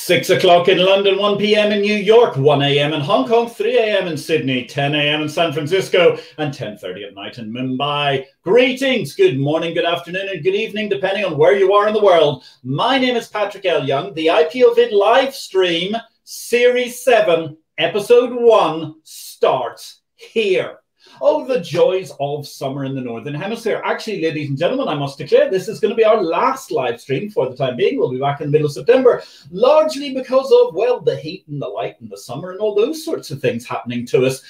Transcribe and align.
It's 0.00 0.06
6 0.06 0.30
o'clock 0.30 0.68
in 0.68 0.78
London, 0.78 1.18
1 1.18 1.36
p.m. 1.36 1.72
in 1.72 1.82
New 1.82 1.94
York, 1.94 2.38
1 2.38 2.62
a.m. 2.62 2.94
in 2.94 3.02
Hong 3.02 3.28
Kong, 3.28 3.50
3 3.50 3.76
a.m. 3.76 4.08
in 4.08 4.16
Sydney, 4.16 4.64
10 4.64 4.94
a.m. 4.94 5.20
in 5.20 5.28
San 5.28 5.52
Francisco, 5.52 6.16
and 6.38 6.54
10.30 6.54 7.08
at 7.08 7.14
night 7.14 7.36
in 7.36 7.52
Mumbai. 7.52 8.24
Greetings, 8.42 9.14
good 9.14 9.38
morning, 9.38 9.74
good 9.74 9.84
afternoon, 9.84 10.30
and 10.30 10.42
good 10.42 10.54
evening, 10.54 10.88
depending 10.88 11.26
on 11.26 11.36
where 11.36 11.54
you 11.54 11.74
are 11.74 11.86
in 11.86 11.92
the 11.92 12.02
world. 12.02 12.44
My 12.64 12.98
name 12.98 13.14
is 13.14 13.28
Patrick 13.28 13.66
L. 13.66 13.84
Young. 13.84 14.14
The 14.14 14.28
IPO 14.28 14.74
Vid 14.74 14.90
live 14.90 15.34
stream, 15.34 15.94
Series 16.24 17.04
7, 17.04 17.54
Episode 17.76 18.32
1, 18.32 18.94
starts 19.04 20.00
here. 20.14 20.79
Oh, 21.22 21.44
the 21.44 21.60
joys 21.60 22.12
of 22.18 22.48
summer 22.48 22.86
in 22.86 22.94
the 22.94 23.00
Northern 23.02 23.34
Hemisphere. 23.34 23.82
Actually, 23.84 24.22
ladies 24.22 24.48
and 24.48 24.56
gentlemen, 24.56 24.88
I 24.88 24.94
must 24.94 25.18
declare 25.18 25.50
this 25.50 25.68
is 25.68 25.78
going 25.78 25.90
to 25.90 25.96
be 25.96 26.04
our 26.04 26.22
last 26.22 26.70
live 26.70 26.98
stream 26.98 27.30
for 27.30 27.46
the 27.46 27.56
time 27.56 27.76
being. 27.76 27.98
We'll 27.98 28.10
be 28.10 28.18
back 28.18 28.40
in 28.40 28.46
the 28.46 28.52
middle 28.52 28.66
of 28.66 28.72
September, 28.72 29.22
largely 29.50 30.14
because 30.14 30.50
of, 30.50 30.74
well, 30.74 30.98
the 30.98 31.16
heat 31.16 31.44
and 31.48 31.60
the 31.60 31.68
light 31.68 32.00
and 32.00 32.08
the 32.08 32.16
summer 32.16 32.52
and 32.52 32.60
all 32.60 32.74
those 32.74 33.04
sorts 33.04 33.30
of 33.30 33.38
things 33.38 33.66
happening 33.66 34.06
to 34.06 34.24
us. 34.24 34.42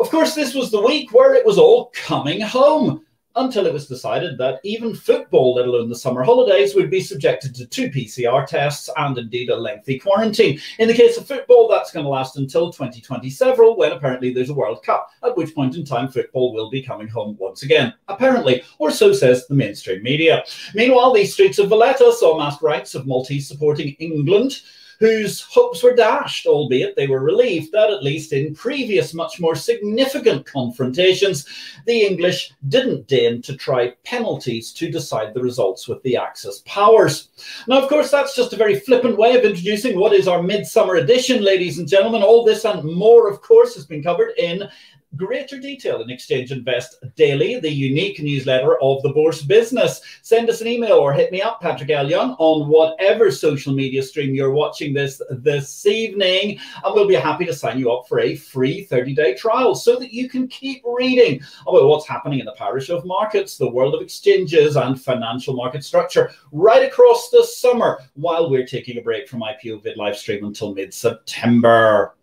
Of 0.00 0.10
course, 0.10 0.34
this 0.34 0.52
was 0.52 0.72
the 0.72 0.84
week 0.84 1.12
where 1.12 1.34
it 1.34 1.46
was 1.46 1.58
all 1.58 1.92
coming 1.94 2.40
home 2.40 3.06
until 3.36 3.66
it 3.66 3.72
was 3.72 3.86
decided 3.86 4.36
that 4.38 4.60
even 4.64 4.94
football, 4.94 5.54
let 5.54 5.66
alone 5.66 5.88
the 5.88 5.94
summer 5.94 6.22
holidays, 6.22 6.74
would 6.74 6.90
be 6.90 7.00
subjected 7.00 7.54
to 7.54 7.66
two 7.66 7.88
PCR 7.88 8.46
tests 8.46 8.90
and 8.96 9.16
indeed 9.16 9.50
a 9.50 9.56
lengthy 9.56 9.98
quarantine. 9.98 10.60
In 10.78 10.88
the 10.88 10.94
case 10.94 11.16
of 11.16 11.26
football, 11.26 11.68
that's 11.68 11.92
going 11.92 12.04
to 12.04 12.10
last 12.10 12.36
until 12.36 12.72
2020 12.72 13.30
several, 13.30 13.76
when 13.76 13.92
apparently 13.92 14.32
there's 14.32 14.50
a 14.50 14.54
World 14.54 14.82
Cup, 14.82 15.10
at 15.22 15.36
which 15.36 15.54
point 15.54 15.76
in 15.76 15.84
time 15.84 16.08
football 16.08 16.52
will 16.52 16.70
be 16.70 16.82
coming 16.82 17.08
home 17.08 17.36
once 17.38 17.62
again, 17.62 17.94
apparently, 18.08 18.62
or 18.78 18.90
so 18.90 19.12
says 19.12 19.46
the 19.46 19.54
mainstream 19.54 20.02
media. 20.02 20.42
Meanwhile, 20.74 21.14
the 21.14 21.24
streets 21.24 21.58
of 21.58 21.68
Valletta 21.68 22.12
saw 22.12 22.38
mass 22.38 22.60
rights 22.62 22.94
of 22.94 23.06
Maltese 23.06 23.46
supporting 23.46 23.90
England 24.00 24.60
whose 25.00 25.40
hopes 25.40 25.82
were 25.82 25.94
dashed, 25.94 26.46
albeit 26.46 26.94
they 26.94 27.06
were 27.06 27.20
relieved 27.20 27.72
that 27.72 27.90
at 27.90 28.02
least 28.02 28.34
in 28.34 28.54
previous, 28.54 29.14
much 29.14 29.40
more 29.40 29.54
significant 29.54 30.44
confrontations, 30.44 31.46
the 31.86 32.02
English 32.02 32.52
didn't 32.68 33.06
deign 33.06 33.40
to 33.40 33.56
try 33.56 33.94
penalties 34.04 34.72
to 34.72 34.90
decide 34.90 35.32
the 35.32 35.42
results 35.42 35.88
with 35.88 36.02
the 36.02 36.16
Axis 36.16 36.62
powers. 36.66 37.30
Now, 37.66 37.82
of 37.82 37.88
course, 37.88 38.10
that's 38.10 38.36
just 38.36 38.52
a 38.52 38.56
very 38.56 38.78
flippant 38.78 39.16
way 39.16 39.36
of 39.36 39.44
introducing 39.44 39.98
what 39.98 40.12
is 40.12 40.28
our 40.28 40.42
midsummer 40.42 40.96
edition, 40.96 41.42
ladies 41.42 41.78
and 41.78 41.88
gentlemen. 41.88 42.22
All 42.22 42.44
this 42.44 42.66
and 42.66 42.84
more, 42.84 43.30
of 43.30 43.40
course, 43.40 43.74
has 43.74 43.86
been 43.86 44.02
covered 44.02 44.32
in 44.36 44.68
greater 45.16 45.58
detail 45.58 46.02
in 46.02 46.10
Exchange 46.10 46.52
Invest 46.52 46.96
Daily, 47.16 47.58
the 47.58 47.70
unique 47.70 48.20
newsletter 48.20 48.80
of 48.80 49.02
the 49.02 49.12
Bourse 49.12 49.42
Business. 49.42 50.00
Send 50.22 50.48
us 50.48 50.60
an 50.60 50.68
email 50.68 50.94
or 50.94 51.12
hit 51.12 51.32
me 51.32 51.42
up, 51.42 51.60
Patrick. 51.60 51.90
Young, 51.90 52.36
on 52.38 52.68
whatever 52.68 53.30
social 53.30 53.74
media 53.74 54.02
stream 54.02 54.34
you're 54.34 54.52
watching 54.52 54.94
this 54.94 55.20
this 55.30 55.86
evening, 55.86 56.58
and 56.84 56.94
we'll 56.94 57.08
be 57.08 57.14
happy 57.14 57.44
to 57.44 57.52
sign 57.52 57.78
you 57.78 57.90
up 57.90 58.06
for 58.06 58.20
a 58.20 58.36
free 58.36 58.86
30-day 58.86 59.34
trial 59.34 59.74
so 59.74 59.96
that 59.96 60.12
you 60.12 60.28
can 60.28 60.46
keep 60.46 60.82
reading 60.84 61.40
about 61.66 61.88
what's 61.88 62.06
happening 62.06 62.38
in 62.38 62.46
the 62.46 62.52
parish 62.52 62.90
of 62.90 63.04
markets, 63.04 63.58
the 63.58 63.68
world 63.68 63.94
of 63.94 64.02
exchanges, 64.02 64.76
and 64.76 65.00
financial 65.02 65.54
market 65.54 65.84
structure 65.84 66.30
right 66.52 66.86
across 66.86 67.30
the 67.30 67.44
summer 67.44 67.98
while 68.14 68.48
we're 68.48 68.66
taking 68.66 68.98
a 68.98 69.02
break 69.02 69.28
from 69.28 69.40
IPO 69.40 69.82
Vid 69.82 69.96
live 69.96 70.16
stream 70.16 70.44
until 70.44 70.74
mid-September. 70.74 72.14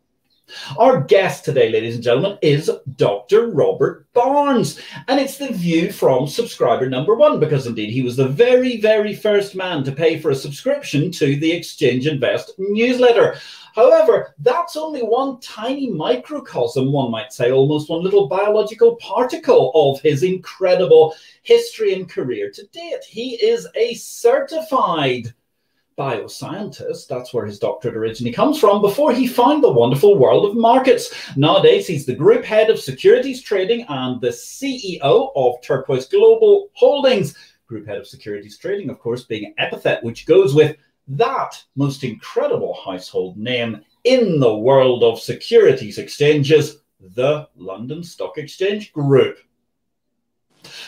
Our 0.78 1.02
guest 1.02 1.46
today, 1.46 1.70
ladies 1.70 1.96
and 1.96 2.04
gentlemen, 2.04 2.38
is 2.42 2.72
Dr. 2.96 3.48
Robert 3.50 4.12
Barnes. 4.14 4.80
And 5.08 5.20
it's 5.20 5.38
the 5.38 5.52
view 5.52 5.92
from 5.92 6.28
subscriber 6.28 6.90
number 6.90 7.16
one, 7.16 7.40
because 7.40 7.68
indeed 7.68 7.92
he 7.92 8.02
was 8.02 8.16
the 8.16 8.28
very, 8.28 8.80
very 8.80 9.14
first 9.16 9.56
man 9.56 9.84
to 9.84 9.92
pay 9.92 10.20
for 10.20 10.32
a 10.32 10.36
subscription 10.36 11.12
to 11.12 11.36
the 11.36 11.52
Exchange 11.52 12.08
Invest 12.08 12.54
newsletter. 12.58 13.38
However, 13.76 14.34
that's 14.40 14.76
only 14.76 15.02
one 15.02 15.40
tiny 15.40 15.90
microcosm, 15.90 16.92
one 16.92 17.12
might 17.12 17.32
say, 17.32 17.52
almost 17.52 17.90
one 17.90 18.04
little 18.04 18.28
biological 18.28 18.96
particle 18.96 19.72
of 19.76 20.02
his 20.02 20.24
incredible 20.24 21.14
history 21.44 21.94
and 21.94 22.10
career 22.10 22.52
to 22.52 22.66
date. 22.68 23.04
He 23.08 23.36
is 23.36 23.68
a 23.76 23.94
certified 23.94 25.34
bioscientist. 25.98 27.08
That's 27.08 27.34
where 27.34 27.46
his 27.46 27.60
doctorate 27.60 27.98
originally 27.98 28.32
comes 28.32 28.60
from 28.60 28.82
before 28.82 29.14
he 29.14 29.28
found 29.28 29.64
the 29.64 29.72
wonderful 29.72 30.18
world 30.18 30.46
of 30.46 30.56
markets. 30.56 31.14
Nowadays, 31.36 31.88
he's 31.88 32.06
the 32.06 32.16
group 32.16 32.46
head 32.46 32.70
of 32.70 32.80
securities 32.80 33.42
trading 33.42 33.86
and 33.90 34.22
the 34.22 34.30
CEO 34.30 35.32
of 35.36 35.62
Turquoise 35.62 36.08
Global 36.08 36.70
Holdings. 36.74 37.36
Group 37.66 37.88
head 37.88 37.98
of 37.98 38.08
securities 38.08 38.58
trading, 38.58 38.90
of 38.90 39.00
course, 39.00 39.24
being 39.24 39.46
an 39.46 39.54
epithet 39.58 40.04
which 40.04 40.26
goes 40.26 40.54
with 40.54 40.78
that 41.08 41.64
most 41.76 42.04
incredible 42.04 42.78
household 42.86 43.38
name 43.38 43.82
in 44.04 44.40
the 44.40 44.56
world 44.56 45.04
of 45.04 45.20
securities 45.20 45.98
exchanges, 45.98 46.78
the 47.16 47.48
London 47.56 48.04
Stock 48.04 48.38
Exchange 48.38 48.94
Group. 48.94 49.40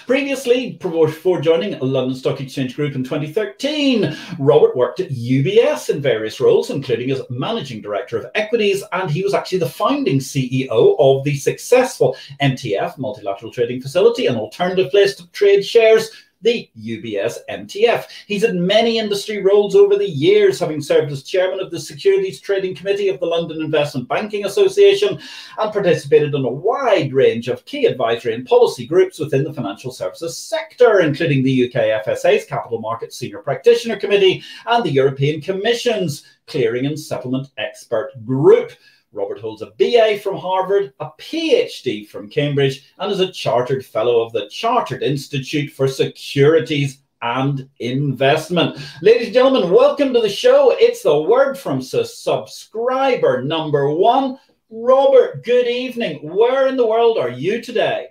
Previously, 0.09 0.71
before 0.71 1.39
joining 1.39 1.77
London 1.81 2.15
Stock 2.15 2.41
Exchange 2.41 2.75
Group 2.75 2.95
in 2.95 3.03
2013, 3.03 4.17
Robert 4.39 4.75
worked 4.75 4.99
at 4.99 5.11
UBS 5.11 5.91
in 5.91 6.01
various 6.01 6.39
roles, 6.39 6.71
including 6.71 7.11
as 7.11 7.21
managing 7.29 7.79
director 7.79 8.17
of 8.17 8.25
equities, 8.33 8.83
and 8.91 9.11
he 9.11 9.21
was 9.21 9.35
actually 9.35 9.59
the 9.59 9.69
founding 9.69 10.17
CEO 10.17 10.95
of 10.97 11.23
the 11.23 11.35
successful 11.35 12.17
MTF, 12.41 12.97
Multilateral 12.97 13.51
Trading 13.51 13.79
Facility, 13.79 14.25
an 14.25 14.35
alternative 14.35 14.89
place 14.89 15.13
to 15.13 15.27
trade 15.27 15.61
shares 15.61 16.09
the 16.41 16.69
UBS 16.77 17.37
MTF. 17.49 18.05
He's 18.27 18.43
had 18.43 18.55
many 18.55 18.97
industry 18.97 19.41
roles 19.41 19.75
over 19.75 19.97
the 19.97 20.09
years, 20.09 20.59
having 20.59 20.81
served 20.81 21.11
as 21.11 21.23
chairman 21.23 21.59
of 21.59 21.71
the 21.71 21.79
Securities 21.79 22.39
Trading 22.39 22.75
Committee 22.75 23.09
of 23.09 23.19
the 23.19 23.25
London 23.25 23.61
Investment 23.61 24.07
Banking 24.07 24.45
Association 24.45 25.19
and 25.57 25.73
participated 25.73 26.33
in 26.33 26.45
a 26.45 26.49
wide 26.49 27.13
range 27.13 27.47
of 27.47 27.65
key 27.65 27.85
advisory 27.85 28.33
and 28.33 28.45
policy 28.45 28.85
groups 28.85 29.19
within 29.19 29.43
the 29.43 29.53
financial 29.53 29.91
services 29.91 30.37
sector, 30.37 31.01
including 31.01 31.43
the 31.43 31.65
UK 31.65 32.05
FSA's 32.05 32.45
Capital 32.45 32.79
Markets 32.79 33.17
Senior 33.17 33.39
Practitioner 33.39 33.97
Committee 33.97 34.43
and 34.65 34.83
the 34.83 34.91
European 34.91 35.41
Commission's 35.41 36.25
Clearing 36.47 36.85
and 36.85 36.99
Settlement 36.99 37.49
Expert 37.57 38.11
Group. 38.25 38.71
Robert 39.11 39.39
holds 39.39 39.63
a 39.63 39.71
BA 39.77 40.19
from 40.21 40.37
Harvard, 40.37 40.93
a 40.99 41.09
PhD 41.17 42.07
from 42.07 42.29
Cambridge, 42.29 42.93
and 42.99 43.11
is 43.11 43.19
a 43.19 43.31
chartered 43.31 43.83
fellow 43.83 44.21
of 44.21 44.31
the 44.33 44.47
Chartered 44.49 45.01
Institute 45.01 45.71
for 45.71 45.87
Securities 45.87 46.99
and 47.23 47.67
Investment. 47.79 48.77
Ladies 49.01 49.27
and 49.27 49.33
gentlemen, 49.33 49.71
welcome 49.71 50.13
to 50.13 50.21
the 50.21 50.29
show. 50.29 50.75
It's 50.77 51.01
the 51.01 51.21
word 51.21 51.57
from 51.57 51.81
subscriber 51.81 53.43
number 53.43 53.89
one. 53.89 54.37
Robert, 54.69 55.43
good 55.43 55.67
evening. 55.67 56.19
Where 56.21 56.67
in 56.67 56.77
the 56.77 56.85
world 56.85 57.17
are 57.17 57.31
you 57.31 57.63
today? 57.63 58.09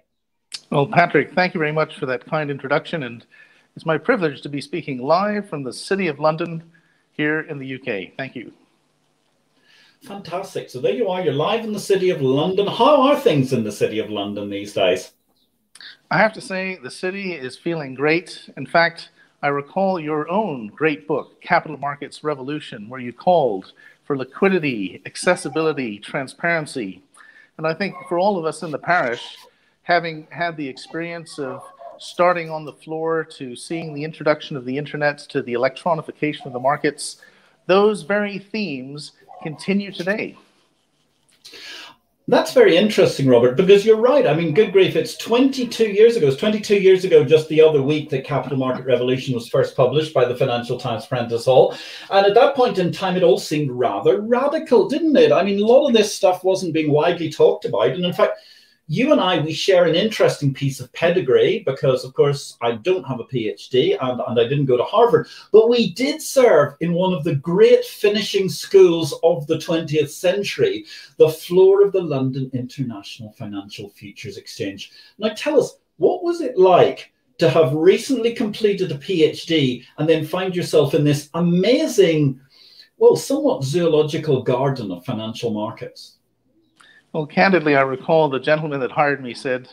Well, 0.71 0.87
Patrick, 0.87 1.33
thank 1.33 1.55
you 1.55 1.61
very 1.61 1.73
much 1.73 1.97
for 1.97 2.07
that 2.07 2.27
kind 2.27 2.51
introduction. 2.51 3.05
And 3.05 3.25
it's 3.77 3.87
my 3.87 3.99
privilege 3.99 4.43
to 4.43 4.49
be 4.49 4.61
speaking 4.61 4.99
live 4.99 5.49
from 5.49 5.63
the 5.63 5.73
City 5.73 6.09
of 6.09 6.19
London 6.19 6.65
here 7.13 7.43
in 7.43 7.59
the 7.59 7.75
UK. 7.77 8.17
Thank 8.17 8.35
you. 8.35 8.53
Fantastic. 10.03 10.71
So 10.71 10.81
there 10.81 10.95
you 10.95 11.09
are. 11.09 11.23
You're 11.23 11.35
live 11.35 11.65
in 11.65 11.73
the 11.73 11.81
city 11.81 12.11
of 12.11 12.23
London. 12.23 12.67
How 12.67 13.03
are 13.03 13.19
things 13.19 13.53
in 13.53 13.65
the 13.65 13.73
city 13.73 13.99
of 13.99 14.11
London 14.11 14.49
these 14.49 14.73
days? 14.73 15.13
I 16.11 16.19
have 16.19 16.33
to 16.35 16.41
say, 16.41 16.79
the 16.83 16.91
city 16.91 17.33
is 17.33 17.57
feeling 17.57 17.95
great. 17.95 18.49
In 18.57 18.67
fact, 18.67 19.11
I 19.43 19.49
recall 19.49 20.01
your 20.01 20.29
own 20.31 20.69
great 20.69 21.07
book, 21.07 21.41
Capital 21.41 21.77
Markets 21.77 22.25
Revolution, 22.25 22.89
where 22.89 23.01
you 23.01 23.13
called 23.13 23.73
for 24.05 24.17
liquidity, 24.17 25.03
accessibility, 25.05 25.99
transparency. 25.99 27.03
And 27.59 27.67
I 27.67 27.75
think 27.75 27.95
for 28.09 28.19
all 28.19 28.39
of 28.39 28.45
us 28.45 28.63
in 28.63 28.71
the 28.71 28.79
parish, 28.79 29.37
having 29.83 30.27
had 30.31 30.57
the 30.57 30.69
experience 30.69 31.39
of 31.39 31.63
starting 31.99 32.51
on 32.51 32.65
the 32.65 32.73
floor 32.73 33.25
to 33.25 33.55
seeing 33.55 33.93
the 33.93 34.05
introduction 34.05 34.57
of 34.57 34.65
the 34.65 34.79
internet 34.79 35.19
to 35.19 35.43
the 35.43 35.53
electronification 35.53 36.47
of 36.47 36.53
the 36.53 36.61
markets, 36.61 37.21
those 37.67 38.03
very 38.03 38.39
themes 38.39 39.13
continue 39.43 39.93
today. 39.93 40.37
That's 42.31 42.53
very 42.53 42.77
interesting, 42.77 43.27
Robert, 43.27 43.57
because 43.57 43.87
you're 43.87 43.97
right. 43.97 44.27
I 44.27 44.35
mean, 44.35 44.53
good 44.53 44.71
grief, 44.71 44.97
it's 44.97 45.17
22 45.17 45.85
years 45.85 46.15
ago. 46.15 46.27
It's 46.27 46.37
22 46.37 46.77
years 46.77 47.07
ago, 47.07 47.25
just 47.25 47.49
the 47.49 47.63
other 47.63 47.83
week, 47.83 48.11
that 48.11 48.27
Capital 48.27 48.59
Market 48.59 48.85
Revolution 48.85 49.33
was 49.33 49.49
first 49.49 49.75
published 49.75 50.13
by 50.13 50.27
the 50.27 50.37
Financial 50.37 50.79
Times 50.79 51.07
Prentice 51.07 51.47
Hall. 51.47 51.75
And 52.11 52.27
at 52.27 52.35
that 52.35 52.55
point 52.55 52.77
in 52.77 52.93
time, 52.93 53.17
it 53.17 53.23
all 53.23 53.39
seemed 53.39 53.71
rather 53.71 54.21
radical, 54.21 54.91
didn't 54.91 55.17
it? 55.17 55.33
I 55.33 55.43
mean, 55.43 55.59
a 55.59 55.65
lot 55.65 55.87
of 55.87 55.95
this 55.95 56.15
stuff 56.15 56.45
wasn't 56.45 56.75
being 56.75 56.93
widely 56.93 57.31
talked 57.31 57.65
about. 57.65 57.93
And 57.93 58.05
in 58.05 58.13
fact, 58.13 58.41
you 58.91 59.13
and 59.13 59.21
I, 59.21 59.39
we 59.39 59.53
share 59.53 59.85
an 59.85 59.95
interesting 59.95 60.55
piece 60.55 60.81
of 60.81 60.91
pedigree 60.95 61.63
because, 61.67 62.05
of 62.05 62.15
course, 62.15 62.57
I 62.63 62.73
don't 62.73 63.07
have 63.07 63.21
a 63.21 63.25
PhD 63.25 63.99
and, 64.01 64.21
and 64.27 64.41
I 64.41 64.45
didn't 64.45 64.65
go 64.65 64.79
to 64.79 64.83
Harvard, 64.83 65.29
but 65.53 65.69
we 65.69 65.93
did 65.93 66.23
serve 66.23 66.75
in 66.81 66.95
one 66.95 67.13
of 67.13 67.23
the 67.23 67.35
great 67.35 67.85
finishing 67.85 68.49
schools 68.49 69.15
of 69.23 69.47
the 69.47 69.57
20th 69.59 70.09
century, 70.09 70.87
the 71.19 71.29
floor 71.29 71.85
of 71.85 71.93
the 71.93 72.01
London 72.01 72.51
International 72.55 73.31
Financial 73.33 73.91
Futures 73.91 74.39
Exchange. 74.39 74.91
Now, 75.19 75.35
tell 75.37 75.61
us, 75.61 75.77
what 75.99 76.25
was 76.25 76.41
it 76.41 76.57
like 76.57 77.13
to 77.39 77.51
have 77.51 77.75
recently 77.75 78.33
completed 78.33 78.91
a 78.91 78.97
PhD 78.97 79.85
and 79.99 80.09
then 80.09 80.25
find 80.25 80.57
yourself 80.57 80.95
in 80.95 81.05
this 81.05 81.29
amazing 81.35 82.41
well, 82.97 83.15
somewhat 83.15 83.63
zoological 83.63 84.43
garden 84.43 84.91
of 84.91 85.05
financial 85.05 85.53
markets? 85.53 86.18
Well, 87.15 87.25
candidly, 87.25 87.75
I 87.75 87.81
recall 87.81 88.29
the 88.29 88.39
gentleman 88.39 88.81
that 88.81 88.91
hired 88.91 89.23
me 89.23 89.33
said, 89.33 89.71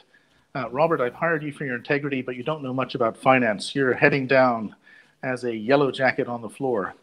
uh, 0.55 0.69
Robert, 0.69 1.01
I've 1.01 1.15
hired 1.15 1.43
you 1.43 1.51
for 1.51 1.65
your 1.65 1.75
integrity, 1.75 2.21
but 2.21 2.37
you 2.37 2.43
don't 2.43 2.63
know 2.63 2.73
much 2.73 2.95
about 2.95 3.17
finance. 3.17 3.75
You're 3.75 3.93
heading 3.93 4.25
down 4.25 4.73
as 5.21 5.43
a 5.43 5.53
yellow 5.53 5.91
jacket 5.91 6.29
on 6.29 6.41
the 6.41 6.47
floor. 6.47 6.93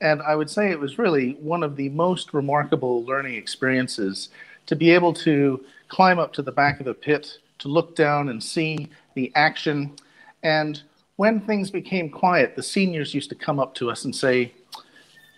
And 0.00 0.22
I 0.22 0.36
would 0.36 0.48
say 0.48 0.70
it 0.70 0.78
was 0.78 0.96
really 0.96 1.32
one 1.40 1.64
of 1.64 1.74
the 1.74 1.88
most 1.88 2.32
remarkable 2.32 3.02
learning 3.02 3.34
experiences 3.34 4.28
to 4.66 4.76
be 4.76 4.92
able 4.92 5.12
to 5.14 5.64
climb 5.88 6.20
up 6.20 6.32
to 6.34 6.42
the 6.42 6.52
back 6.52 6.78
of 6.78 6.86
the 6.86 6.94
pit, 6.94 7.38
to 7.58 7.66
look 7.66 7.96
down 7.96 8.28
and 8.28 8.40
see 8.40 8.88
the 9.14 9.32
action. 9.34 9.96
And 10.44 10.80
when 11.16 11.40
things 11.40 11.68
became 11.68 12.10
quiet, 12.10 12.54
the 12.54 12.62
seniors 12.62 13.12
used 13.12 13.30
to 13.30 13.34
come 13.34 13.58
up 13.58 13.74
to 13.74 13.90
us 13.90 14.04
and 14.04 14.14
say, 14.14 14.52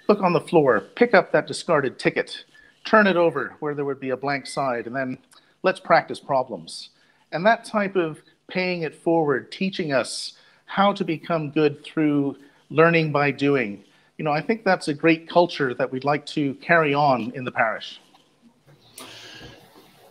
Look 0.09 0.21
on 0.21 0.35
the 0.35 0.41
floor, 0.41 0.81
pick 0.95 1.15
up 1.15 1.33
that 1.33 1.47
discarded 1.47 1.99
ticket, 1.99 2.45
turn 2.85 3.07
it 3.07 3.17
over 3.17 3.55
where 3.61 3.75
there 3.75 3.85
would 3.85 4.01
be 4.01 4.11
a 4.11 4.17
blank 4.17 4.47
side, 4.47 4.87
and 4.87 4.95
then 4.95 5.19
let's 5.63 5.81
practice 5.81 6.21
problems. 6.21 6.91
And 7.33 7.45
that 7.47 7.65
type 7.65 7.97
of 7.97 8.21
paying 8.49 8.83
it 8.83 8.95
forward, 8.95 9.51
teaching 9.51 9.93
us 9.93 10.35
how 10.67 10.93
to 10.93 11.05
become 11.05 11.51
good 11.51 11.85
through 11.85 12.37
learning 12.71 13.13
by 13.13 13.31
doing. 13.31 13.85
You 14.19 14.25
know, 14.25 14.33
I 14.33 14.41
think 14.41 14.65
that's 14.65 14.89
a 14.89 14.95
great 14.95 15.29
culture 15.29 15.75
that 15.75 15.91
we'd 15.91 16.05
like 16.05 16.27
to 16.27 16.55
carry 16.55 16.95
on 16.95 17.33
in 17.35 17.45
the 17.45 17.53
parish. 17.53 18.01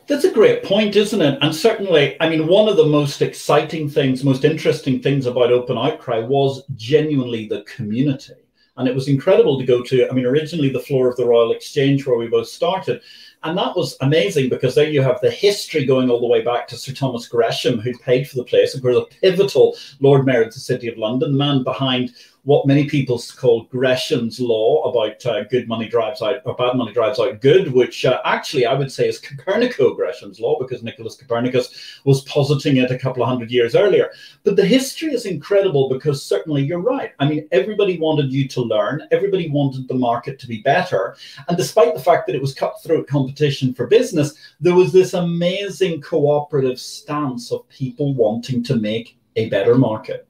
That's 0.07 0.25
a 0.25 0.31
great 0.31 0.63
point, 0.63 0.95
isn't 0.95 1.21
it? 1.21 1.39
And 1.41 1.55
certainly, 1.55 2.17
I 2.19 2.27
mean, 2.27 2.47
one 2.47 2.67
of 2.67 2.75
the 2.75 2.85
most 2.85 3.21
exciting 3.21 3.89
things, 3.89 4.23
most 4.23 4.43
interesting 4.43 5.01
things 5.01 5.25
about 5.25 5.51
Open 5.51 5.77
Outcry 5.77 6.19
was 6.19 6.63
genuinely 6.75 7.47
the 7.47 7.61
community. 7.61 8.33
And 8.77 8.87
it 8.87 8.95
was 8.95 9.07
incredible 9.07 9.59
to 9.59 9.65
go 9.65 9.83
to, 9.83 10.09
I 10.09 10.13
mean, 10.13 10.25
originally 10.25 10.69
the 10.69 10.79
floor 10.79 11.09
of 11.09 11.17
the 11.17 11.25
Royal 11.25 11.51
Exchange 11.51 12.05
where 12.05 12.17
we 12.17 12.27
both 12.27 12.47
started. 12.47 13.01
And 13.43 13.57
that 13.57 13.75
was 13.75 13.97
amazing 14.01 14.49
because 14.49 14.75
there 14.75 14.89
you 14.89 15.01
have 15.01 15.19
the 15.19 15.31
history 15.31 15.85
going 15.85 16.09
all 16.09 16.21
the 16.21 16.27
way 16.27 16.41
back 16.41 16.67
to 16.67 16.77
Sir 16.77 16.93
Thomas 16.93 17.27
Gresham, 17.27 17.79
who 17.79 17.97
paid 17.97 18.29
for 18.29 18.37
the 18.37 18.43
place, 18.43 18.75
of 18.75 18.81
course, 18.81 18.97
a 18.97 19.15
pivotal 19.21 19.75
Lord 19.99 20.25
Mayor 20.25 20.43
of 20.43 20.53
the 20.53 20.59
City 20.59 20.87
of 20.87 20.97
London, 20.97 21.31
the 21.31 21.37
man 21.37 21.63
behind 21.63 22.13
what 22.43 22.65
many 22.65 22.87
people 22.87 23.21
call 23.37 23.63
Gresham's 23.65 24.39
law 24.39 24.89
about 24.89 25.23
uh, 25.25 25.43
good 25.43 25.67
money 25.67 25.87
drives 25.87 26.23
out 26.23 26.37
or 26.43 26.55
bad 26.55 26.75
money 26.75 26.91
drives 26.91 27.19
out 27.19 27.39
good, 27.39 27.71
which 27.71 28.03
uh, 28.03 28.19
actually 28.25 28.65
I 28.65 28.73
would 28.73 28.91
say 28.91 29.07
is 29.07 29.21
Copernico 29.21 29.95
Gresham's 29.95 30.39
law 30.39 30.57
because 30.57 30.81
Nicholas 30.81 31.15
Copernicus 31.15 32.01
was 32.03 32.23
positing 32.23 32.77
it 32.77 32.89
a 32.89 32.97
couple 32.97 33.21
of 33.21 33.29
hundred 33.29 33.51
years 33.51 33.75
earlier. 33.75 34.11
But 34.43 34.55
the 34.55 34.65
history 34.65 35.13
is 35.13 35.27
incredible 35.27 35.87
because 35.87 36.25
certainly 36.25 36.63
you're 36.63 36.79
right. 36.79 37.11
I 37.19 37.27
mean, 37.27 37.47
everybody 37.51 37.99
wanted 37.99 38.33
you 38.33 38.47
to 38.47 38.61
learn, 38.61 39.03
everybody 39.11 39.49
wanted 39.49 39.87
the 39.87 39.93
market 39.93 40.39
to 40.39 40.47
be 40.47 40.61
better. 40.63 41.15
And 41.47 41.57
despite 41.57 41.93
the 41.93 42.01
fact 42.01 42.25
that 42.25 42.35
it 42.35 42.41
was 42.41 42.55
cutthroat 42.55 43.07
competition 43.07 43.73
for 43.75 43.85
business, 43.85 44.33
there 44.59 44.75
was 44.75 44.91
this 44.91 45.13
amazing 45.13 46.01
cooperative 46.01 46.79
stance 46.79 47.51
of 47.51 47.69
people 47.69 48.15
wanting 48.15 48.63
to 48.63 48.77
make 48.77 49.19
a 49.35 49.47
better 49.49 49.75
market. 49.75 50.27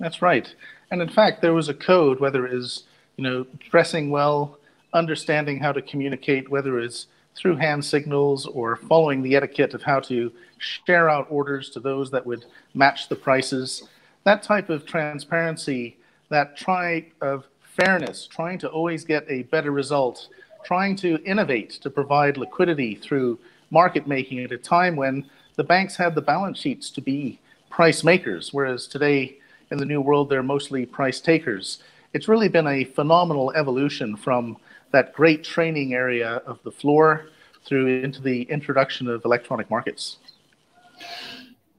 That's 0.00 0.20
right. 0.20 0.52
And 0.94 1.02
in 1.02 1.08
fact, 1.08 1.42
there 1.42 1.52
was 1.52 1.68
a 1.68 1.74
code, 1.74 2.20
whether 2.20 2.46
it 2.46 2.54
is, 2.54 2.84
you 3.16 3.24
know, 3.24 3.44
dressing 3.68 4.10
well, 4.10 4.60
understanding 4.92 5.58
how 5.58 5.72
to 5.72 5.82
communicate, 5.82 6.48
whether 6.48 6.78
it's 6.78 7.08
through 7.34 7.56
hand 7.56 7.84
signals 7.84 8.46
or 8.46 8.76
following 8.76 9.20
the 9.20 9.34
etiquette 9.34 9.74
of 9.74 9.82
how 9.82 9.98
to 9.98 10.30
share 10.58 11.10
out 11.10 11.26
orders 11.30 11.68
to 11.70 11.80
those 11.80 12.12
that 12.12 12.24
would 12.24 12.44
match 12.74 13.08
the 13.08 13.16
prices. 13.16 13.88
That 14.22 14.44
type 14.44 14.70
of 14.70 14.86
transparency, 14.86 15.96
that 16.28 16.56
try 16.56 17.06
of 17.20 17.48
fairness, 17.60 18.28
trying 18.28 18.58
to 18.58 18.68
always 18.68 19.04
get 19.04 19.26
a 19.28 19.42
better 19.42 19.72
result, 19.72 20.28
trying 20.64 20.94
to 20.98 21.18
innovate 21.24 21.70
to 21.82 21.90
provide 21.90 22.36
liquidity 22.36 22.94
through 22.94 23.40
market 23.72 24.06
making 24.06 24.38
at 24.44 24.52
a 24.52 24.58
time 24.58 24.94
when 24.94 25.28
the 25.56 25.64
banks 25.64 25.96
had 25.96 26.14
the 26.14 26.22
balance 26.22 26.60
sheets 26.60 26.88
to 26.90 27.00
be 27.00 27.40
price 27.68 28.04
makers, 28.04 28.52
whereas 28.52 28.86
today 28.86 29.38
in 29.70 29.78
the 29.78 29.84
New 29.84 30.00
World, 30.00 30.28
they're 30.28 30.42
mostly 30.42 30.86
price 30.86 31.20
takers. 31.20 31.82
It's 32.12 32.28
really 32.28 32.48
been 32.48 32.66
a 32.66 32.84
phenomenal 32.84 33.52
evolution 33.52 34.16
from 34.16 34.56
that 34.92 35.12
great 35.12 35.42
training 35.42 35.94
area 35.94 36.42
of 36.46 36.62
the 36.62 36.70
floor 36.70 37.26
through 37.64 38.02
into 38.02 38.22
the 38.22 38.42
introduction 38.42 39.08
of 39.08 39.24
electronic 39.24 39.68
markets. 39.70 40.18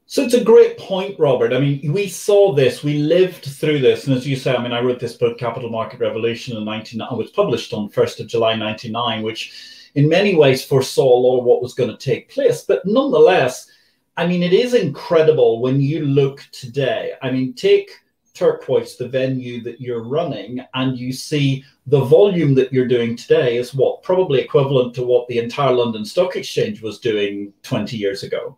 So 0.08 0.24
it's 0.24 0.34
a 0.34 0.44
great 0.44 0.78
point, 0.78 1.20
Robert. 1.20 1.52
I 1.52 1.60
mean, 1.60 1.92
we 1.92 2.08
saw 2.08 2.54
this, 2.54 2.84
we 2.84 3.00
lived 3.00 3.46
through 3.46 3.80
this, 3.80 4.08
and 4.08 4.16
as 4.16 4.28
you 4.28 4.36
say, 4.36 4.56
I 4.56 4.62
mean, 4.62 4.72
I 4.72 4.82
wrote 4.82 5.00
this 5.00 5.16
book, 5.16 5.38
Capital 5.38 5.70
Market 5.70 6.00
Revolution, 6.00 6.56
in 6.56 6.64
19. 6.64 7.02
It 7.02 7.18
was 7.18 7.32
published 7.32 7.74
on 7.74 7.90
1st 7.90 8.22
of 8.22 8.28
July 8.28 8.56
99, 8.56 9.24
which 9.24 9.90
in 9.96 10.08
many 10.08 10.36
ways 10.36 10.64
foresaw 10.64 11.04
a 11.04 11.20
lot 11.20 11.40
of 11.40 11.46
what 11.46 11.62
was 11.62 11.74
going 11.74 11.90
to 11.90 11.98
take 11.98 12.30
place. 12.30 12.62
But 12.62 12.86
nonetheless, 12.86 13.70
I 14.18 14.26
mean, 14.26 14.44
it 14.44 14.54
is 14.54 14.74
incredible 14.74 15.62
when 15.62 15.82
you 15.82 16.06
look 16.06 16.48
today. 16.52 17.14
I 17.22 17.32
mean, 17.32 17.54
take 17.54 17.92
Turquoise, 18.34 18.98
the 18.98 19.08
venue 19.08 19.62
that 19.64 19.82
you're 19.82 20.04
running, 20.04 20.64
and 20.74 20.98
you 20.98 21.12
see 21.14 21.64
the 21.88 22.04
volume 22.04 22.54
that 22.56 22.72
you're 22.72 22.88
doing 22.88 23.16
today 23.16 23.58
is 23.58 23.74
what 23.74 24.04
probably 24.04 24.42
equivalent 24.42 24.94
to 24.96 25.04
what 25.04 25.28
the 25.28 25.40
entire 25.40 25.74
London 25.74 26.06
Stock 26.06 26.36
Exchange 26.36 26.82
was 26.82 27.00
doing 27.00 27.54
20 27.64 27.96
years 27.98 28.24
ago. 28.24 28.58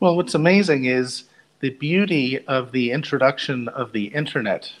Well, 0.00 0.16
what's 0.16 0.34
amazing 0.34 0.86
is 0.86 1.24
the 1.60 1.70
beauty 1.70 2.44
of 2.46 2.72
the 2.72 2.90
introduction 2.90 3.68
of 3.68 3.92
the 3.92 4.06
internet 4.06 4.72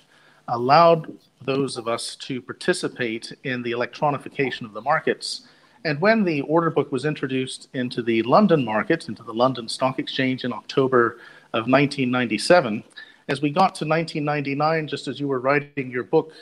allowed 0.46 1.12
those 1.42 1.76
of 1.76 1.88
us 1.88 2.16
to 2.16 2.40
participate 2.40 3.36
in 3.44 3.62
the 3.62 3.72
electronification 3.72 4.62
of 4.62 4.72
the 4.72 4.80
markets 4.80 5.42
and 5.84 6.00
when 6.00 6.24
the 6.24 6.40
order 6.42 6.70
book 6.70 6.90
was 6.90 7.04
introduced 7.04 7.68
into 7.74 8.02
the 8.02 8.22
London 8.22 8.64
market, 8.64 9.08
into 9.08 9.22
the 9.22 9.34
London 9.34 9.68
Stock 9.68 9.98
Exchange 9.98 10.44
in 10.44 10.52
October 10.52 11.18
of 11.52 11.68
1997, 11.68 12.82
as 13.28 13.42
we 13.42 13.50
got 13.50 13.74
to 13.76 13.84
1999, 13.84 14.88
just 14.88 15.06
as 15.06 15.20
you 15.20 15.28
were 15.28 15.40
writing 15.40 15.90
your 15.90 16.02
book, 16.02 16.32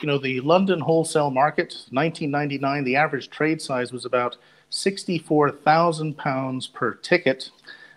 you 0.00 0.06
know, 0.06 0.18
the 0.18 0.40
London 0.40 0.80
wholesale 0.80 1.30
market, 1.30 1.84
1999, 1.90 2.84
the 2.84 2.96
average 2.96 3.28
trade 3.30 3.60
size 3.60 3.92
was 3.92 4.04
about 4.04 4.36
64,000 4.70 6.16
pounds 6.16 6.66
per 6.66 6.94
ticket. 6.94 7.50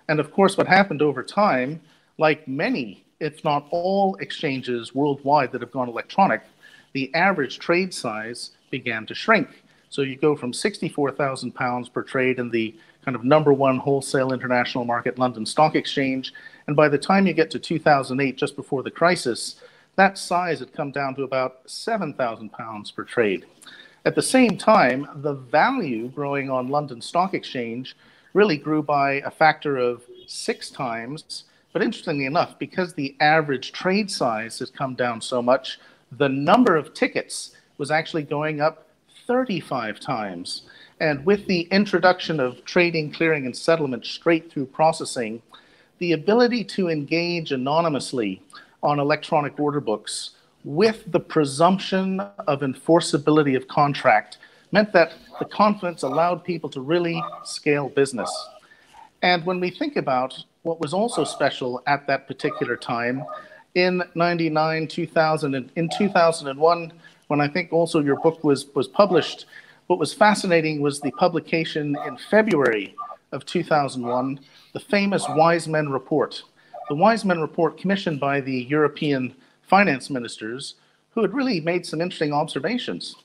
And 0.10 0.20
of 0.20 0.32
course, 0.32 0.58
what 0.58 0.68
happened 0.68 1.02
over 1.02 1.24
time, 1.24 1.82
like 2.18 2.48
many, 2.48 3.06
if 3.20 3.44
not 3.44 3.68
all 3.72 4.16
exchanges 4.18 4.94
worldwide 4.94 5.52
that 5.54 5.62
have 5.62 5.72
gone 5.72 5.88
electronic, 5.88 6.42
the 6.92 7.14
average 7.16 7.60
trade 7.60 7.94
size 7.94 8.52
began 8.70 9.06
to 9.06 9.16
shrink. 9.16 9.63
So 9.94 10.02
you 10.02 10.16
go 10.16 10.36
from 10.36 10.54
64,000 10.54 11.52
pounds 11.52 11.88
per 11.88 12.02
trade 12.02 12.40
in 12.40 12.50
the 12.50 12.74
kind 13.06 13.14
of 13.14 13.24
number 13.24 13.54
one 13.54 13.78
wholesale 13.78 14.34
international 14.34 14.86
market, 14.86 15.20
London 15.20 15.46
Stock 15.46 15.76
Exchange. 15.76 16.34
And 16.66 16.76
by 16.76 16.90
the 16.90 16.98
time 16.98 17.28
you 17.28 17.34
get 17.34 17.52
to 17.52 17.60
2008, 17.60 18.36
just 18.36 18.56
before 18.56 18.82
the 18.82 18.90
crisis, 18.90 19.58
that 19.96 20.18
size 20.18 20.58
had 20.62 20.74
come 20.74 20.90
down 20.90 21.14
to 21.14 21.22
about 21.22 21.60
7,000 21.68 22.50
pounds 22.52 22.90
per 22.90 23.04
trade. 23.04 23.46
At 24.04 24.16
the 24.16 24.22
same 24.24 24.58
time, 24.58 25.08
the 25.18 25.36
value 25.36 26.08
growing 26.08 26.50
on 26.50 26.70
London 26.70 27.00
Stock 27.00 27.36
Exchange 27.36 27.96
really 28.34 28.58
grew 28.58 28.82
by 28.82 29.22
a 29.24 29.30
factor 29.30 29.78
of 29.78 30.02
six 30.26 30.72
times. 30.72 31.44
But 31.72 31.84
interestingly 31.84 32.26
enough, 32.26 32.58
because 32.58 32.96
the 32.96 33.16
average 33.20 33.72
trade 33.74 34.10
size 34.10 34.58
has 34.58 34.72
come 34.72 34.96
down 34.96 35.22
so 35.22 35.40
much, 35.40 35.80
the 36.12 36.30
number 36.30 36.76
of 36.76 36.96
tickets 36.96 37.56
was 37.78 37.92
actually 37.92 38.24
going 38.24 38.60
up 38.60 38.88
35 39.28 40.00
times. 40.00 40.64
And 41.00 41.26
with 41.26 41.48
the 41.48 41.62
introduction 41.72 42.40
of 42.40 42.64
trading, 42.66 43.12
clearing, 43.12 43.46
and 43.46 43.56
settlement 43.56 44.06
straight 44.06 44.52
through 44.52 44.68
processing, 44.68 45.42
the 46.00 46.14
ability 46.14 46.64
to 46.66 46.90
engage 46.90 47.52
anonymously 47.52 48.42
on 48.82 49.00
electronic 49.00 49.60
order 49.60 49.80
books 49.80 50.32
with 50.64 51.12
the 51.12 51.20
presumption 51.20 52.20
of 52.20 52.62
enforceability 52.62 53.56
of 53.56 53.68
contract 53.68 54.38
meant 54.72 54.92
that 54.94 55.14
the 55.40 55.46
confidence 55.46 56.04
allowed 56.04 56.44
people 56.44 56.70
to 56.70 56.82
really 56.82 57.22
scale 57.44 57.90
business. 57.90 58.32
And 59.22 59.46
when 59.46 59.60
we 59.60 59.70
think 59.70 59.96
about 59.96 60.44
what 60.64 60.80
was 60.80 60.94
also 60.94 61.24
special 61.24 61.82
at 61.86 62.08
that 62.08 62.28
particular 62.28 62.76
time, 62.76 63.24
in 63.76 64.04
99, 64.16 64.88
2000, 64.88 65.56
and 65.56 65.72
in 65.76 65.90
2001, 65.98 66.94
when 67.34 67.42
I 67.42 67.48
think 67.48 67.74
also 67.74 68.00
your 68.00 68.18
book 68.18 68.44
was, 68.44 68.68
was 68.76 68.88
published, 68.88 69.48
what 69.88 69.98
was 69.98 70.14
fascinating 70.14 70.82
was 70.82 71.00
the 71.00 71.10
publication 71.14 71.98
in 72.06 72.16
February 72.30 72.94
of 73.32 73.44
2001, 73.48 74.40
the 74.74 74.80
famous 74.80 75.26
Wise 75.30 75.68
Men 75.68 75.90
Report. 75.90 76.44
The 76.90 76.96
Wise 76.96 77.26
Men 77.26 77.42
Report, 77.42 77.76
commissioned 77.76 78.20
by 78.20 78.40
the 78.40 78.66
European 78.66 79.34
finance 79.64 80.12
ministers, 80.12 80.76
who 81.16 81.22
had 81.24 81.34
really 81.34 81.60
made 81.60 81.88
some 81.88 82.02
interesting 82.02 82.34
observations 82.34 83.16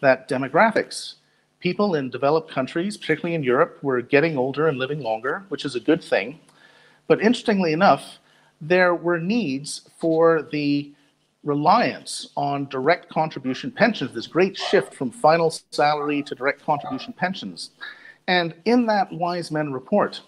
that 0.00 0.28
demographics, 0.28 1.14
people 1.60 1.94
in 1.94 2.10
developed 2.10 2.50
countries, 2.50 2.96
particularly 2.96 3.36
in 3.36 3.44
Europe, 3.44 3.78
were 3.80 4.02
getting 4.02 4.36
older 4.36 4.66
and 4.66 4.76
living 4.76 4.98
longer, 4.98 5.44
which 5.50 5.64
is 5.64 5.76
a 5.76 5.86
good 5.88 6.02
thing. 6.02 6.40
But 7.06 7.20
interestingly 7.22 7.72
enough, 7.72 8.18
there 8.60 8.92
were 8.92 9.20
needs 9.20 9.88
for 10.00 10.48
the 10.50 10.92
reliance 11.44 12.30
on 12.36 12.68
direct 12.68 13.08
contribution 13.08 13.70
pensions, 13.70 14.12
this 14.12 14.26
great 14.26 14.56
shift 14.56 14.94
from 14.94 15.10
final 15.10 15.50
salary 15.70 16.22
to 16.22 16.34
direct 16.34 16.64
contribution 16.64 17.12
pensions. 17.12 17.70
And 18.28 18.54
in 18.64 18.86
that 18.86 19.12
Wise 19.12 19.50
Men 19.50 19.72
report, 19.72 20.20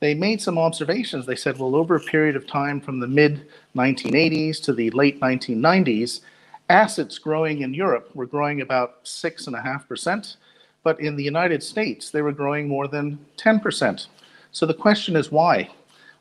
they 0.00 0.14
made 0.14 0.40
some 0.40 0.58
observations. 0.58 1.26
They 1.26 1.36
said, 1.36 1.58
well, 1.58 1.76
over 1.76 1.96
a 1.96 2.00
period 2.00 2.36
of 2.36 2.46
time 2.46 2.80
from 2.80 3.00
the 3.00 3.06
mid 3.06 3.48
1980s 3.76 4.62
to 4.62 4.72
the 4.72 4.90
late 4.90 5.20
1990s, 5.20 6.20
assets 6.68 7.18
growing 7.18 7.60
in 7.60 7.74
Europe 7.74 8.10
were 8.14 8.26
growing 8.26 8.60
about 8.60 9.04
6.5%, 9.04 10.36
but 10.82 11.00
in 11.00 11.16
the 11.16 11.22
United 11.22 11.62
States, 11.62 12.10
they 12.10 12.22
were 12.22 12.32
growing 12.32 12.68
more 12.68 12.88
than 12.88 13.18
10%. 13.36 14.06
So 14.50 14.66
the 14.66 14.74
question 14.74 15.16
is 15.16 15.30
why? 15.30 15.70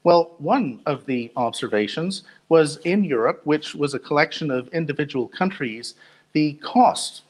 Well, 0.04 0.36
one 0.38 0.82
of 0.86 1.06
the 1.06 1.32
observations 1.38 2.24
was 2.50 2.78
in 2.78 3.06
Europe, 3.06 3.42
which 3.46 3.74
was 3.74 3.94
a 3.94 4.00
collection 4.00 4.52
of 4.52 4.68
individual 4.70 5.30
countries, 5.30 5.96
the 6.34 6.54
cost 6.56 7.22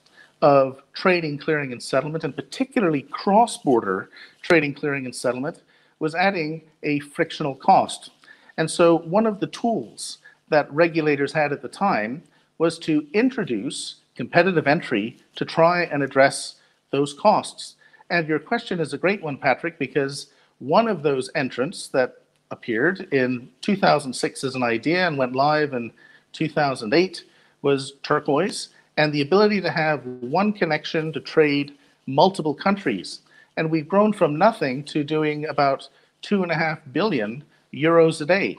of 0.41 0.81
trading, 0.93 1.37
clearing, 1.37 1.71
and 1.71 1.81
settlement, 1.81 2.23
and 2.23 2.35
particularly 2.35 3.03
cross 3.03 3.57
border 3.57 4.09
trading, 4.41 4.73
clearing, 4.73 5.05
and 5.05 5.15
settlement, 5.15 5.61
was 5.99 6.15
adding 6.15 6.63
a 6.81 6.99
frictional 6.99 7.55
cost. 7.55 8.09
And 8.57 8.69
so, 8.69 8.97
one 8.97 9.27
of 9.27 9.39
the 9.39 9.47
tools 9.47 10.17
that 10.49 10.71
regulators 10.73 11.31
had 11.33 11.53
at 11.53 11.61
the 11.61 11.67
time 11.67 12.23
was 12.57 12.79
to 12.79 13.07
introduce 13.13 13.97
competitive 14.15 14.67
entry 14.67 15.17
to 15.35 15.45
try 15.45 15.83
and 15.83 16.01
address 16.01 16.55
those 16.91 17.13
costs. 17.13 17.75
And 18.09 18.27
your 18.27 18.39
question 18.39 18.79
is 18.79 18.93
a 18.93 18.97
great 18.97 19.21
one, 19.21 19.37
Patrick, 19.37 19.79
because 19.79 20.27
one 20.59 20.87
of 20.87 21.03
those 21.03 21.29
entrants 21.35 21.87
that 21.89 22.22
appeared 22.51 23.07
in 23.11 23.49
2006 23.61 24.43
as 24.43 24.55
an 24.55 24.63
idea 24.63 25.07
and 25.07 25.17
went 25.17 25.35
live 25.35 25.73
in 25.73 25.91
2008 26.33 27.23
was 27.61 27.93
turquoise 28.03 28.69
and 28.97 29.11
the 29.11 29.21
ability 29.21 29.61
to 29.61 29.71
have 29.71 30.05
one 30.05 30.53
connection 30.53 31.11
to 31.13 31.19
trade 31.19 31.73
multiple 32.05 32.53
countries. 32.53 33.21
And 33.57 33.69
we've 33.69 33.87
grown 33.87 34.13
from 34.13 34.37
nothing 34.37 34.83
to 34.85 35.03
doing 35.03 35.45
about 35.45 35.89
two 36.21 36.43
and 36.43 36.51
a 36.51 36.55
half 36.55 36.79
billion 36.91 37.43
euros 37.73 38.21
a 38.21 38.25
day. 38.25 38.57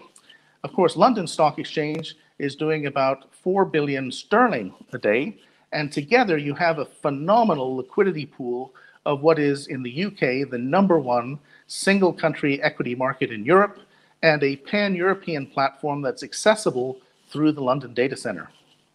Of 0.65 0.73
course, 0.73 0.97
London 0.97 1.27
Stock 1.27 1.59
Exchange 1.59 2.17
is 2.39 2.57
doing 2.57 2.87
about 2.87 3.33
4 3.33 3.65
billion 3.65 4.11
sterling 4.11 4.75
a 4.93 4.99
day. 4.99 5.37
And 5.73 5.93
together 5.93 6.39
you 6.39 6.55
have 6.55 6.79
a 6.79 6.87
phenomenal 6.87 7.77
liquidity 7.77 8.27
pool 8.27 8.75
of 9.07 9.21
what 9.21 9.39
is 9.39 9.67
in 9.67 9.83
the 9.83 10.05
UK 10.07 10.49
the 10.51 10.59
number 10.59 10.99
one 10.99 11.39
single 11.67 12.13
country 12.13 12.63
equity 12.63 12.95
market 12.95 13.31
in 13.31 13.45
Europe 13.45 13.81
and 14.23 14.43
a 14.43 14.57
pan 14.57 14.95
European 14.95 15.47
platform 15.47 16.03
that's 16.03 16.23
accessible 16.23 16.99
through 17.29 17.53
the 17.53 17.63
London 17.63 17.93
data 17.95 18.17
center. 18.17 18.51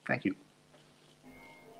Thank 0.08 0.26
you. 0.26 0.36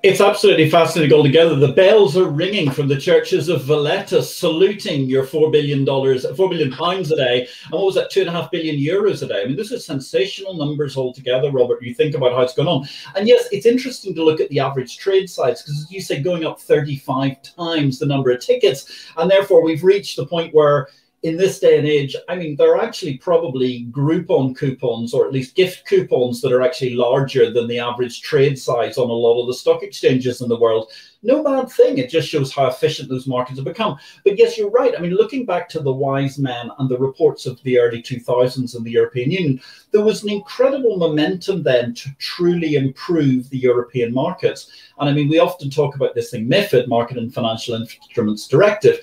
It's 0.02 0.22
absolutely 0.22 0.70
fascinating 0.70 1.14
altogether. 1.14 1.56
The 1.56 1.72
bells 1.74 2.16
are 2.16 2.30
ringing 2.30 2.70
from 2.70 2.88
the 2.88 2.96
churches 2.96 3.50
of 3.50 3.64
Valletta, 3.64 4.22
saluting 4.22 5.04
your 5.04 5.24
four 5.24 5.50
billion 5.50 5.84
dollars, 5.84 6.24
four 6.36 6.48
billion 6.48 6.70
pounds 6.72 7.12
a 7.12 7.16
day, 7.16 7.46
and 7.64 7.72
what 7.72 7.84
was 7.84 7.96
that, 7.96 8.10
two 8.10 8.20
and 8.20 8.30
a 8.30 8.32
half 8.32 8.50
billion 8.50 8.76
euros 8.76 9.22
a 9.22 9.28
day? 9.28 9.42
I 9.42 9.44
mean, 9.44 9.58
this 9.58 9.72
is 9.72 9.84
sensational 9.84 10.54
numbers 10.54 10.96
altogether, 10.96 11.50
Robert. 11.50 11.82
You 11.82 11.92
think 11.92 12.14
about 12.14 12.32
how 12.32 12.40
it's 12.40 12.54
going 12.54 12.66
on, 12.66 12.88
and 13.14 13.28
yes, 13.28 13.46
it's 13.52 13.66
interesting 13.66 14.14
to 14.14 14.24
look 14.24 14.40
at 14.40 14.48
the 14.48 14.60
average 14.60 14.96
trade 14.96 15.28
size 15.28 15.62
because, 15.62 15.86
you 15.90 16.00
say, 16.00 16.22
going 16.22 16.46
up 16.46 16.58
thirty-five 16.58 17.42
times 17.42 17.98
the 17.98 18.06
number 18.06 18.30
of 18.30 18.40
tickets, 18.40 19.06
and 19.18 19.30
therefore 19.30 19.62
we've 19.62 19.84
reached 19.84 20.16
the 20.16 20.24
point 20.24 20.54
where 20.54 20.88
in 21.22 21.36
this 21.36 21.60
day 21.60 21.76
and 21.76 21.86
age, 21.86 22.16
I 22.30 22.36
mean, 22.36 22.56
there 22.56 22.74
are 22.74 22.82
actually 22.82 23.18
probably 23.18 23.86
Groupon 23.90 24.56
coupons 24.56 25.12
or 25.12 25.26
at 25.26 25.32
least 25.32 25.54
gift 25.54 25.86
coupons 25.86 26.40
that 26.40 26.52
are 26.52 26.62
actually 26.62 26.94
larger 26.94 27.50
than 27.50 27.68
the 27.68 27.78
average 27.78 28.22
trade 28.22 28.58
size 28.58 28.96
on 28.96 29.10
a 29.10 29.12
lot 29.12 29.40
of 29.40 29.46
the 29.46 29.54
stock 29.54 29.82
exchanges 29.82 30.40
in 30.40 30.48
the 30.48 30.58
world. 30.58 30.90
No 31.22 31.44
bad 31.44 31.70
thing. 31.70 31.98
It 31.98 32.08
just 32.08 32.26
shows 32.26 32.50
how 32.50 32.68
efficient 32.68 33.10
those 33.10 33.26
markets 33.26 33.58
have 33.58 33.66
become. 33.66 33.98
But 34.24 34.38
yes, 34.38 34.56
you're 34.56 34.70
right. 34.70 34.94
I 34.96 35.00
mean, 35.02 35.12
looking 35.12 35.44
back 35.44 35.68
to 35.70 35.80
the 35.80 35.92
wise 35.92 36.38
men 36.38 36.70
and 36.78 36.88
the 36.88 36.96
reports 36.96 37.44
of 37.44 37.62
the 37.62 37.78
early 37.78 38.02
2000s 38.02 38.74
in 38.74 38.82
the 38.82 38.90
European 38.90 39.30
Union, 39.30 39.60
there 39.90 40.00
was 40.00 40.22
an 40.22 40.30
incredible 40.30 40.96
momentum 40.96 41.62
then 41.62 41.92
to 41.96 42.08
truly 42.16 42.76
improve 42.76 43.50
the 43.50 43.58
European 43.58 44.14
markets. 44.14 44.70
And 44.98 45.10
I 45.10 45.12
mean, 45.12 45.28
we 45.28 45.38
often 45.38 45.68
talk 45.68 45.96
about 45.96 46.14
this 46.14 46.30
thing, 46.30 46.48
MIFID, 46.48 46.88
Market 46.88 47.18
and 47.18 47.34
Financial 47.34 47.74
Instruments 47.74 48.48
Directive 48.48 49.00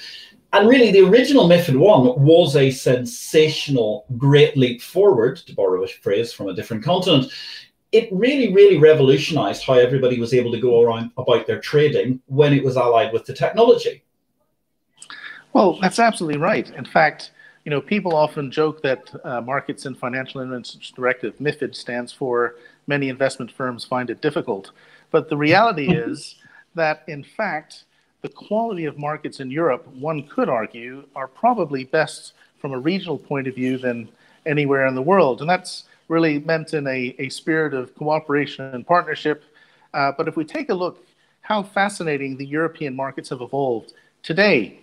and 0.54 0.68
really, 0.68 0.92
the 0.92 1.08
original 1.08 1.48
MIFID 1.48 1.78
1 1.78 2.24
was 2.24 2.56
a 2.56 2.72
sensational, 2.72 4.06
great 4.18 4.56
leap 4.56 4.82
forward, 4.82 5.38
to 5.38 5.54
borrow 5.54 5.84
a 5.84 5.88
phrase 5.88 6.32
from 6.32 6.48
a 6.48 6.54
different 6.54 6.84
continent. 6.84 7.32
It 7.92 8.08
really, 8.12 8.54
really 8.54 8.78
revolutionized 8.78 9.64
how 9.64 9.74
everybody 9.74 10.20
was 10.20 10.34
able 10.34 10.52
to 10.52 10.60
go 10.60 10.82
around 10.82 11.12
about 11.18 11.48
their 11.48 11.60
trading 11.60 12.22
when 12.28 12.54
it 12.54 12.64
was 12.64 12.78
allied 12.78 13.12
with 13.12 13.26
the 13.26 13.34
technology. 13.34 14.04
Well, 15.52 15.80
that's 15.82 16.00
absolutely 16.00 16.40
right. 16.40 16.70
In 16.72 16.86
fact, 16.86 17.32
you 17.66 17.70
know, 17.70 17.82
people 17.82 18.16
often 18.16 18.50
joke 18.50 18.82
that 18.84 19.14
uh, 19.26 19.42
Markets 19.42 19.86
and 19.86 19.98
Financial 19.98 20.40
Instruments 20.40 20.92
Directive, 20.96 21.38
MIFID, 21.40 21.76
stands 21.76 22.14
for 22.14 22.56
many 22.88 23.10
investment 23.10 23.52
firms 23.52 23.84
find 23.84 24.10
it 24.10 24.22
difficult. 24.22 24.72
But 25.12 25.28
the 25.28 25.36
reality 25.36 25.92
is 25.94 26.36
that, 26.76 27.04
in 27.08 27.24
fact, 27.24 27.84
the 28.22 28.30
quality 28.30 28.86
of 28.86 28.98
markets 28.98 29.40
in 29.40 29.52
Europe, 29.52 29.88
one 29.88 30.24
could 30.24 30.50
argue, 30.50 31.06
are 31.16 31.28
probably 31.28 31.84
best 31.84 32.34
from 32.60 32.74
a 32.74 32.80
regional 32.80 33.18
point 33.18 33.48
of 33.48 33.56
view 33.56 33.78
than 33.78 34.10
anywhere 34.46 34.88
in 34.88 34.96
the 34.96 35.02
world. 35.02 35.42
And 35.42 35.50
that's 35.50 35.84
really 36.08 36.40
meant 36.40 36.74
in 36.74 36.88
a, 36.88 37.16
a 37.20 37.30
spirit 37.30 37.74
of 37.74 37.94
cooperation 37.96 38.66
and 38.74 38.86
partnership. 38.86 39.44
Uh, 39.94 40.12
but 40.18 40.28
if 40.28 40.36
we 40.36 40.46
take 40.46 40.70
a 40.70 40.74
look 40.74 41.04
how 41.42 41.64
fascinating 41.64 42.36
the 42.36 42.46
European 42.46 42.94
markets 42.94 43.30
have 43.30 43.42
evolved 43.42 43.94
today, 44.22 44.80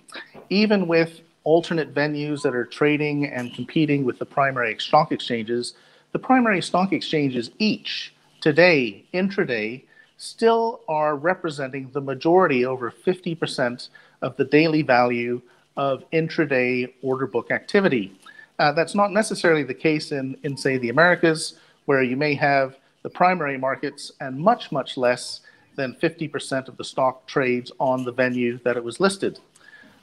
even 0.48 0.86
with 0.86 1.20
alternate 1.44 1.92
venues 1.92 2.40
that 2.42 2.54
are 2.54 2.64
trading 2.64 3.26
and 3.26 3.52
competing 3.52 4.04
with 4.04 4.18
the 4.18 4.24
primary 4.24 4.74
stock 4.78 5.12
exchanges, 5.12 5.74
the 6.12 6.18
primary 6.18 6.62
stock 6.62 6.92
exchanges 6.92 7.50
each 7.58 8.14
today, 8.40 9.04
intraday, 9.12 9.82
still 10.16 10.80
are 10.88 11.16
representing 11.16 11.90
the 11.92 12.00
majority, 12.00 12.64
over 12.64 12.90
50% 12.90 13.88
of 14.22 14.36
the 14.36 14.44
daily 14.44 14.82
value 14.82 15.40
of 15.76 16.08
intraday 16.12 16.92
order 17.02 17.26
book 17.26 17.50
activity. 17.50 18.18
Uh, 18.58 18.72
that's 18.72 18.94
not 18.94 19.12
necessarily 19.12 19.64
the 19.64 19.74
case 19.74 20.12
in, 20.12 20.36
in, 20.44 20.56
say, 20.56 20.78
the 20.78 20.88
Americas, 20.88 21.58
where 21.86 22.02
you 22.02 22.16
may 22.16 22.34
have 22.34 22.76
the 23.02 23.10
primary 23.10 23.58
markets 23.58 24.12
and 24.20 24.38
much, 24.38 24.70
much 24.70 24.96
less 24.96 25.40
than 25.76 25.94
50% 25.94 26.68
of 26.68 26.76
the 26.76 26.84
stock 26.84 27.26
trades 27.26 27.72
on 27.80 28.04
the 28.04 28.12
venue 28.12 28.58
that 28.64 28.76
it 28.76 28.84
was 28.84 29.00
listed. 29.00 29.40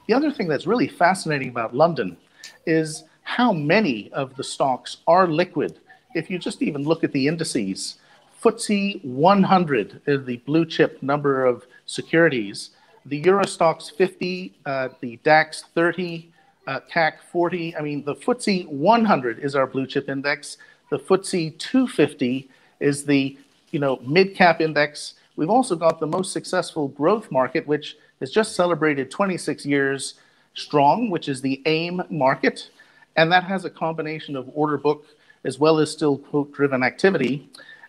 The 0.07 0.13
other 0.13 0.31
thing 0.31 0.47
that's 0.47 0.67
really 0.67 0.87
fascinating 0.87 1.49
about 1.49 1.73
London 1.73 2.17
is 2.65 3.03
how 3.23 3.53
many 3.53 4.11
of 4.11 4.35
the 4.35 4.43
stocks 4.43 4.97
are 5.07 5.27
liquid. 5.27 5.79
If 6.13 6.29
you 6.29 6.37
just 6.37 6.61
even 6.61 6.83
look 6.83 7.03
at 7.03 7.13
the 7.13 7.27
indices, 7.27 7.97
FTSE 8.41 9.05
100 9.05 10.01
is 10.07 10.25
the 10.25 10.37
blue 10.37 10.65
chip 10.65 11.03
number 11.03 11.45
of 11.45 11.67
securities. 11.85 12.71
The 13.05 13.17
Euro 13.17 13.43
Stoxx 13.43 13.91
50, 13.95 14.53
uh, 14.65 14.89
the 14.99 15.17
DAX 15.17 15.65
30, 15.75 16.31
uh, 16.65 16.79
CAC 16.91 17.19
40. 17.31 17.75
I 17.75 17.81
mean, 17.81 18.03
the 18.03 18.15
FTSE 18.15 18.67
100 18.67 19.39
is 19.39 19.55
our 19.55 19.67
blue 19.67 19.85
chip 19.85 20.09
index. 20.09 20.57
The 20.89 20.97
FTSE 20.97 21.59
250 21.59 22.49
is 22.79 23.05
the 23.05 23.37
you 23.69 23.79
know 23.79 23.99
mid 24.05 24.33
cap 24.33 24.59
index. 24.59 25.13
We've 25.35 25.51
also 25.51 25.75
got 25.75 25.99
the 25.99 26.07
most 26.07 26.33
successful 26.33 26.87
growth 26.87 27.31
market, 27.31 27.67
which 27.67 27.95
has 28.19 28.31
just 28.31 28.55
celebrated 28.55 29.11
26 29.11 29.67
years 29.67 30.15
strong, 30.55 31.11
which 31.11 31.29
is 31.29 31.41
the 31.41 31.61
AIM 31.67 32.01
market, 32.09 32.69
and 33.15 33.31
that 33.31 33.43
has 33.43 33.65
a 33.65 33.69
combination 33.69 34.35
of 34.35 34.49
order 34.55 34.77
book 34.77 35.05
as 35.43 35.59
well 35.59 35.79
as 35.79 35.91
still 35.91 36.17
quote 36.17 36.51
driven 36.51 36.83
activity. 36.83 37.47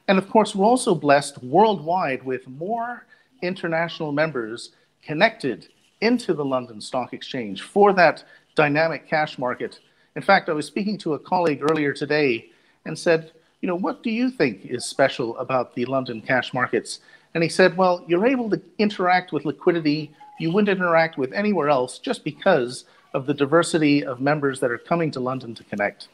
And 0.09 0.18
of 0.18 0.28
course, 0.28 0.54
we're 0.54 0.66
also 0.66 0.94
blessed 0.94 1.42
worldwide 1.42 2.23
with 2.25 2.47
more 2.49 3.06
international 3.42 4.12
members 4.12 4.71
connected 5.02 5.68
into 6.00 6.35
the 6.35 6.44
London 6.44 6.80
Stock 6.80 7.12
Exchange 7.12 7.62
for 7.62 7.92
that 7.92 8.25
dynamic 8.54 9.09
cash 9.09 9.38
market. 9.38 9.78
In 10.16 10.23
fact, 10.23 10.49
I 10.49 10.52
was 10.52 10.66
speaking 10.66 10.99
to 10.99 11.14
a 11.14 11.18
colleague 11.18 11.62
earlier 11.71 11.92
today 11.92 12.50
and 12.85 12.99
said, 12.99 13.32
you 13.61 13.68
know, 13.68 13.76
what 13.76 14.02
do 14.02 14.11
you 14.11 14.30
think 14.30 14.66
is 14.66 14.85
special 14.85 15.37
about 15.38 15.75
the 15.75 15.85
London 15.85 16.21
cash 16.21 16.52
markets? 16.52 17.00
And 17.35 17.42
he 17.42 17.49
said, 17.49 17.76
well, 17.76 18.04
you're 18.09 18.26
able 18.26 18.50
to 18.50 18.61
interact 18.78 19.32
with 19.32 19.44
liquidity 19.44 20.12
you 20.42 20.50
wouldn't 20.50 20.76
interact 20.76 21.16
with 21.16 21.32
anywhere 21.32 21.68
else 21.68 21.99
just 21.99 22.25
because 22.25 22.85
of 23.14 23.26
the 23.26 23.35
diversity 23.35 24.04
of 24.04 24.21
members 24.21 24.59
that 24.61 24.73
are 24.73 24.78
coming 24.78 25.11
to 25.12 25.21
London 25.21 25.54
to 25.54 25.64
connect. 25.64 26.09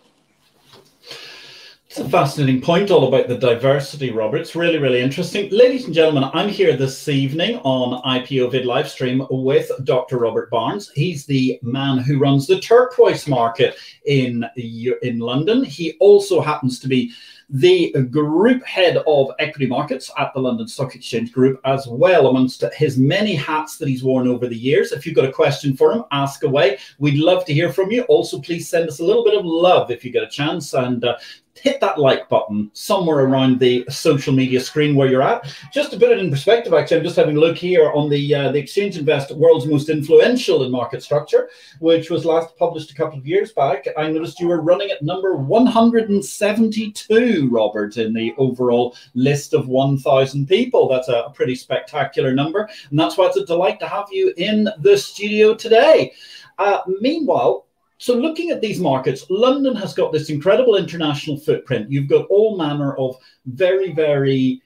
It's 1.90 1.98
a 1.98 2.08
fascinating 2.10 2.60
point 2.60 2.90
all 2.90 3.08
about 3.08 3.28
the 3.28 3.38
diversity, 3.38 4.10
Robert. 4.10 4.42
It's 4.42 4.54
really, 4.54 4.76
really 4.76 5.00
interesting. 5.00 5.48
Ladies 5.48 5.86
and 5.86 5.94
gentlemen, 5.94 6.28
I'm 6.34 6.50
here 6.50 6.76
this 6.76 7.08
evening 7.08 7.56
on 7.64 8.02
IPO 8.02 8.52
Vid 8.52 8.66
Livestream 8.66 9.26
with 9.30 9.70
Dr. 9.84 10.18
Robert 10.18 10.50
Barnes. 10.50 10.90
He's 10.94 11.24
the 11.24 11.58
man 11.62 11.96
who 11.96 12.18
runs 12.18 12.46
the 12.46 12.60
turquoise 12.60 13.26
market 13.26 13.78
in, 14.04 14.44
in 14.54 15.18
London. 15.18 15.64
He 15.64 15.96
also 15.98 16.42
happens 16.42 16.78
to 16.80 16.88
be 16.88 17.10
the 17.50 17.92
group 18.10 18.62
head 18.64 18.98
of 19.06 19.30
equity 19.38 19.66
markets 19.66 20.10
at 20.18 20.34
the 20.34 20.40
London 20.40 20.68
Stock 20.68 20.94
Exchange 20.94 21.32
Group 21.32 21.58
as 21.64 21.86
well, 21.86 22.26
amongst 22.26 22.62
his 22.74 22.98
many 22.98 23.34
hats 23.34 23.78
that 23.78 23.88
he's 23.88 24.04
worn 24.04 24.28
over 24.28 24.46
the 24.46 24.56
years. 24.56 24.92
If 24.92 25.06
you've 25.06 25.16
got 25.16 25.24
a 25.24 25.32
question 25.32 25.74
for 25.74 25.92
him, 25.92 26.04
ask 26.12 26.42
away. 26.42 26.78
We'd 26.98 27.18
love 27.18 27.46
to 27.46 27.54
hear 27.54 27.72
from 27.72 27.90
you. 27.90 28.02
Also, 28.02 28.38
please 28.40 28.68
send 28.68 28.88
us 28.88 29.00
a 29.00 29.04
little 29.04 29.24
bit 29.24 29.38
of 29.38 29.46
love 29.46 29.90
if 29.90 30.04
you 30.04 30.10
get 30.10 30.22
a 30.22 30.28
chance 30.28 30.74
and 30.74 31.02
uh, 31.04 31.16
hit 31.58 31.80
that 31.80 31.98
like 31.98 32.28
button 32.28 32.70
somewhere 32.72 33.20
around 33.20 33.58
the 33.58 33.84
social 33.88 34.32
media 34.32 34.60
screen 34.60 34.94
where 34.94 35.08
you're 35.08 35.22
at. 35.22 35.52
Just 35.72 35.90
to 35.90 35.98
put 35.98 36.10
it 36.10 36.18
in 36.18 36.30
perspective, 36.30 36.72
actually, 36.72 36.98
I'm 36.98 37.04
just 37.04 37.16
having 37.16 37.36
a 37.36 37.40
look 37.40 37.56
here 37.56 37.90
on 37.90 38.08
the 38.08 38.34
uh, 38.34 38.52
the 38.52 38.58
Exchange 38.58 38.96
Invest 38.96 39.32
World's 39.32 39.66
Most 39.66 39.88
Influential 39.88 40.64
in 40.64 40.70
Market 40.70 41.02
Structure, 41.02 41.48
which 41.80 42.10
was 42.10 42.24
last 42.24 42.56
published 42.56 42.90
a 42.90 42.94
couple 42.94 43.18
of 43.18 43.26
years 43.26 43.52
back. 43.52 43.86
I 43.96 44.10
noticed 44.10 44.40
you 44.40 44.48
were 44.48 44.60
running 44.60 44.90
at 44.90 45.02
number 45.02 45.36
172, 45.36 47.48
Robert, 47.50 47.96
in 47.96 48.12
the 48.12 48.34
overall 48.36 48.96
list 49.14 49.54
of 49.54 49.68
1,000 49.68 50.46
people. 50.46 50.88
That's 50.88 51.08
a 51.08 51.30
pretty 51.34 51.54
spectacular 51.54 52.32
number, 52.32 52.68
and 52.90 52.98
that's 52.98 53.16
why 53.16 53.26
it's 53.26 53.36
a 53.36 53.46
delight 53.46 53.80
to 53.80 53.88
have 53.88 54.06
you 54.10 54.32
in 54.36 54.68
the 54.80 54.96
studio 54.96 55.54
today. 55.54 56.12
Uh, 56.58 56.80
meanwhile, 57.00 57.67
so 57.98 58.14
looking 58.14 58.50
at 58.50 58.60
these 58.60 58.80
markets, 58.80 59.26
London 59.28 59.74
has 59.76 59.92
got 59.92 60.12
this 60.12 60.30
incredible 60.30 60.76
international 60.76 61.36
footprint. 61.36 61.90
You've 61.90 62.08
got 62.08 62.26
all 62.28 62.56
manner 62.56 62.96
of 62.96 63.16
very, 63.46 63.92
very 63.92 64.62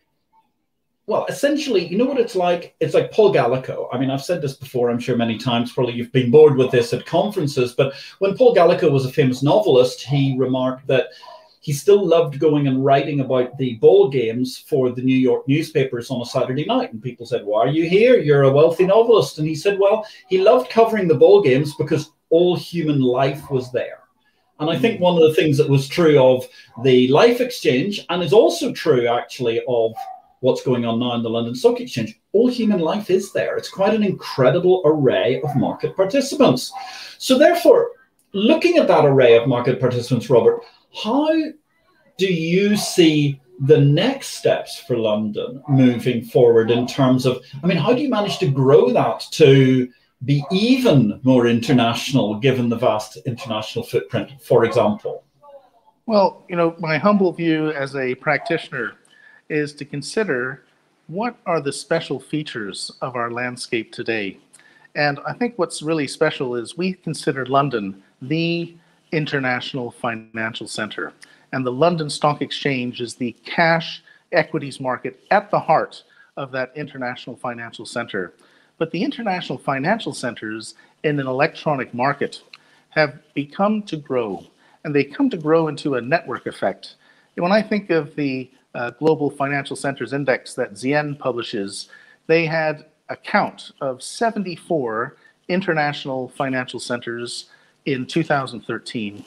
well, 1.06 1.26
essentially, 1.26 1.84
you 1.84 1.98
know 1.98 2.04
what 2.04 2.20
it's 2.20 2.36
like? 2.36 2.76
It's 2.78 2.94
like 2.94 3.10
Paul 3.10 3.34
Gallico. 3.34 3.88
I 3.92 3.98
mean, 3.98 4.10
I've 4.10 4.22
said 4.22 4.40
this 4.40 4.54
before, 4.54 4.88
I'm 4.88 5.00
sure 5.00 5.16
many 5.16 5.36
times, 5.36 5.72
probably 5.72 5.94
you've 5.94 6.12
been 6.12 6.30
bored 6.30 6.56
with 6.56 6.70
this 6.70 6.92
at 6.92 7.04
conferences, 7.06 7.74
but 7.74 7.94
when 8.20 8.36
Paul 8.36 8.54
Gallico 8.54 8.90
was 8.90 9.04
a 9.04 9.12
famous 9.12 9.42
novelist, 9.42 10.02
he 10.02 10.36
remarked 10.38 10.86
that 10.86 11.08
he 11.60 11.72
still 11.72 12.04
loved 12.04 12.38
going 12.38 12.66
and 12.66 12.84
writing 12.84 13.20
about 13.20 13.56
the 13.56 13.74
ball 13.74 14.08
games 14.08 14.58
for 14.58 14.90
the 14.90 15.02
New 15.02 15.16
York 15.16 15.46
newspapers 15.46 16.10
on 16.10 16.20
a 16.20 16.24
Saturday 16.24 16.64
night. 16.64 16.92
And 16.92 17.02
people 17.02 17.24
said, 17.24 17.44
Why 17.44 17.60
are 17.60 17.68
you 17.68 17.88
here? 17.88 18.18
You're 18.18 18.42
a 18.42 18.52
wealthy 18.52 18.84
novelist. 18.84 19.38
And 19.38 19.46
he 19.46 19.54
said, 19.54 19.78
Well, 19.78 20.04
he 20.28 20.38
loved 20.38 20.70
covering 20.70 21.06
the 21.06 21.14
ball 21.14 21.40
games 21.40 21.74
because 21.76 22.10
all 22.32 22.56
human 22.56 23.00
life 23.00 23.50
was 23.50 23.70
there. 23.70 24.00
And 24.58 24.70
I 24.70 24.78
think 24.78 24.98
hmm. 24.98 25.04
one 25.04 25.22
of 25.22 25.28
the 25.28 25.34
things 25.34 25.56
that 25.58 25.68
was 25.68 25.86
true 25.86 26.18
of 26.18 26.46
the 26.82 27.08
LIFFE 27.08 27.40
Exchange, 27.40 28.04
and 28.08 28.22
is 28.22 28.32
also 28.32 28.72
true 28.72 29.06
actually 29.06 29.60
of 29.68 29.92
what's 30.40 30.62
going 30.62 30.84
on 30.84 30.98
now 30.98 31.14
in 31.14 31.22
the 31.22 31.30
London 31.30 31.54
Stock 31.54 31.80
Exchange, 31.80 32.18
all 32.32 32.48
human 32.48 32.80
life 32.80 33.10
is 33.10 33.32
there. 33.32 33.56
It's 33.56 33.68
quite 33.68 33.94
an 33.94 34.02
incredible 34.02 34.82
array 34.84 35.40
of 35.42 35.54
market 35.54 35.94
participants. 35.94 36.72
So, 37.18 37.38
therefore, 37.38 37.90
looking 38.32 38.78
at 38.78 38.88
that 38.88 39.04
array 39.04 39.36
of 39.36 39.46
market 39.46 39.78
participants, 39.78 40.30
Robert, 40.30 40.60
how 41.04 41.28
do 42.18 42.26
you 42.26 42.76
see 42.76 43.40
the 43.60 43.80
next 43.80 44.28
steps 44.28 44.80
for 44.80 44.96
London 44.96 45.62
moving 45.68 46.24
forward 46.24 46.70
in 46.70 46.86
terms 46.86 47.26
of, 47.26 47.40
I 47.62 47.66
mean, 47.66 47.78
how 47.78 47.92
do 47.92 48.02
you 48.02 48.08
manage 48.08 48.38
to 48.38 48.50
grow 48.50 48.90
that 48.92 49.24
to 49.32 49.88
be 50.24 50.44
even 50.50 51.20
more 51.22 51.46
international 51.46 52.38
given 52.38 52.68
the 52.68 52.76
vast 52.76 53.16
international 53.26 53.84
footprint, 53.84 54.30
for 54.40 54.64
example? 54.64 55.24
Well, 56.06 56.44
you 56.48 56.56
know, 56.56 56.74
my 56.78 56.98
humble 56.98 57.32
view 57.32 57.70
as 57.70 57.94
a 57.96 58.14
practitioner 58.16 58.92
is 59.48 59.72
to 59.74 59.84
consider 59.84 60.62
what 61.06 61.36
are 61.46 61.60
the 61.60 61.72
special 61.72 62.18
features 62.18 62.90
of 63.02 63.16
our 63.16 63.30
landscape 63.30 63.92
today. 63.92 64.38
And 64.94 65.20
I 65.26 65.32
think 65.32 65.58
what's 65.58 65.82
really 65.82 66.06
special 66.06 66.54
is 66.54 66.76
we 66.76 66.94
consider 66.94 67.46
London 67.46 68.02
the 68.20 68.74
international 69.10 69.90
financial 69.90 70.66
center. 70.66 71.12
And 71.52 71.66
the 71.66 71.72
London 71.72 72.08
Stock 72.08 72.40
Exchange 72.40 73.00
is 73.00 73.14
the 73.14 73.32
cash 73.44 74.02
equities 74.32 74.80
market 74.80 75.20
at 75.30 75.50
the 75.50 75.60
heart 75.60 76.04
of 76.36 76.50
that 76.52 76.72
international 76.74 77.36
financial 77.36 77.84
center. 77.84 78.32
But 78.78 78.90
the 78.90 79.04
international 79.04 79.58
financial 79.58 80.12
centers 80.12 80.74
in 81.04 81.20
an 81.20 81.26
electronic 81.26 81.94
market 81.94 82.42
have 82.90 83.20
become 83.34 83.82
to 83.84 83.96
grow, 83.96 84.46
and 84.84 84.94
they 84.94 85.04
come 85.04 85.30
to 85.30 85.36
grow 85.36 85.68
into 85.68 85.94
a 85.94 86.00
network 86.00 86.46
effect. 86.46 86.96
When 87.36 87.52
I 87.52 87.62
think 87.62 87.90
of 87.90 88.14
the 88.16 88.50
uh, 88.74 88.90
Global 88.90 89.30
Financial 89.30 89.76
Centers 89.76 90.12
Index 90.12 90.54
that 90.54 90.76
Z/Yen 90.76 91.16
publishes, 91.16 91.88
they 92.26 92.46
had 92.46 92.86
a 93.08 93.16
count 93.16 93.72
of 93.80 94.02
74 94.02 95.16
international 95.48 96.28
financial 96.28 96.80
centers 96.80 97.46
in 97.84 98.06
2013. 98.06 99.24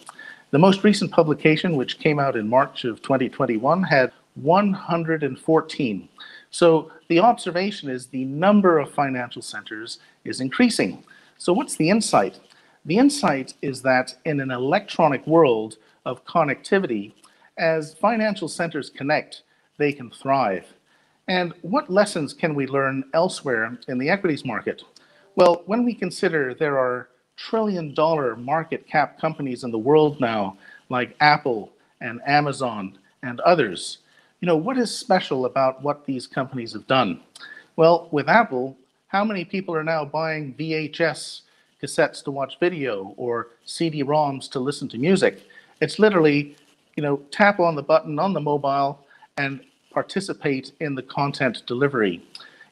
The 0.51 0.59
most 0.59 0.83
recent 0.83 1.11
publication, 1.11 1.75
which 1.75 1.99
came 1.99 2.19
out 2.19 2.35
in 2.35 2.47
March 2.47 2.85
of 2.85 3.01
2021, 3.01 3.83
had 3.83 4.11
114. 4.35 6.09
So 6.51 6.91
the 7.07 7.19
observation 7.19 7.89
is 7.89 8.07
the 8.07 8.25
number 8.25 8.79
of 8.79 8.91
financial 8.91 9.41
centers 9.41 9.99
is 10.23 10.41
increasing. 10.41 11.03
So 11.37 11.53
what's 11.53 11.75
the 11.75 11.89
insight? 11.89 12.39
The 12.85 12.97
insight 12.97 13.55
is 13.61 13.81
that 13.81 14.15
in 14.25 14.39
an 14.39 14.51
electronic 14.51 15.25
world 15.25 15.77
of 16.05 16.23
connectivity, 16.25 17.13
as 17.57 17.93
financial 17.93 18.47
centers 18.47 18.89
connect, 18.89 19.43
they 19.77 19.91
can 19.91 20.11
thrive. 20.11 20.65
And 21.27 21.53
what 21.61 21.89
lessons 21.89 22.33
can 22.33 22.53
we 22.53 22.67
learn 22.67 23.03
elsewhere 23.13 23.77
in 23.87 23.97
the 23.97 24.09
equities 24.09 24.45
market? 24.45 24.83
Well, 25.35 25.63
when 25.65 25.83
we 25.83 25.93
consider 25.93 26.53
there 26.53 26.77
are 26.77 27.09
trillion 27.35 27.93
dollar 27.93 28.35
market 28.35 28.87
cap 28.87 29.19
companies 29.19 29.63
in 29.63 29.71
the 29.71 29.77
world 29.77 30.21
now, 30.21 30.57
like 30.89 31.15
Apple 31.19 31.71
and 31.99 32.21
Amazon 32.25 32.97
and 33.23 33.39
others, 33.41 33.99
you 34.45 34.51
know, 34.51 34.57
what 34.57 34.77
is 34.77 34.95
special 34.95 35.47
about 35.47 35.81
what 35.81 36.05
these 36.05 36.27
companies 36.27 36.71
have 36.73 36.85
done? 36.85 37.19
Well, 37.77 38.07
with 38.11 38.29
Apple, 38.29 38.77
how 39.07 39.25
many 39.25 39.43
people 39.43 39.73
are 39.73 39.83
now 39.83 40.05
buying 40.05 40.53
VHS 40.53 41.41
cassettes 41.81 42.23
to 42.25 42.29
watch 42.29 42.59
video 42.59 43.15
or 43.17 43.47
CD-ROMs 43.65 44.47
to 44.51 44.59
listen 44.59 44.87
to 44.89 44.99
music? 44.99 45.41
It's 45.81 45.97
literally, 45.97 46.55
you 46.95 47.01
know, 47.01 47.17
tap 47.31 47.59
on 47.59 47.73
the 47.73 47.81
button 47.81 48.19
on 48.19 48.33
the 48.33 48.39
mobile 48.39 49.03
and 49.37 49.61
participate 49.89 50.73
in 50.79 50.93
the 50.93 51.01
content 51.01 51.63
delivery. 51.65 52.21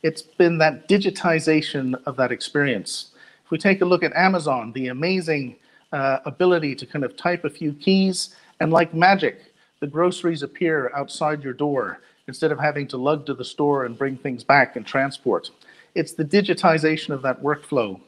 It's 0.03 0.21
been 0.21 0.59
that 0.59 0.87
digitization 0.87 1.95
of 2.05 2.15
that 2.17 2.31
experience. 2.31 3.13
If 3.45 3.49
we 3.49 3.57
take 3.57 3.81
a 3.81 3.85
look 3.85 4.03
at 4.03 4.13
Amazon, 4.13 4.73
the 4.73 4.89
amazing 4.89 5.55
uh, 5.91 6.19
ability 6.25 6.75
to 6.75 6.85
kind 6.85 7.03
of 7.03 7.17
type 7.17 7.45
a 7.45 7.49
few 7.49 7.73
keys 7.73 8.35
and 8.59 8.71
like 8.71 8.93
magic, 8.93 9.52
the 9.83 9.87
groceries 9.87 10.43
appear 10.43 10.89
outside 10.95 11.43
your 11.43 11.51
door 11.51 11.99
instead 12.29 12.53
of 12.53 12.57
having 12.57 12.87
to 12.87 12.95
lug 12.95 13.25
to 13.25 13.33
the 13.33 13.43
store 13.43 13.83
and 13.83 13.97
bring 13.97 14.15
things 14.15 14.41
back 14.41 14.77
and 14.77 14.87
transport. 14.87 15.51
It's 15.93 16.13
the 16.13 16.23
digitization 16.23 17.09
of 17.09 17.21
that 17.23 17.43
workflow. 17.43 17.99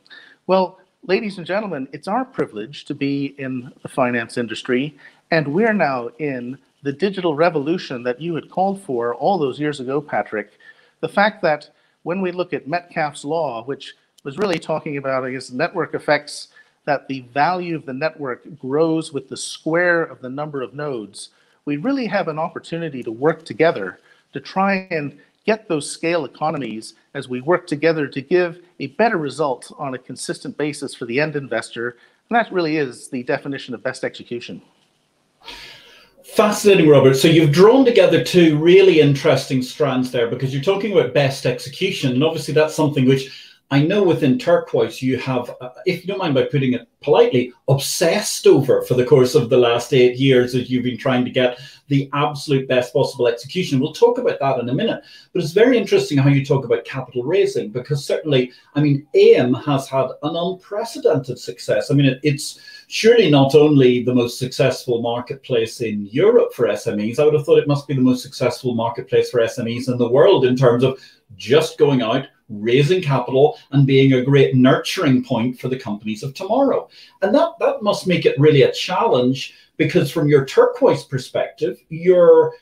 Well, 0.48 0.80
ladies 1.06 1.38
and 1.38 1.46
gentlemen, 1.46 1.90
it's 1.92 2.08
our 2.08 2.24
privilege 2.24 2.86
to 2.86 2.96
be 2.96 3.36
in 3.38 3.74
the 3.82 3.90
finance 3.90 4.38
industry, 4.38 4.98
and 5.32 5.50
we're 5.50 5.74
now 5.74 6.12
in 6.18 6.58
the 6.82 6.94
digital 6.94 7.36
revolution 7.36 8.04
that 8.04 8.22
you 8.22 8.36
had 8.36 8.50
called 8.50 8.82
for 8.82 9.14
all 9.14 9.38
those 9.38 9.60
years 9.60 9.82
ago, 9.82 10.00
Patrick. 10.00 10.54
The 11.02 11.10
fact 11.10 11.42
that 11.42 11.72
when 12.04 12.22
we 12.22 12.32
look 12.32 12.54
at 12.54 12.70
Metcalfe's 12.70 13.26
law, 13.26 13.66
which 13.66 13.96
was 14.24 14.38
really 14.38 14.60
talking 14.60 14.96
about, 14.96 15.26
I 15.26 15.32
guess, 15.32 15.52
network 15.52 15.94
effects, 15.94 16.48
that 16.86 17.10
the 17.10 17.26
value 17.34 17.76
of 17.76 17.86
the 17.86 17.92
network 17.92 18.46
grows 18.58 19.12
with 19.12 19.28
the 19.28 19.36
square 19.36 20.04
of 20.04 20.22
the 20.22 20.30
number 20.30 20.62
of 20.62 20.74
nodes 20.74 21.32
we 21.66 21.78
really 21.78 22.06
have 22.06 22.28
an 22.28 22.40
opportunity 22.40 23.04
to 23.04 23.12
work 23.12 23.44
together 23.44 24.00
to 24.34 24.40
try 24.40 24.88
and 24.92 25.20
get 25.46 25.68
those 25.68 25.90
scale 25.90 26.26
economies 26.26 26.94
as 27.14 27.28
we 27.28 27.42
work 27.42 27.68
together 27.68 28.08
to 28.08 28.22
give 28.22 28.60
a 28.80 28.88
better 28.88 29.18
result 29.18 29.72
on 29.78 29.94
a 29.94 29.98
consistent 29.98 30.58
basis 30.58 30.94
for 30.94 31.06
the 31.06 31.20
end 31.20 31.36
investor. 31.36 31.98
And 32.30 32.36
that 32.36 32.52
really 32.52 32.78
is 32.78 33.10
the 33.10 33.24
definition 33.24 33.74
of 33.74 33.84
best 33.84 34.04
execution. 34.04 34.62
Fascinating, 36.24 36.90
Robert. 36.90 37.14
So 37.16 37.28
you've 37.28 37.52
drawn 37.52 37.86
together 37.86 38.24
two 38.24 38.58
really 38.58 39.00
interesting 39.00 39.62
strands 39.62 40.12
there 40.12 40.28
because 40.28 40.54
you're 40.54 40.64
talking 40.64 40.92
about 40.92 41.14
best 41.14 41.46
execution. 41.46 42.12
And 42.14 42.24
obviously, 42.24 42.54
that's 42.54 42.76
something 42.76 43.08
which 43.08 43.45
I 43.72 43.82
know 43.82 44.04
within 44.04 44.38
Turquoise 44.38 45.02
you 45.02 45.18
have, 45.18 45.50
uh, 45.60 45.70
if 45.88 46.02
you 46.02 46.08
don't 46.08 46.20
mind 46.20 46.36
by 46.36 46.44
putting 46.44 46.74
it 46.74 46.88
politely, 47.02 47.52
obsessed 47.68 48.46
over 48.46 48.84
for 48.84 48.94
the 48.94 49.06
course 49.06 49.34
of 49.34 49.50
the 49.50 49.58
last 49.58 49.92
eight 49.92 50.18
years 50.18 50.54
as 50.54 50.70
you've 50.70 50.84
been 50.84 50.98
trying 50.98 51.26
to 51.26 51.32
get 51.32 51.60
the 51.88 52.08
absolute 52.14 52.68
best 52.68 52.94
possible 52.94 53.28
execution. 53.28 53.80
We'll 53.80 53.94
talk 53.94 54.20
about 54.20 54.40
that 54.40 54.60
in 54.60 54.70
a 54.70 54.74
minute. 54.74 55.04
But 55.34 55.42
it's 55.42 55.52
very 55.52 55.78
interesting 55.80 56.18
how 56.18 56.30
you 56.30 56.46
talk 56.46 56.64
about 56.64 56.86
capital 56.86 57.24
raising 57.24 57.72
because 57.72 58.06
certainly, 58.06 58.52
I 58.76 58.82
mean, 58.82 59.08
AIM 59.16 59.56
has 59.56 59.88
had 59.88 60.10
an 60.22 60.36
unprecedented 60.36 61.40
success. 61.40 61.90
I 61.90 61.96
mean, 61.96 62.06
it, 62.06 62.20
it's 62.22 62.60
surely 62.88 63.32
not 63.32 63.56
only 63.56 64.04
the 64.04 64.14
most 64.14 64.38
successful 64.38 65.02
marketplace 65.02 65.82
in 65.82 66.06
Europe 66.06 66.54
for 66.54 66.68
SMEs, 66.68 67.18
I 67.18 67.26
would 67.26 67.34
have 67.34 67.46
thought 67.46 67.60
it 67.60 67.68
must 67.68 67.88
be 67.88 67.96
the 67.96 68.02
most 68.02 68.22
successful 68.22 68.76
marketplace 68.76 69.32
for 69.32 69.42
SMEs 69.42 69.92
in 69.92 69.98
the 69.98 70.10
world 70.10 70.46
in 70.46 70.56
terms 70.56 70.84
of 70.84 71.00
just 71.36 71.80
going 71.80 72.04
out 72.04 72.28
raising 72.50 73.02
capital 73.02 73.58
and 73.72 73.88
being 73.88 74.14
a 74.14 74.24
great 74.24 74.56
nurturing 74.56 75.24
point 75.24 75.60
for 75.60 75.68
the 75.68 75.80
companies 75.80 76.24
of 76.24 76.34
tomorrow. 76.34 76.88
And 77.22 77.34
that, 77.34 77.54
that 77.60 77.82
must 77.82 78.08
make 78.08 78.26
it 78.26 78.40
really 78.40 78.62
a 78.62 78.72
challenge 78.72 79.54
because 79.78 80.12
from 80.12 80.28
your 80.28 80.46
turquoise 80.46 81.04
perspective, 81.04 81.80
you're 81.90 82.54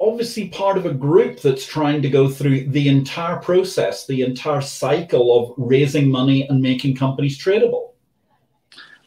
obviously 0.00 0.48
part 0.48 0.76
of 0.76 0.86
a 0.86 0.92
group 0.92 1.40
that's 1.40 1.66
trying 1.66 2.02
to 2.02 2.10
go 2.10 2.28
through 2.28 2.68
the 2.68 2.88
entire 2.88 3.36
process, 3.36 4.06
the 4.06 4.22
entire 4.22 4.60
cycle 4.60 5.36
of 5.36 5.54
raising 5.56 6.10
money 6.10 6.46
and 6.48 6.60
making 6.60 6.94
companies 6.94 7.38
tradable. 7.38 7.90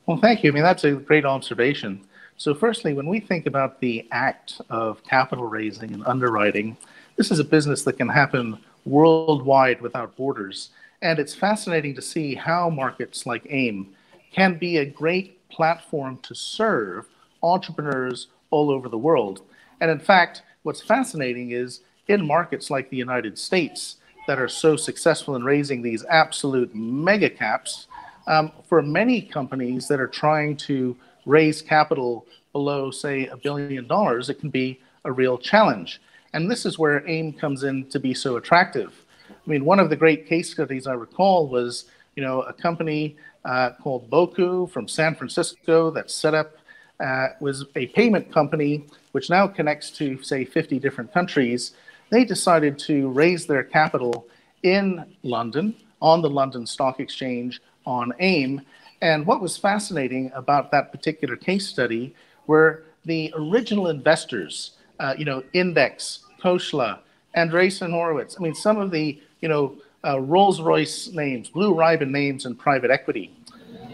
Well, 0.05 0.17
thank 0.17 0.43
you. 0.43 0.51
I 0.51 0.53
mean, 0.53 0.63
that's 0.63 0.83
a 0.83 0.93
great 0.93 1.25
observation. 1.25 2.05
So, 2.37 2.55
firstly, 2.55 2.93
when 2.93 3.07
we 3.07 3.19
think 3.19 3.45
about 3.45 3.79
the 3.79 4.07
act 4.11 4.61
of 4.69 5.03
capital 5.03 5.45
raising 5.45 5.93
and 5.93 6.03
underwriting, 6.07 6.77
this 7.15 7.31
is 7.31 7.39
a 7.39 7.43
business 7.43 7.83
that 7.83 7.93
can 7.97 8.07
happen 8.07 8.57
worldwide 8.85 9.81
without 9.81 10.15
borders. 10.15 10.69
And 11.01 11.19
it's 11.19 11.35
fascinating 11.35 11.95
to 11.95 12.01
see 12.01 12.35
how 12.35 12.69
markets 12.69 13.25
like 13.25 13.47
AIM 13.49 13.95
can 14.31 14.57
be 14.57 14.77
a 14.77 14.85
great 14.85 15.47
platform 15.49 16.19
to 16.23 16.35
serve 16.35 17.07
entrepreneurs 17.41 18.27
all 18.51 18.69
over 18.69 18.89
the 18.89 18.97
world. 18.97 19.41
And 19.81 19.89
in 19.89 19.99
fact, 19.99 20.43
what's 20.63 20.81
fascinating 20.81 21.51
is 21.51 21.81
in 22.07 22.25
markets 22.25 22.69
like 22.69 22.89
the 22.89 22.97
United 22.97 23.37
States 23.37 23.97
that 24.27 24.39
are 24.39 24.49
so 24.49 24.75
successful 24.75 25.35
in 25.35 25.43
raising 25.43 25.81
these 25.81 26.05
absolute 26.05 26.75
mega 26.75 27.29
caps, 27.29 27.87
um, 28.27 28.51
for 28.67 28.81
many 28.81 29.21
companies 29.21 29.87
that 29.87 29.99
are 29.99 30.07
trying 30.07 30.55
to 30.55 30.95
raise 31.25 31.61
capital 31.61 32.25
below, 32.51 32.91
say, 32.91 33.27
a 33.27 33.37
billion 33.37 33.87
dollars, 33.87 34.29
it 34.29 34.39
can 34.39 34.49
be 34.49 34.79
a 35.05 35.11
real 35.11 35.37
challenge. 35.37 36.01
And 36.33 36.49
this 36.49 36.65
is 36.65 36.77
where 36.77 37.07
AIM 37.07 37.33
comes 37.33 37.63
in 37.63 37.85
to 37.89 37.99
be 37.99 38.13
so 38.13 38.37
attractive. 38.37 39.05
I 39.29 39.49
mean, 39.49 39.65
one 39.65 39.79
of 39.79 39.89
the 39.89 39.95
great 39.95 40.27
case 40.27 40.51
studies 40.51 40.85
I 40.87 40.93
recall 40.93 41.47
was, 41.47 41.85
you 42.15 42.23
know, 42.23 42.41
a 42.41 42.53
company 42.53 43.15
uh, 43.45 43.71
called 43.81 44.09
Boku 44.09 44.69
from 44.69 44.87
San 44.87 45.15
Francisco 45.15 45.89
that 45.91 46.11
set 46.11 46.33
up 46.33 46.57
uh, 46.99 47.29
was 47.39 47.65
a 47.75 47.87
payment 47.87 48.31
company 48.31 48.85
which 49.13 49.29
now 49.29 49.47
connects 49.47 49.89
to 49.91 50.21
say 50.21 50.45
50 50.45 50.79
different 50.79 51.11
countries. 51.13 51.73
They 52.09 52.25
decided 52.25 52.77
to 52.79 53.09
raise 53.09 53.47
their 53.47 53.63
capital 53.63 54.27
in 54.63 55.15
London 55.23 55.75
on 56.01 56.21
the 56.21 56.29
London 56.29 56.65
Stock 56.65 56.99
Exchange 56.99 57.61
on 57.85 58.13
AIM. 58.19 58.61
And 59.01 59.25
what 59.25 59.41
was 59.41 59.57
fascinating 59.57 60.31
about 60.35 60.71
that 60.71 60.91
particular 60.91 61.35
case 61.35 61.67
study 61.67 62.13
were 62.47 62.83
the 63.05 63.33
original 63.35 63.87
investors 63.87 64.71
uh, 64.99 65.15
you 65.17 65.25
know, 65.25 65.43
Index, 65.53 66.19
Khosla, 66.41 66.99
Andreessen 67.35 67.91
Horowitz. 67.91 68.35
I 68.39 68.43
mean, 68.43 68.55
some 68.55 68.77
of 68.77 68.91
the, 68.91 69.19
you 69.41 69.49
know, 69.49 69.75
uh, 70.05 70.19
Rolls 70.19 70.61
Royce 70.61 71.09
names, 71.09 71.49
Blue 71.49 71.73
Ribbon 71.73 72.11
names 72.11 72.45
in 72.45 72.55
private 72.55 72.91
equity. 72.91 73.33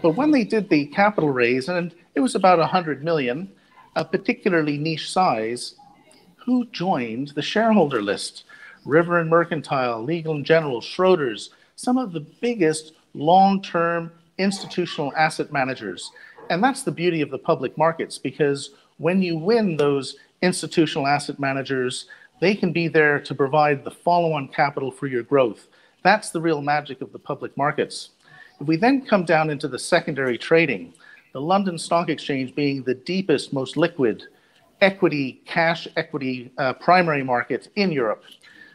But 0.02 0.10
when 0.10 0.30
they 0.30 0.44
did 0.44 0.68
the 0.68 0.86
capital 0.86 1.30
raise, 1.30 1.68
and 1.68 1.92
it 2.14 2.20
was 2.20 2.34
about 2.34 2.58
100 2.58 3.02
million, 3.02 3.50
a 3.96 4.04
particularly 4.04 4.78
niche 4.78 5.10
size, 5.10 5.74
who 6.36 6.66
joined 6.66 7.28
the 7.28 7.42
shareholder 7.42 8.00
list? 8.02 8.44
River 8.84 9.18
and 9.18 9.28
Mercantile, 9.28 10.02
Legal 10.02 10.36
and 10.36 10.44
General, 10.44 10.80
Schroders, 10.80 11.50
some 11.74 11.98
of 11.98 12.12
the 12.12 12.20
biggest 12.20 12.92
long 13.14 13.60
term 13.60 14.12
institutional 14.38 15.12
asset 15.16 15.52
managers. 15.52 16.10
And 16.50 16.62
that's 16.62 16.82
the 16.82 16.92
beauty 16.92 17.20
of 17.20 17.30
the 17.30 17.38
public 17.38 17.76
markets 17.76 18.18
because 18.18 18.70
when 18.98 19.22
you 19.22 19.36
win 19.36 19.76
those 19.76 20.16
institutional 20.42 21.06
asset 21.06 21.38
managers, 21.38 22.06
they 22.40 22.54
can 22.54 22.72
be 22.72 22.88
there 22.88 23.18
to 23.20 23.34
provide 23.34 23.84
the 23.84 23.90
follow 23.90 24.32
on 24.32 24.48
capital 24.48 24.90
for 24.90 25.06
your 25.06 25.22
growth. 25.22 25.68
That's 26.02 26.30
the 26.30 26.40
real 26.40 26.60
magic 26.60 27.00
of 27.00 27.12
the 27.12 27.18
public 27.18 27.56
markets. 27.56 28.10
If 28.60 28.66
we 28.66 28.76
then 28.76 29.04
come 29.04 29.24
down 29.24 29.50
into 29.50 29.68
the 29.68 29.78
secondary 29.78 30.38
trading, 30.38 30.94
the 31.32 31.40
London 31.40 31.78
Stock 31.78 32.08
Exchange 32.08 32.54
being 32.54 32.82
the 32.82 32.94
deepest, 32.94 33.52
most 33.52 33.76
liquid 33.76 34.24
equity, 34.80 35.40
cash 35.46 35.88
equity 35.96 36.50
uh, 36.58 36.72
primary 36.74 37.22
market 37.22 37.68
in 37.76 37.90
Europe, 37.90 38.24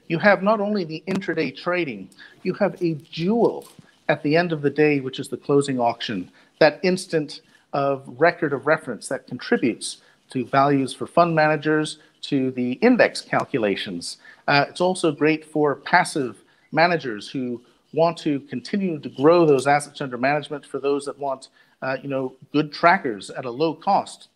you 0.07 0.19
have 0.19 0.43
not 0.43 0.59
only 0.59 0.83
the 0.83 1.03
intraday 1.07 1.55
trading, 1.55 2.09
you 2.43 2.53
have 2.53 2.81
a 2.81 2.95
jewel 2.95 3.67
at 4.09 4.21
the 4.23 4.35
end 4.35 4.51
of 4.51 4.61
the 4.61 4.69
day, 4.69 4.99
which 4.99 5.19
is 5.19 5.29
the 5.29 5.37
closing 5.37 5.79
auction, 5.79 6.29
that 6.59 6.79
instant 6.83 7.41
of 7.73 8.03
record 8.19 8.51
of 8.51 8.67
reference 8.67 9.07
that 9.07 9.25
contributes 9.27 10.01
to 10.31 10.45
values 10.45 10.93
for 10.93 11.07
fund 11.07 11.35
managers, 11.35 11.99
to 12.21 12.51
the 12.51 12.73
index 12.73 13.21
calculations. 13.21 14.17
Uh, 14.47 14.65
it's 14.69 14.81
also 14.81 15.11
great 15.11 15.43
for 15.45 15.75
passive 15.75 16.43
managers 16.71 17.29
who 17.29 17.61
want 17.93 18.17
to 18.17 18.39
continue 18.41 18.99
to 18.99 19.09
grow 19.09 19.45
those 19.45 19.67
assets 19.67 20.01
under 20.01 20.17
management 20.17 20.65
for 20.65 20.79
those 20.79 21.05
that 21.05 21.17
want 21.17 21.49
uh, 21.81 21.97
you 22.01 22.09
know, 22.09 22.35
good 22.53 22.71
trackers 22.71 23.29
at 23.31 23.45
a 23.45 23.49
low 23.49 23.73
cost. 23.73 24.29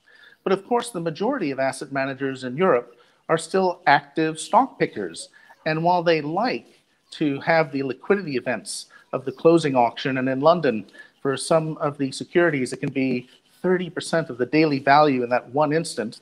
But 0.43 0.53
of 0.53 0.67
course, 0.67 0.89
the 0.89 0.99
majority 0.99 1.51
of 1.51 1.59
asset 1.59 1.91
managers 1.91 2.43
in 2.43 2.57
Europe 2.57 2.95
are 3.29 3.37
still 3.37 3.81
active 3.87 4.39
stock 4.39 4.79
pickers. 4.79 5.29
And 5.65 5.83
while 5.83 6.03
they 6.03 6.21
like 6.21 6.79
to 7.11 7.39
have 7.41 7.71
the 7.71 7.83
liquidity 7.83 8.35
events 8.35 8.87
of 9.13 9.25
the 9.25 9.31
closing 9.31 9.75
auction, 9.75 10.17
and 10.17 10.27
in 10.27 10.41
London, 10.41 10.85
for 11.21 11.37
some 11.37 11.77
of 11.77 11.97
the 11.97 12.11
securities, 12.11 12.73
it 12.73 12.77
can 12.77 12.91
be 12.91 13.27
30% 13.65 14.29
of 14.29 14.37
the 14.37 14.45
daily 14.45 14.77
value 14.77 15.23
in 15.23 15.29
that 15.29 15.49
one 15.49 15.73
instant. 15.73 16.21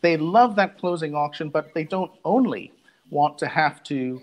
They 0.00 0.16
love 0.16 0.56
that 0.56 0.78
closing 0.78 1.14
auction, 1.14 1.50
but 1.50 1.74
they 1.74 1.84
don't 1.84 2.12
only 2.24 2.72
want 3.10 3.36
to 3.38 3.46
have 3.46 3.82
to 3.84 4.22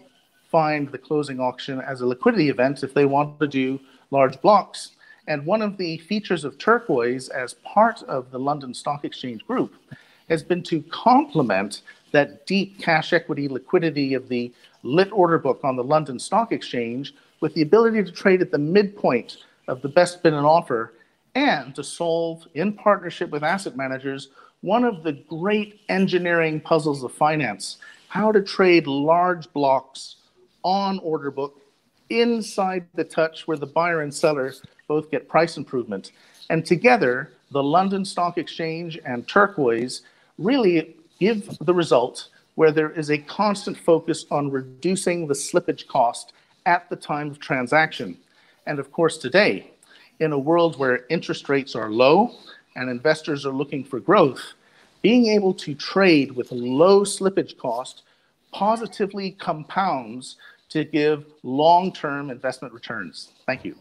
find 0.50 0.92
the 0.92 0.98
closing 0.98 1.40
auction 1.40 1.80
as 1.82 2.02
a 2.02 2.08
liquidity 2.08 2.50
event 2.50 2.84
if 2.84 2.94
they 2.94 3.06
want 3.06 3.40
to 3.40 3.48
do 3.48 3.80
large 4.10 4.42
blocks. 4.42 4.92
And 5.28 5.46
one 5.46 5.62
of 5.62 5.78
the 5.78 5.98
features 6.00 6.44
of 6.44 6.58
Turquoise 6.58 7.30
as 7.30 7.56
part 7.56 8.02
of 8.04 8.32
the 8.32 8.40
London 8.40 8.74
Stock 8.74 9.06
Exchange 9.06 9.46
Group 9.46 9.74
has 10.30 10.42
been 10.42 10.64
to 10.64 10.82
complement 10.84 11.82
that 12.12 12.48
deep 12.48 12.80
cash 12.80 13.14
equity 13.14 13.48
liquidity 13.48 14.16
of 14.16 14.28
the 14.28 14.52
lit 14.82 15.12
order 15.12 15.38
book 15.38 15.60
on 15.64 15.76
the 15.76 15.84
London 15.84 16.18
Stock 16.18 16.52
Exchange 16.52 17.14
with 17.42 17.54
the 17.54 17.62
ability 17.62 18.04
to 18.04 18.12
trade 18.12 18.42
at 18.42 18.52
the 18.52 18.58
midpoint 18.58 19.38
of 19.68 19.82
the 19.82 19.90
best 19.90 20.24
bid 20.24 20.34
and 20.34 20.46
offer 20.46 20.94
and 21.36 21.76
to 21.76 21.84
solve, 21.84 22.48
in 22.54 22.74
partnership 22.74 23.30
with 23.30 23.44
asset 23.44 23.76
managers, 23.76 24.30
one 24.62 24.84
of 24.84 25.04
the 25.04 25.12
great 25.12 25.82
engineering 25.90 26.60
puzzles 26.60 27.04
of 27.04 27.12
finance 27.14 27.78
how 28.08 28.32
to 28.32 28.42
trade 28.42 28.88
large 28.88 29.52
blocks 29.52 30.16
on 30.64 31.00
order 31.00 31.30
book 31.30 31.60
inside 32.10 32.88
the 32.94 33.04
touch 33.04 33.46
where 33.46 33.58
the 33.58 33.66
buyer 33.66 34.02
and 34.02 34.14
seller 34.14 34.54
both 34.88 35.12
get 35.12 35.28
price 35.28 35.58
improvement. 35.58 36.14
And 36.50 36.66
together, 36.66 37.32
the 37.52 37.62
London 37.62 38.06
Stock 38.06 38.38
Exchange 38.38 38.98
and 39.06 39.28
Turquoise 39.28 40.04
really 40.38 40.96
give 41.20 41.58
the 41.60 41.74
result 41.74 42.30
where 42.56 42.72
there 42.72 42.92
is 42.92 43.12
a 43.12 43.18
constant 43.18 43.78
focus 43.78 44.26
on 44.32 44.50
reducing 44.50 45.28
the 45.28 45.34
slippage 45.34 45.86
cost 45.88 46.32
at 46.66 46.90
the 46.90 46.96
time 46.96 47.30
of 47.30 47.40
transaction. 47.40 48.18
And 48.66 48.80
of 48.80 48.94
course, 48.94 49.18
today, 49.18 49.72
in 50.20 50.32
a 50.32 50.38
world 50.38 50.78
where 50.78 51.06
interest 51.10 51.50
rates 51.50 51.76
are 51.76 51.90
low 51.90 52.32
and 52.76 52.90
investors 52.90 53.46
are 53.46 53.54
looking 53.54 53.84
for 53.84 54.00
growth, 54.00 54.54
being 55.02 55.28
able 55.28 55.54
to 55.54 55.76
trade 55.76 56.32
with 56.32 56.52
low 56.52 57.02
slippage 57.02 57.58
cost 57.58 58.04
positively 58.52 59.32
compounds 59.32 60.38
to 60.70 60.84
give 60.84 61.26
long 61.44 61.92
term 61.92 62.30
investment 62.30 62.74
returns. 62.74 63.30
Thank 63.46 63.66
you. 63.66 63.76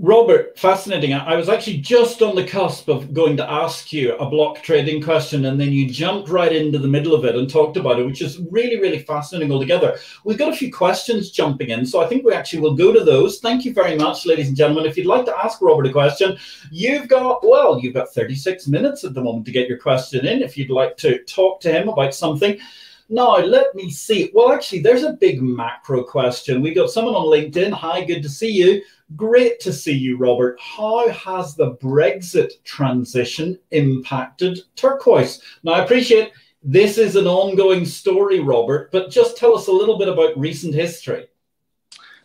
Robert, 0.00 0.56
fascinating. 0.56 1.12
I 1.12 1.34
was 1.34 1.48
actually 1.48 1.78
just 1.78 2.22
on 2.22 2.36
the 2.36 2.46
cusp 2.46 2.86
of 2.86 3.12
going 3.12 3.36
to 3.36 3.50
ask 3.50 3.92
you 3.92 4.14
a 4.14 4.30
block 4.30 4.62
trading 4.62 5.02
question, 5.02 5.46
and 5.46 5.60
then 5.60 5.72
you 5.72 5.90
jumped 5.90 6.28
right 6.28 6.52
into 6.52 6.78
the 6.78 6.86
middle 6.86 7.16
of 7.16 7.24
it 7.24 7.34
and 7.34 7.50
talked 7.50 7.76
about 7.76 7.98
it, 7.98 8.06
which 8.06 8.22
is 8.22 8.38
really, 8.48 8.78
really 8.78 9.00
fascinating 9.00 9.50
altogether. 9.50 9.98
We've 10.22 10.38
got 10.38 10.52
a 10.52 10.56
few 10.56 10.72
questions 10.72 11.32
jumping 11.32 11.70
in, 11.70 11.84
so 11.84 12.00
I 12.00 12.06
think 12.06 12.24
we 12.24 12.32
actually 12.32 12.60
will 12.60 12.76
go 12.76 12.92
to 12.92 13.02
those. 13.02 13.40
Thank 13.40 13.64
you 13.64 13.72
very 13.72 13.96
much, 13.96 14.24
ladies 14.24 14.46
and 14.46 14.56
gentlemen. 14.56 14.86
If 14.86 14.96
you'd 14.96 15.06
like 15.06 15.24
to 15.24 15.36
ask 15.36 15.60
Robert 15.60 15.86
a 15.86 15.92
question, 15.92 16.38
you've 16.70 17.08
got, 17.08 17.40
well, 17.42 17.80
you've 17.80 17.94
got 17.94 18.14
36 18.14 18.68
minutes 18.68 19.02
at 19.02 19.14
the 19.14 19.20
moment 19.20 19.46
to 19.46 19.52
get 19.52 19.68
your 19.68 19.78
question 19.78 20.24
in 20.24 20.42
if 20.42 20.56
you'd 20.56 20.70
like 20.70 20.96
to 20.98 21.24
talk 21.24 21.60
to 21.62 21.72
him 21.72 21.88
about 21.88 22.14
something. 22.14 22.56
Now, 23.10 23.38
let 23.38 23.74
me 23.74 23.90
see. 23.90 24.30
Well, 24.32 24.52
actually, 24.52 24.80
there's 24.80 25.02
a 25.02 25.14
big 25.14 25.42
macro 25.42 26.04
question. 26.04 26.62
We've 26.62 26.74
got 26.74 26.90
someone 26.90 27.14
on 27.14 27.26
LinkedIn. 27.26 27.72
Hi, 27.72 28.04
good 28.04 28.22
to 28.22 28.28
see 28.28 28.52
you. 28.52 28.82
Great 29.16 29.58
to 29.60 29.72
see 29.72 29.94
you, 29.94 30.18
Robert. 30.18 30.58
How 30.60 31.08
has 31.08 31.54
the 31.54 31.76
Brexit 31.76 32.62
transition 32.64 33.58
impacted 33.70 34.60
Turquoise? 34.76 35.40
Now, 35.62 35.72
I 35.72 35.84
appreciate 35.84 36.32
this 36.62 36.98
is 36.98 37.16
an 37.16 37.26
ongoing 37.26 37.86
story, 37.86 38.40
Robert, 38.40 38.92
but 38.92 39.10
just 39.10 39.38
tell 39.38 39.56
us 39.56 39.68
a 39.68 39.72
little 39.72 39.98
bit 39.98 40.08
about 40.08 40.38
recent 40.38 40.74
history. 40.74 41.26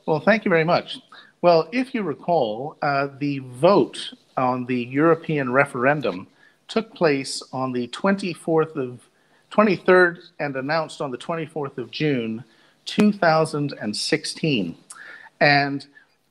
Well, 0.06 0.19
thank 0.19 0.43
you 0.43 0.50
very 0.50 0.65
much. 0.65 1.00
Well, 1.41 1.69
if 1.72 1.93
you 1.93 2.04
recall, 2.04 2.78
uh, 2.82 3.08
the 3.19 3.39
vote 3.39 4.13
on 4.36 4.65
the 4.65 4.84
European 4.84 5.54
referendum 5.54 6.28
took 6.67 6.93
place 6.93 7.41
on 7.54 7.72
the 7.72 7.88
24th 7.89 8.76
of 8.76 9.00
23rd 9.52 10.19
and 10.39 10.56
announced 10.56 11.00
on 11.00 11.12
the 11.12 11.17
24th 11.17 11.78
of 11.78 11.91
June 11.91 12.43
2016. 12.86 14.76
And 15.39 15.86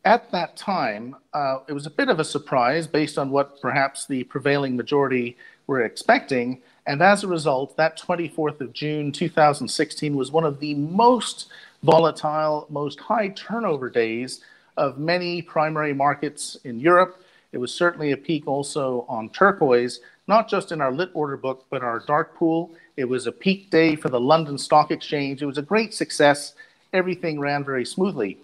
at 0.05 0.31
that 0.33 0.57
time, 0.57 1.17
uh, 1.33 1.59
it 1.69 1.73
was 1.73 1.87
a 1.87 1.91
bit 1.91 2.09
of 2.09 2.19
a 2.19 2.25
surprise 2.25 2.87
based 2.87 3.19
on 3.19 3.31
what 3.31 3.61
perhaps 3.61 4.07
the 4.07 4.25
prevailing 4.25 4.77
majority 4.77 5.37
were 5.67 5.85
expecting. 5.85 6.61
And 6.87 7.01
as 7.01 7.23
a 7.23 7.29
result, 7.29 7.77
that 7.77 7.99
24th 7.99 8.61
of 8.61 8.73
June 8.73 9.13
2016 9.13 10.17
was 10.17 10.33
one 10.33 10.45
of 10.45 10.59
the 10.59 10.75
most 10.75 11.49
volatile, 11.85 12.67
most 12.69 12.99
high 12.99 13.29
turnover 13.29 13.89
days 13.89 14.41
of 14.77 14.99
many 14.99 15.41
primary 15.41 15.93
markets 15.93 16.57
in 16.65 16.81
Europe. 16.81 17.23
It 17.53 17.59
was 17.59 17.73
certainly 17.73 18.11
a 18.11 18.17
peak 18.17 18.49
also 18.49 19.05
on 19.09 19.29
turquoise, 19.29 20.01
not 20.27 20.49
just 20.49 20.73
in 20.73 20.81
our 20.81 20.91
lit 20.91 21.11
order 21.15 21.37
book, 21.37 21.67
but 21.71 21.83
our 21.83 22.01
dark 22.01 22.35
pool. 22.35 22.71
It 22.97 23.05
was 23.05 23.27
a 23.27 23.33
peak 23.33 23.71
day 23.71 23.95
for 23.95 24.09
the 24.09 24.21
London 24.21 24.59
Stock 24.59 24.91
Exchange. 24.91 25.43
It 25.43 25.47
was 25.47 25.59
a 25.59 25.63
great 25.63 25.95
success. 25.95 26.55
Everything 26.93 27.39
ran 27.39 27.65
very 27.65 27.85
smoothly. 27.85 28.39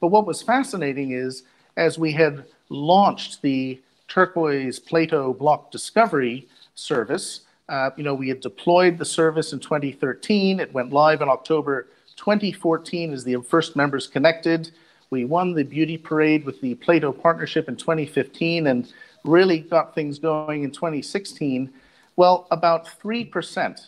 But 0.00 0.08
what 0.08 0.26
was 0.26 0.42
fascinating 0.42 1.12
is 1.12 1.44
as 1.76 1.98
we 1.98 2.12
had 2.12 2.44
launched 2.68 3.42
the 3.42 3.80
turquoise 4.08 4.78
Plato 4.78 5.32
block 5.32 5.70
discovery 5.70 6.48
service, 6.74 7.42
uh, 7.68 7.90
you 7.96 8.02
know, 8.02 8.14
we 8.14 8.28
had 8.28 8.40
deployed 8.40 8.98
the 8.98 9.04
service 9.04 9.52
in 9.52 9.60
2013. 9.60 10.58
It 10.58 10.72
went 10.72 10.92
live 10.92 11.22
in 11.22 11.28
October 11.28 11.86
2014 12.16 13.12
as 13.12 13.22
the 13.22 13.36
first 13.42 13.76
members 13.76 14.06
connected. 14.08 14.72
We 15.10 15.24
won 15.24 15.54
the 15.54 15.64
beauty 15.64 15.96
parade 15.96 16.44
with 16.44 16.60
the 16.60 16.74
Plato 16.76 17.12
partnership 17.12 17.68
in 17.68 17.76
2015 17.76 18.66
and 18.66 18.92
really 19.24 19.60
got 19.60 19.94
things 19.94 20.18
going 20.18 20.64
in 20.64 20.70
2016. 20.70 21.72
Well, 22.16 22.46
about 22.50 22.86
3% 22.86 23.80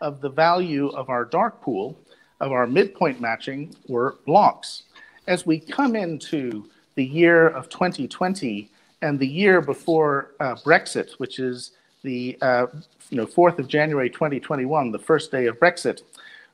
of 0.00 0.20
the 0.20 0.28
value 0.28 0.88
of 0.88 1.08
our 1.08 1.24
dark 1.24 1.60
pool, 1.60 1.96
of 2.40 2.52
our 2.52 2.66
midpoint 2.66 3.20
matching, 3.20 3.74
were 3.88 4.16
blocks. 4.26 4.84
As 5.28 5.44
we 5.44 5.60
come 5.60 5.94
into 5.94 6.70
the 6.94 7.04
year 7.04 7.48
of 7.48 7.68
2020 7.68 8.70
and 9.02 9.18
the 9.18 9.28
year 9.28 9.60
before 9.60 10.30
uh, 10.40 10.54
Brexit, 10.54 11.10
which 11.18 11.38
is 11.38 11.72
the 12.02 12.38
uh, 12.40 12.68
you 13.10 13.18
know 13.18 13.26
4th 13.26 13.58
of 13.58 13.68
January 13.68 14.08
2021, 14.08 14.90
the 14.90 14.98
first 14.98 15.30
day 15.30 15.44
of 15.44 15.60
Brexit, 15.60 16.00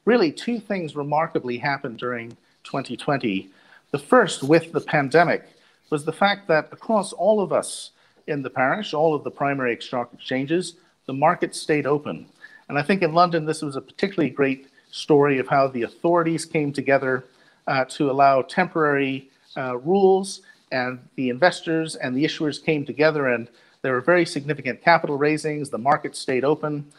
really 0.06 0.32
two 0.32 0.58
things 0.58 0.96
remarkably 0.96 1.56
happened 1.56 1.98
during 1.98 2.30
2020. 2.64 3.48
The 3.92 3.98
first, 4.00 4.42
with 4.42 4.72
the 4.72 4.80
pandemic, 4.80 5.44
was 5.90 6.04
the 6.04 6.12
fact 6.12 6.48
that 6.48 6.68
across 6.72 7.12
all 7.12 7.40
of 7.40 7.52
us 7.52 7.92
in 8.26 8.42
the 8.42 8.50
parish, 8.50 8.92
all 8.92 9.14
of 9.14 9.22
the 9.22 9.30
primary 9.30 9.80
stock 9.80 10.12
exchanges, 10.12 10.74
the 11.06 11.12
market 11.12 11.54
stayed 11.54 11.86
open. 11.86 12.26
And 12.68 12.76
I 12.76 12.82
think 12.82 13.02
in 13.02 13.14
London, 13.14 13.44
this 13.44 13.62
was 13.62 13.76
a 13.76 13.80
particularly 13.80 14.30
great 14.30 14.66
story 14.90 15.38
of 15.38 15.46
how 15.46 15.68
the 15.68 15.82
authorities 15.82 16.44
came 16.44 16.72
together 16.72 17.22
uh, 17.66 17.84
to 17.86 18.10
allow 18.10 18.42
temporary 18.42 19.30
uh, 19.56 19.76
rules, 19.78 20.42
and 20.72 20.98
the 21.16 21.28
investors 21.28 21.96
and 21.96 22.16
the 22.16 22.24
issuers 22.24 22.62
came 22.62 22.84
together, 22.84 23.28
and 23.28 23.48
there 23.82 23.92
were 23.92 24.00
very 24.00 24.26
significant 24.26 24.82
capital 24.82 25.16
raisings. 25.16 25.70
The 25.70 25.78
market 25.78 26.16
stayed 26.16 26.44
open. 26.44 26.90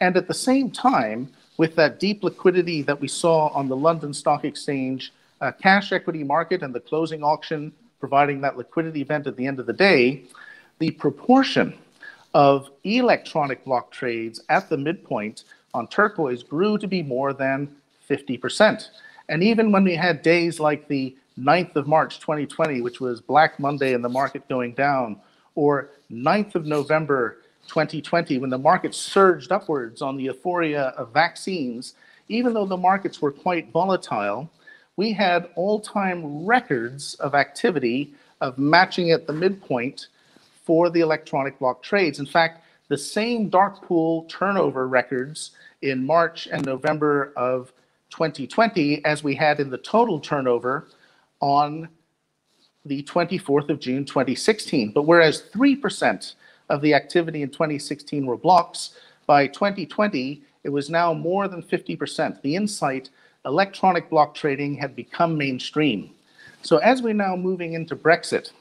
And 0.00 0.16
at 0.16 0.28
the 0.28 0.34
same 0.34 0.70
time, 0.70 1.32
with 1.56 1.74
that 1.76 1.98
deep 2.00 2.22
liquidity 2.22 2.82
that 2.82 3.00
we 3.00 3.08
saw 3.08 3.48
on 3.48 3.68
the 3.68 3.76
London 3.76 4.12
Stock 4.12 4.44
Exchange 4.44 5.12
uh, 5.40 5.52
cash 5.52 5.92
equity 5.92 6.24
market 6.24 6.62
and 6.62 6.74
the 6.74 6.80
closing 6.80 7.22
auction 7.22 7.72
providing 8.00 8.40
that 8.42 8.56
liquidity 8.58 9.00
event 9.00 9.26
at 9.26 9.36
the 9.36 9.46
end 9.46 9.58
of 9.58 9.64
the 9.64 9.72
day, 9.72 10.22
the 10.78 10.90
proportion 10.90 11.72
of 12.34 12.68
electronic 12.84 13.64
block 13.64 13.90
trades 13.90 14.42
at 14.50 14.68
the 14.68 14.76
midpoint 14.76 15.44
on 15.72 15.86
turquoise 15.86 16.42
grew 16.42 16.76
to 16.76 16.86
be 16.86 17.02
more 17.02 17.32
than 17.32 17.74
50%. 18.10 18.88
And 19.28 19.42
even 19.42 19.72
when 19.72 19.84
we 19.84 19.94
had 19.94 20.22
days 20.22 20.60
like 20.60 20.88
the 20.88 21.16
9th 21.38 21.76
of 21.76 21.86
March 21.86 22.20
2020, 22.20 22.80
which 22.80 23.00
was 23.00 23.20
Black 23.20 23.58
Monday 23.58 23.94
and 23.94 24.04
the 24.04 24.08
market 24.08 24.48
going 24.48 24.74
down, 24.74 25.20
or 25.54 25.90
9th 26.10 26.54
of 26.54 26.66
November 26.66 27.38
2020, 27.68 28.38
when 28.38 28.50
the 28.50 28.58
market 28.58 28.94
surged 28.94 29.50
upwards 29.50 30.02
on 30.02 30.16
the 30.16 30.24
euphoria 30.24 30.88
of 30.96 31.12
vaccines, 31.12 31.94
even 32.28 32.52
though 32.52 32.66
the 32.66 32.76
markets 32.76 33.20
were 33.20 33.32
quite 33.32 33.72
volatile, 33.72 34.50
we 34.96 35.12
had 35.12 35.48
all 35.56 35.80
time 35.80 36.44
records 36.46 37.14
of 37.14 37.34
activity 37.34 38.14
of 38.40 38.58
matching 38.58 39.10
at 39.10 39.26
the 39.26 39.32
midpoint 39.32 40.08
for 40.64 40.90
the 40.90 41.00
electronic 41.00 41.58
block 41.58 41.82
trades. 41.82 42.18
In 42.18 42.26
fact, 42.26 42.62
the 42.88 42.98
same 42.98 43.48
dark 43.48 43.82
pool 43.82 44.24
turnover 44.28 44.86
records 44.86 45.52
in 45.82 46.04
March 46.04 46.46
and 46.46 46.64
November 46.64 47.32
of 47.36 47.72
2020 48.14 49.04
as 49.04 49.24
we 49.24 49.34
had 49.34 49.58
in 49.58 49.70
the 49.70 49.78
total 49.78 50.20
turnover 50.20 50.86
on 51.40 51.88
the 52.84 53.02
24th 53.02 53.68
of 53.70 53.80
June 53.80 54.04
2016. 54.04 54.92
But 54.92 55.02
whereas 55.02 55.42
3% 55.52 56.34
of 56.68 56.80
the 56.80 56.94
activity 56.94 57.42
in 57.42 57.50
2016 57.50 58.24
were 58.24 58.36
blocks, 58.36 58.94
by 59.26 59.48
2020 59.48 60.42
it 60.62 60.68
was 60.68 60.88
now 60.88 61.12
more 61.12 61.48
than 61.48 61.60
50%. 61.60 62.40
The 62.40 62.54
insight 62.54 63.10
electronic 63.44 64.08
block 64.08 64.34
trading 64.34 64.76
had 64.76 64.94
become 64.94 65.36
mainstream. 65.36 66.10
So 66.62 66.78
as 66.78 67.02
we're 67.02 67.14
now 67.14 67.34
moving 67.34 67.72
into 67.72 67.96
Brexit, 67.96 68.52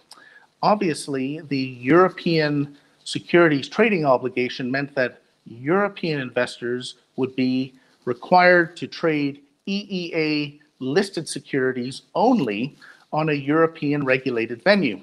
obviously 0.64 1.42
the 1.42 1.58
European 1.58 2.76
securities 3.04 3.70
trading 3.70 4.04
obligation 4.04 4.72
meant 4.72 4.96
that 4.96 5.22
European 5.46 6.20
investors 6.22 6.96
would 7.18 7.36
be 7.36 7.74
required 8.06 8.76
to 8.78 8.88
trade 8.88 9.42
EEA 9.68 10.60
listed 10.80 11.28
securities 11.28 12.04
only 12.16 12.78
on 13.12 13.30
a 13.30 13.34
European 13.34 14.04
regulated 14.04 14.64
venue. 14.64 15.00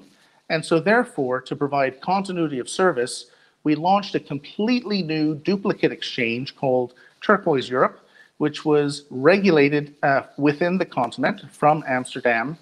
And 0.49 0.63
so, 0.63 0.79
therefore, 0.79 1.41
to 1.41 1.55
provide 1.55 2.01
continuity 2.01 2.59
of 2.59 2.69
service, 2.69 3.27
we 3.63 3.75
launched 3.75 4.15
a 4.15 4.19
completely 4.19 5.01
new 5.01 5.35
duplicate 5.35 5.91
exchange 5.91 6.55
called 6.55 6.93
Turquoise 7.21 7.69
Europe, 7.69 8.05
which 8.37 8.65
was 8.65 9.05
regulated 9.09 9.95
uh, 10.03 10.23
within 10.37 10.77
the 10.77 10.85
continent 10.85 11.41
from 11.51 11.83
Amsterdam 11.87 12.57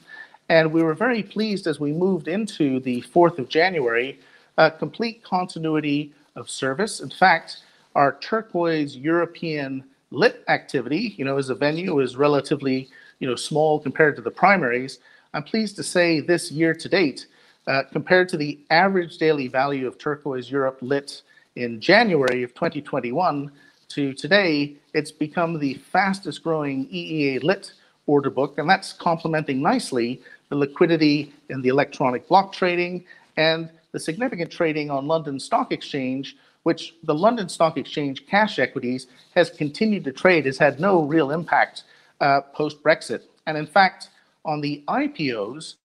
and 0.50 0.74
we 0.74 0.82
were 0.82 0.96
very 0.96 1.22
pleased 1.22 1.68
as 1.68 1.80
we 1.80 1.94
moved 1.94 2.28
into 2.28 2.80
the 2.80 3.02
4th 3.04 3.38
of 3.38 3.48
January, 3.48 4.20
a 4.58 4.72
complete 4.72 5.24
continuity 5.24 6.12
of 6.36 6.50
service. 6.50 7.00
In 7.00 7.12
fact, 7.12 7.58
our 7.96 8.18
turquoise 8.20 8.98
European 8.98 9.84
lit 10.12 10.44
activity, 10.48 11.16
you 11.18 11.26
know, 11.26 11.38
as 11.38 11.50
a 11.50 11.56
venue 11.56 12.00
is 12.00 12.16
relatively, 12.16 12.90
you 13.20 13.28
know, 13.28 13.36
small 13.36 13.80
compared 13.80 14.16
to 14.16 14.22
the 14.22 14.32
primaries. 14.32 15.00
I'm 15.34 15.44
pleased 15.44 15.76
to 15.76 15.84
say 15.84 16.20
this 16.20 16.52
year 16.52 16.74
to 16.74 16.90
date, 16.90 17.28
uh, 17.68 17.84
compared 17.92 18.30
to 18.30 18.38
the 18.38 18.60
average 18.72 19.18
daily 19.18 19.48
value 19.48 19.88
of 19.88 19.98
turquoise 19.98 20.50
Europe 20.50 20.80
lit 20.82 21.22
in 21.56 21.80
January 21.80 22.44
of 22.44 22.54
2021 22.54 23.52
to 23.90 24.14
today, 24.14 24.76
it's 24.94 25.12
become 25.12 25.60
the 25.60 25.74
fastest 25.76 26.44
growing 26.44 26.88
EEA 26.88 27.44
lit 27.44 27.74
order 28.06 28.30
book, 28.30 28.58
and 28.58 28.70
that's 28.70 28.94
complementing 28.94 29.62
nicely 29.62 30.22
the 30.50 30.56
liquidity 30.56 31.34
in 31.50 31.62
the 31.62 31.70
electronic 31.70 32.28
block 32.28 32.54
trading, 32.54 33.06
and 33.38 33.70
the 33.92 34.00
significant 34.00 34.52
trading 34.52 34.90
on 34.90 35.08
London 35.08 35.40
Stock 35.40 35.72
Exchange, 35.72 36.38
which 36.64 36.96
the 37.04 37.16
London 37.16 37.50
Stock 37.50 37.78
Exchange 37.78 38.26
cash 38.28 38.60
equities 38.60 39.08
has 39.36 39.50
continued 39.50 40.04
to 40.04 40.12
trade, 40.12 40.46
has 40.46 40.58
had 40.58 40.80
no 40.80 41.04
real 41.04 41.32
impact 41.32 41.84
uh, 42.22 42.42
post 42.54 42.84
Brexit. 42.84 43.24
And 43.48 43.58
in 43.58 43.66
fact, 43.66 44.10
on 44.46 44.62
the 44.62 44.84
IPOs, 44.88 45.76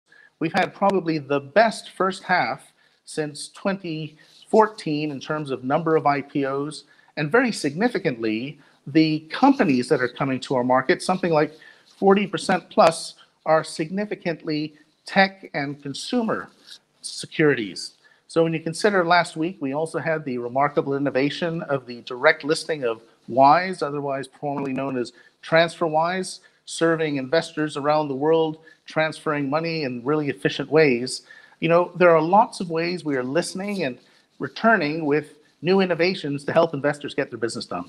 we've 0.40 0.52
had 0.52 0.74
probably 0.74 1.18
the 1.18 1.40
best 1.40 1.90
first 1.90 2.22
half 2.22 2.72
since 3.04 3.48
2014 3.48 5.10
in 5.10 5.20
terms 5.20 5.50
of 5.50 5.64
number 5.64 5.96
of 5.96 6.04
IPOs. 6.04 6.84
And 7.16 7.30
very 7.30 7.52
significantly, 7.52 8.58
the 8.86 9.20
companies 9.30 9.88
that 9.88 10.00
are 10.00 10.08
coming 10.08 10.40
to 10.40 10.54
our 10.54 10.64
market, 10.64 11.02
something 11.02 11.32
like 11.32 11.54
40% 12.00 12.70
plus, 12.70 13.14
are 13.46 13.62
significantly 13.62 14.74
tech 15.06 15.50
and 15.54 15.82
consumer 15.82 16.48
securities. 17.02 17.92
So 18.34 18.42
when 18.42 18.52
you 18.52 18.58
consider 18.58 19.04
last 19.04 19.36
week, 19.36 19.58
we 19.60 19.74
also 19.74 20.00
had 20.00 20.24
the 20.24 20.38
remarkable 20.38 20.96
innovation 20.96 21.62
of 21.62 21.86
the 21.86 22.00
direct 22.00 22.42
listing 22.42 22.82
of 22.82 23.00
Wise, 23.28 23.80
otherwise 23.80 24.28
formerly 24.40 24.72
known 24.72 24.98
as 24.98 25.12
TransferWise, 25.44 26.40
serving 26.64 27.14
investors 27.14 27.76
around 27.76 28.08
the 28.08 28.16
world, 28.16 28.58
transferring 28.86 29.48
money 29.48 29.84
in 29.84 30.02
really 30.04 30.30
efficient 30.30 30.68
ways. 30.68 31.22
You 31.60 31.68
know, 31.68 31.92
there 31.94 32.10
are 32.10 32.20
lots 32.20 32.58
of 32.58 32.70
ways 32.70 33.04
we 33.04 33.14
are 33.14 33.22
listening 33.22 33.84
and 33.84 33.98
returning 34.40 35.06
with 35.06 35.36
new 35.62 35.78
innovations 35.80 36.42
to 36.46 36.52
help 36.52 36.74
investors 36.74 37.14
get 37.14 37.30
their 37.30 37.38
business 37.38 37.66
done. 37.66 37.88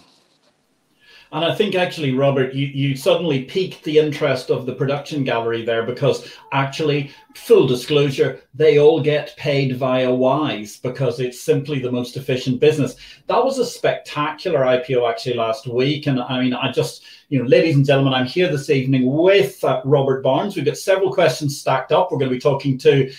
And 1.36 1.44
I 1.44 1.54
think 1.54 1.76
actually, 1.76 2.14
Robert, 2.14 2.54
you, 2.54 2.68
you 2.68 2.96
suddenly 2.96 3.44
piqued 3.44 3.84
the 3.84 4.00
interest 4.00 4.50
of 4.50 4.66
the 4.66 4.74
production 4.74 5.26
gallery 5.26 5.66
there 5.66 5.84
because 5.84 6.32
actually, 6.54 7.12
full 7.36 7.68
disclosure, 7.68 8.40
they 8.54 8.80
all 8.80 9.02
get 9.02 9.36
paid 9.36 9.76
via 9.76 10.10
Wise 10.10 10.78
because 10.78 11.20
it's 11.20 11.42
simply 11.42 11.80
the 11.80 11.92
most 11.92 12.16
efficient 12.16 12.62
business. 12.62 12.96
That 13.28 13.44
was 13.44 13.60
a 13.60 13.66
spectacular 13.66 14.62
IPO 14.62 15.10
actually 15.10 15.36
last 15.36 15.68
week. 15.68 16.08
And 16.08 16.22
I 16.22 16.40
mean, 16.40 16.54
I 16.54 16.72
just, 16.72 17.04
you 17.28 17.40
know, 17.40 17.50
ladies 17.50 17.76
and 17.76 17.86
gentlemen, 17.86 18.14
I'm 18.14 18.28
here 18.28 18.50
this 18.50 18.70
evening 18.70 19.12
with 19.12 19.62
uh, 19.62 19.82
Robert 19.84 20.24
Barnes. 20.24 20.56
We've 20.56 20.64
got 20.64 20.78
several 20.78 21.14
questions 21.14 21.60
stacked 21.60 21.92
up. 21.92 22.14
We're 22.14 22.20
going 22.20 22.32
to 22.32 22.38
be 22.38 22.40
talking 22.40 22.78
to 22.78 23.12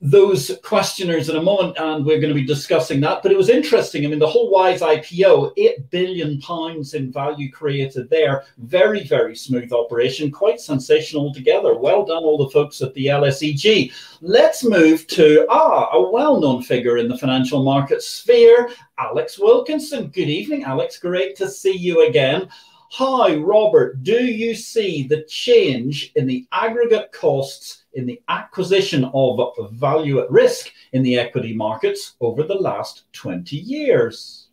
those 0.00 0.58
questioners 0.62 1.28
in 1.28 1.36
a 1.36 1.42
moment, 1.42 1.76
and 1.78 2.04
we're 2.04 2.20
going 2.20 2.34
to 2.34 2.40
be 2.40 2.46
discussing 2.46 3.00
that. 3.00 3.22
But 3.22 3.32
it 3.32 3.38
was 3.38 3.48
interesting. 3.48 4.04
I 4.04 4.08
mean, 4.08 4.18
the 4.18 4.26
whole 4.26 4.50
Wise 4.50 4.80
IPO, 4.80 5.52
eight 5.56 5.88
billion 5.90 6.40
pounds 6.40 6.94
in 6.94 7.10
value 7.12 7.50
created 7.50 8.10
there. 8.10 8.44
Very, 8.58 9.04
very 9.04 9.34
smooth 9.34 9.72
operation, 9.72 10.30
quite 10.30 10.60
sensational 10.60 11.26
altogether. 11.26 11.74
Well 11.74 12.04
done, 12.04 12.22
all 12.22 12.38
the 12.38 12.50
folks 12.50 12.82
at 12.82 12.92
the 12.94 13.06
LSEG. 13.06 13.92
Let's 14.20 14.64
move 14.64 15.06
to 15.08 15.46
ah, 15.48 15.90
a 15.92 16.10
well-known 16.10 16.62
figure 16.62 16.98
in 16.98 17.08
the 17.08 17.18
financial 17.18 17.62
market 17.62 18.02
sphere, 18.02 18.70
Alex 18.98 19.38
Wilkinson. 19.38 20.08
Good 20.08 20.28
evening, 20.28 20.64
Alex. 20.64 20.98
Great 20.98 21.36
to 21.36 21.48
see 21.48 21.76
you 21.76 22.06
again. 22.06 22.48
Hi, 22.96 23.34
Robert. 23.36 24.02
Do 24.02 24.24
you 24.24 24.54
see 24.54 25.06
the 25.06 25.24
change 25.24 26.12
in 26.14 26.26
the 26.26 26.46
aggregate 26.52 27.12
costs? 27.12 27.84
in 27.94 28.06
the 28.06 28.20
acquisition 28.28 29.04
of 29.14 29.70
value 29.72 30.20
at 30.20 30.30
risk 30.30 30.70
in 30.92 31.02
the 31.02 31.18
equity 31.18 31.54
markets 31.54 32.14
over 32.20 32.42
the 32.42 32.54
last 32.54 33.04
20 33.12 33.56
years? 33.56 34.48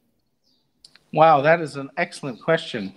Wow, 1.14 1.42
that 1.42 1.60
is 1.60 1.76
an 1.76 1.90
excellent 1.98 2.42
question. 2.42 2.94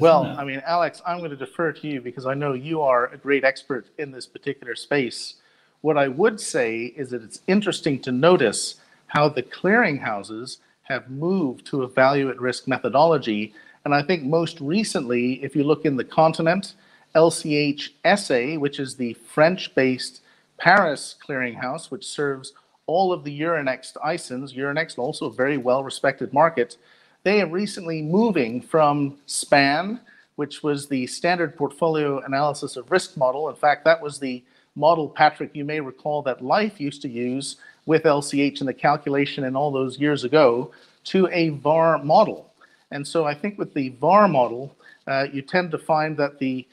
Well, 0.00 0.24
I 0.38 0.44
mean, 0.44 0.62
Alex, 0.64 1.02
I'm 1.04 1.18
going 1.18 1.30
to 1.30 1.36
defer 1.36 1.72
to 1.72 1.88
you 1.88 2.00
because 2.00 2.24
I 2.24 2.34
know 2.34 2.52
you 2.52 2.80
are 2.80 3.06
a 3.06 3.18
great 3.18 3.44
expert 3.44 3.88
in 3.98 4.12
this 4.12 4.26
particular 4.26 4.76
space. 4.76 5.34
What 5.80 5.98
I 5.98 6.08
would 6.08 6.40
say 6.40 6.84
is 6.96 7.10
that 7.10 7.22
it's 7.22 7.40
interesting 7.48 8.00
to 8.02 8.12
notice 8.12 8.76
how 9.08 9.28
the 9.28 9.42
clearinghouses 9.42 10.58
have 10.82 11.10
moved 11.10 11.66
to 11.66 11.82
a 11.82 11.88
value 11.88 12.30
at 12.30 12.40
risk 12.40 12.68
methodology. 12.68 13.52
And 13.88 13.94
I 13.94 14.02
think 14.02 14.22
most 14.22 14.60
recently, 14.60 15.42
if 15.42 15.56
you 15.56 15.64
look 15.64 15.86
in 15.86 15.96
the 15.96 16.04
continent, 16.04 16.74
LCH 17.14 17.88
SA, 18.18 18.60
which 18.60 18.78
is 18.78 18.96
the 18.96 19.14
French 19.14 19.74
based 19.74 20.20
Paris 20.58 21.16
clearinghouse, 21.26 21.90
which 21.90 22.06
serves 22.06 22.52
all 22.84 23.14
of 23.14 23.24
the 23.24 23.40
Euronext 23.40 23.94
ISINs. 24.04 24.54
Euronext, 24.54 24.98
also 24.98 25.24
a 25.24 25.32
very 25.32 25.56
well 25.56 25.82
respected 25.82 26.34
market. 26.34 26.76
They 27.22 27.40
are 27.40 27.48
recently 27.48 28.02
moving 28.02 28.60
from 28.60 29.16
SPAN, 29.24 30.00
which 30.36 30.62
was 30.62 30.86
the 30.86 31.06
standard 31.06 31.56
portfolio 31.56 32.20
analysis 32.26 32.76
of 32.76 32.90
risk 32.90 33.16
model. 33.16 33.48
In 33.48 33.56
fact, 33.56 33.86
that 33.86 34.02
was 34.02 34.18
the 34.18 34.44
model, 34.76 35.08
Patrick, 35.08 35.52
you 35.54 35.64
may 35.64 35.80
recall 35.80 36.20
that 36.24 36.44
LIFFE 36.44 36.78
used 36.78 37.00
to 37.00 37.08
use 37.08 37.56
with 37.86 38.02
LCH 38.02 38.60
in 38.60 38.66
the 38.66 38.74
calculation 38.74 39.44
and 39.44 39.56
all 39.56 39.70
those 39.70 39.98
years 39.98 40.24
ago 40.24 40.72
to 41.04 41.26
a 41.32 41.48
VAR 41.48 42.04
model. 42.04 42.48
And 42.90 43.06
so 43.06 43.24
I 43.24 43.34
think 43.34 43.58
with 43.58 43.74
the 43.74 43.90
VAR 43.90 44.28
model, 44.28 44.74
uh, 45.06 45.26
you 45.32 45.42
tend 45.42 45.70
to 45.72 45.78
find 45.78 46.16
that 46.16 46.38
the 46.38 46.66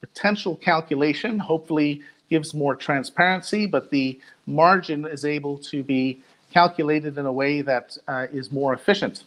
potential 0.00 0.56
calculation 0.56 1.38
hopefully 1.38 2.02
gives 2.30 2.54
more 2.54 2.74
transparency, 2.74 3.66
but 3.66 3.90
the 3.90 4.20
margin 4.46 5.06
is 5.06 5.24
able 5.24 5.58
to 5.58 5.82
be 5.82 6.20
calculated 6.52 7.18
in 7.18 7.26
a 7.26 7.32
way 7.32 7.62
that 7.62 7.96
uh, 8.08 8.26
is 8.32 8.50
more 8.50 8.72
efficient. 8.72 9.24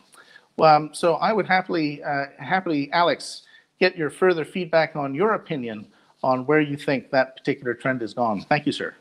Um, 0.59 0.89
so 0.93 1.15
I 1.15 1.31
would 1.31 1.47
happily, 1.47 2.03
uh, 2.03 2.25
happily, 2.37 2.91
Alex, 2.91 3.43
get 3.79 3.97
your 3.97 4.09
further 4.09 4.43
feedback 4.43 4.95
on 4.95 5.15
your 5.15 5.33
opinion 5.33 5.87
on 6.21 6.45
where 6.45 6.59
you 6.59 6.75
think 6.75 7.11
that 7.11 7.37
particular 7.37 7.73
trend 7.73 8.01
has 8.01 8.13
gone. 8.13 8.41
Thank 8.41 8.65
you, 8.65 8.73
sir. 8.73 8.93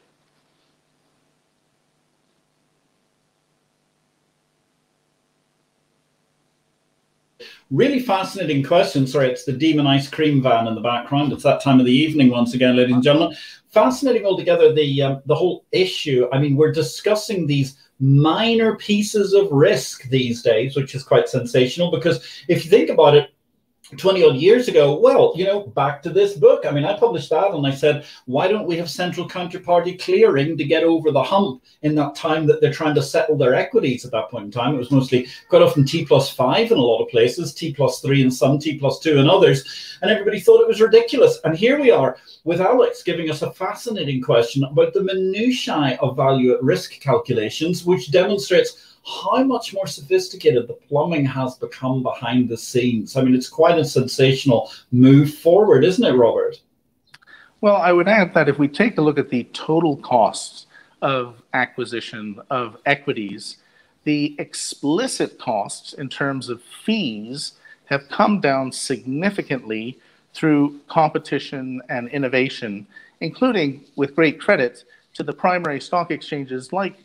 Really 7.70 8.00
fascinating 8.00 8.62
question. 8.62 9.06
Sorry, 9.06 9.30
it's 9.30 9.44
the 9.44 9.52
Demon 9.52 9.86
Ice 9.86 10.08
Cream 10.08 10.42
van 10.42 10.66
in 10.66 10.74
the 10.74 10.80
background. 10.80 11.32
It's 11.34 11.42
that 11.42 11.62
time 11.62 11.78
of 11.78 11.84
the 11.84 11.92
evening 11.92 12.30
once 12.30 12.54
again, 12.54 12.76
ladies 12.76 12.94
and 12.94 13.02
gentlemen. 13.02 13.36
Fascinating 13.68 14.24
altogether. 14.24 14.72
The 14.72 15.02
um, 15.02 15.22
the 15.26 15.34
whole 15.34 15.66
issue. 15.70 16.28
I 16.32 16.38
mean, 16.38 16.56
we're 16.56 16.72
discussing 16.72 17.46
these 17.46 17.76
minor 18.00 18.76
pieces 18.76 19.34
of 19.34 19.52
risk 19.52 20.04
these 20.04 20.40
days, 20.40 20.76
which 20.76 20.94
is 20.94 21.02
quite 21.02 21.28
sensational 21.28 21.90
because 21.90 22.26
if 22.48 22.64
you 22.64 22.70
think 22.70 22.88
about 22.88 23.14
it, 23.14 23.34
20 23.96 24.22
odd 24.22 24.36
years 24.36 24.68
ago, 24.68 24.98
well, 24.98 25.32
you 25.34 25.44
know, 25.44 25.60
back 25.68 26.02
to 26.02 26.10
this 26.10 26.34
book. 26.34 26.66
I 26.66 26.70
mean, 26.70 26.84
I 26.84 26.98
published 26.98 27.30
that 27.30 27.52
and 27.52 27.66
I 27.66 27.70
said, 27.70 28.04
why 28.26 28.46
don't 28.46 28.66
we 28.66 28.76
have 28.76 28.90
central 28.90 29.26
counterparty 29.26 29.98
clearing 29.98 30.58
to 30.58 30.64
get 30.64 30.84
over 30.84 31.10
the 31.10 31.22
hump 31.22 31.62
in 31.82 31.94
that 31.94 32.14
time 32.14 32.46
that 32.46 32.60
they're 32.60 32.72
trying 32.72 32.94
to 32.96 33.02
settle 33.02 33.36
their 33.36 33.54
equities 33.54 34.04
at 34.04 34.10
that 34.12 34.30
point 34.30 34.44
in 34.44 34.50
time? 34.50 34.74
It 34.74 34.78
was 34.78 34.90
mostly 34.90 35.28
quite 35.48 35.62
often 35.62 35.86
T 35.86 36.04
plus 36.04 36.30
five 36.30 36.70
in 36.70 36.76
a 36.76 36.82
lot 36.82 37.02
of 37.02 37.08
places, 37.08 37.54
T 37.54 37.72
plus 37.72 38.00
three 38.00 38.20
in 38.20 38.30
some, 38.30 38.58
T 38.58 38.78
plus 38.78 38.98
two 38.98 39.16
in 39.16 39.28
others. 39.28 39.98
And 40.02 40.10
everybody 40.10 40.40
thought 40.40 40.60
it 40.60 40.68
was 40.68 40.82
ridiculous. 40.82 41.38
And 41.44 41.56
here 41.56 41.80
we 41.80 41.90
are 41.90 42.18
with 42.44 42.60
Alex 42.60 43.02
giving 43.02 43.30
us 43.30 43.40
a 43.40 43.52
fascinating 43.52 44.20
question 44.20 44.64
about 44.64 44.92
the 44.92 45.02
minutiae 45.02 45.98
of 46.02 46.16
value 46.16 46.52
at 46.52 46.62
risk 46.62 47.00
calculations, 47.00 47.84
which 47.84 48.10
demonstrates 48.10 48.96
how 49.08 49.42
much 49.42 49.72
more 49.72 49.86
sophisticated 49.86 50.68
the 50.68 50.74
plumbing 50.74 51.24
has 51.24 51.56
become 51.56 52.02
behind 52.02 52.48
the 52.48 52.56
scenes. 52.56 53.16
I 53.16 53.22
mean, 53.22 53.34
it's 53.34 53.48
quite 53.48 53.78
a 53.78 53.84
sensational 53.84 54.70
move 54.92 55.34
forward, 55.34 55.84
isn't 55.84 56.04
it, 56.04 56.12
Robert? 56.12 56.60
Well, 57.60 57.76
I 57.76 57.92
would 57.92 58.08
add 58.08 58.34
that 58.34 58.48
if 58.48 58.58
we 58.58 58.68
take 58.68 58.98
a 58.98 59.02
look 59.02 59.18
at 59.18 59.30
the 59.30 59.44
total 59.52 59.96
costs 59.96 60.66
of 61.02 61.42
acquisition 61.54 62.40
of 62.50 62.76
equities, 62.86 63.56
the 64.04 64.36
explicit 64.38 65.38
costs 65.38 65.92
in 65.94 66.08
terms 66.08 66.48
of 66.48 66.62
fees 66.62 67.52
have 67.86 68.08
come 68.08 68.40
down 68.40 68.70
significantly 68.70 69.98
through 70.34 70.78
competition 70.88 71.80
and 71.88 72.08
innovation, 72.10 72.86
including 73.20 73.84
with 73.96 74.14
great 74.14 74.40
credit 74.40 74.84
to 75.14 75.22
the 75.22 75.32
primary 75.32 75.80
stock 75.80 76.10
exchanges 76.10 76.72
like 76.72 76.96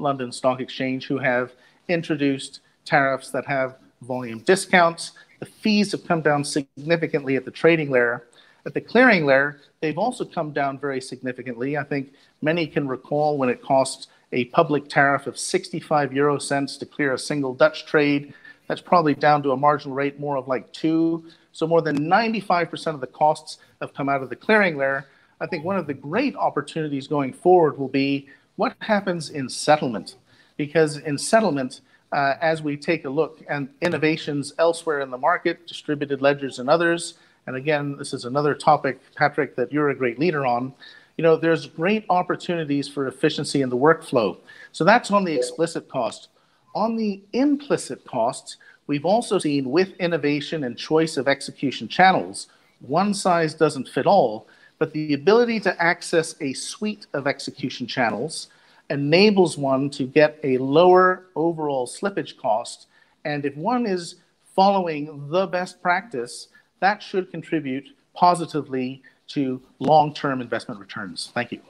London 0.00 0.32
Stock 0.32 0.60
Exchange 0.60 1.06
who 1.06 1.18
have 1.18 1.52
introduced 1.88 2.60
tariffs 2.84 3.30
that 3.30 3.46
have 3.46 3.76
volume 4.02 4.40
discounts. 4.40 5.12
The 5.38 5.46
fees 5.46 5.92
have 5.92 6.06
come 6.06 6.22
down 6.22 6.44
significantly 6.44 7.36
at 7.36 7.44
the 7.44 7.50
trading 7.50 7.90
layer. 7.90 8.26
At 8.66 8.74
the 8.74 8.80
clearing 8.80 9.24
layer, 9.24 9.60
they've 9.80 9.96
also 9.98 10.24
come 10.24 10.52
down 10.52 10.78
very 10.78 11.00
significantly. 11.00 11.76
I 11.76 11.84
think 11.84 12.12
many 12.42 12.66
can 12.66 12.86
recall 12.86 13.38
when 13.38 13.48
it 13.48 13.62
cost 13.62 14.08
a 14.32 14.44
public 14.46 14.88
tariff 14.88 15.26
of 15.26 15.38
65 15.38 16.12
euro 16.12 16.38
cents 16.38 16.76
to 16.78 16.86
clear 16.86 17.14
a 17.14 17.18
single 17.18 17.54
Dutch 17.54 17.86
trade. 17.86 18.34
That's 18.68 18.80
probably 18.80 19.14
down 19.14 19.42
to 19.44 19.52
a 19.52 19.56
marginal 19.56 19.96
rate 19.96 20.20
more 20.20 20.36
of 20.36 20.46
like 20.46 20.72
two. 20.72 21.24
So 21.52 21.66
more 21.66 21.82
than 21.82 21.98
95% 21.98 22.94
of 22.94 23.00
the 23.00 23.06
costs 23.06 23.58
have 23.80 23.94
come 23.94 24.08
out 24.08 24.22
of 24.22 24.28
the 24.28 24.36
clearing 24.36 24.76
layer. 24.76 25.06
I 25.40 25.46
think 25.46 25.64
one 25.64 25.76
of 25.76 25.86
the 25.86 25.94
great 25.94 26.36
opportunities 26.36 27.08
going 27.08 27.32
forward 27.32 27.78
will 27.78 27.88
be 27.88 28.28
what 28.60 28.76
happens 28.80 29.30
in 29.30 29.48
settlement? 29.48 30.16
Because 30.58 30.98
in 30.98 31.16
settlement, 31.16 31.80
uh, 32.12 32.34
as 32.42 32.60
we 32.60 32.76
take 32.76 33.06
a 33.06 33.08
look 33.08 33.42
and 33.48 33.70
innovations 33.80 34.52
elsewhere 34.58 35.00
in 35.00 35.10
the 35.10 35.16
market, 35.16 35.66
distributed 35.66 36.20
ledgers 36.20 36.58
and 36.58 36.68
others, 36.68 37.14
and 37.46 37.56
again, 37.56 37.96
this 37.96 38.12
is 38.12 38.26
another 38.26 38.54
topic, 38.54 39.00
Patrick, 39.14 39.56
that 39.56 39.72
you're 39.72 39.88
a 39.88 39.94
great 39.94 40.18
leader 40.18 40.44
on. 40.44 40.74
You 41.16 41.22
know, 41.22 41.36
there's 41.36 41.68
great 41.68 42.04
opportunities 42.10 42.86
for 42.86 43.06
efficiency 43.06 43.62
in 43.62 43.70
the 43.70 43.78
workflow. 43.78 44.36
So 44.72 44.84
that's 44.84 45.10
on 45.10 45.24
the 45.24 45.34
explicit 45.34 45.88
cost. 45.88 46.28
On 46.74 46.96
the 46.96 47.22
implicit 47.32 48.04
costs, 48.04 48.58
we've 48.86 49.06
also 49.06 49.38
seen 49.38 49.70
with 49.70 49.96
innovation 49.98 50.64
and 50.64 50.76
choice 50.76 51.16
of 51.16 51.28
execution 51.28 51.88
channels, 51.88 52.48
one 52.80 53.14
size 53.14 53.54
doesn't 53.54 53.88
fit 53.88 54.06
all, 54.06 54.46
but 54.80 54.92
the 54.92 55.12
ability 55.12 55.60
to 55.60 55.80
access 55.80 56.34
a 56.40 56.54
suite 56.54 57.06
of 57.12 57.26
execution 57.26 57.86
channels 57.86 58.48
enables 58.88 59.56
one 59.56 59.90
to 59.90 60.04
get 60.04 60.40
a 60.42 60.56
lower 60.56 61.26
overall 61.36 61.86
slippage 61.86 62.36
cost. 62.38 62.86
And 63.26 63.44
if 63.44 63.54
one 63.56 63.86
is 63.86 64.16
following 64.56 65.28
the 65.28 65.46
best 65.46 65.82
practice, 65.82 66.48
that 66.80 67.02
should 67.02 67.30
contribute 67.30 67.90
positively 68.14 69.02
to 69.28 69.60
long 69.78 70.14
term 70.14 70.40
investment 70.40 70.80
returns. 70.80 71.30
Thank 71.34 71.52
you. 71.52 71.60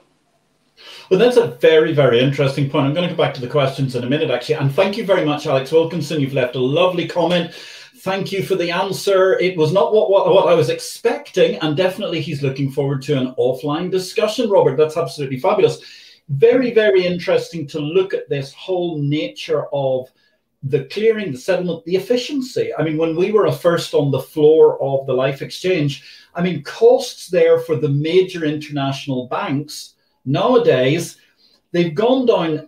Well, 1.09 1.19
that's 1.19 1.37
a 1.37 1.47
very, 1.47 1.93
very 1.93 2.21
interesting 2.21 2.69
point. 2.69 2.87
I'm 2.87 2.93
going 2.93 3.07
to 3.07 3.13
go 3.13 3.21
back 3.21 3.33
to 3.35 3.41
the 3.41 3.47
questions 3.47 3.93
in 3.93 4.05
a 4.05 4.09
minute, 4.09 4.31
actually. 4.31 4.55
And 4.55 4.73
thank 4.73 4.97
you 4.97 5.05
very 5.05 5.25
much, 5.25 5.45
Alex 5.45 5.71
Wilkinson. 5.71 6.21
You've 6.21 6.33
left 6.33 6.55
a 6.55 6.59
lovely 6.59 7.07
comment 7.07 7.53
Thank 8.01 8.31
you 8.31 8.41
for 8.41 8.55
the 8.55 8.71
answer. 8.71 9.37
It 9.37 9.55
was 9.55 9.71
not 9.71 9.93
what, 9.93 10.09
what, 10.09 10.27
what 10.27 10.47
I 10.47 10.55
was 10.55 10.69
expecting, 10.69 11.57
and 11.57 11.77
definitely 11.77 12.19
he's 12.19 12.41
looking 12.41 12.71
forward 12.71 13.03
to 13.03 13.15
an 13.15 13.35
offline 13.37 13.91
discussion, 13.91 14.49
Robert. 14.49 14.75
That's 14.75 14.97
absolutely 14.97 15.39
fabulous. 15.39 15.79
Very, 16.27 16.73
very 16.73 17.05
interesting 17.05 17.67
to 17.67 17.79
look 17.79 18.15
at 18.15 18.27
this 18.27 18.53
whole 18.53 18.97
nature 18.97 19.67
of 19.71 20.09
the 20.63 20.85
clearing, 20.85 21.31
the 21.31 21.37
settlement, 21.37 21.85
the 21.85 21.95
efficiency. 21.95 22.73
I 22.73 22.81
mean, 22.81 22.97
when 22.97 23.15
we 23.15 23.31
were 23.31 23.51
first 23.51 23.93
on 23.93 24.09
the 24.09 24.19
floor 24.19 24.81
of 24.81 25.05
the 25.05 25.13
LIFFE 25.13 25.43
Exchange, 25.43 26.03
I 26.33 26.41
mean, 26.41 26.63
costs 26.63 27.27
there 27.27 27.59
for 27.59 27.75
the 27.75 27.89
major 27.89 28.45
international 28.45 29.27
banks 29.27 29.93
nowadays, 30.25 31.17
they've 31.71 31.93
gone 31.93 32.25
down 32.25 32.67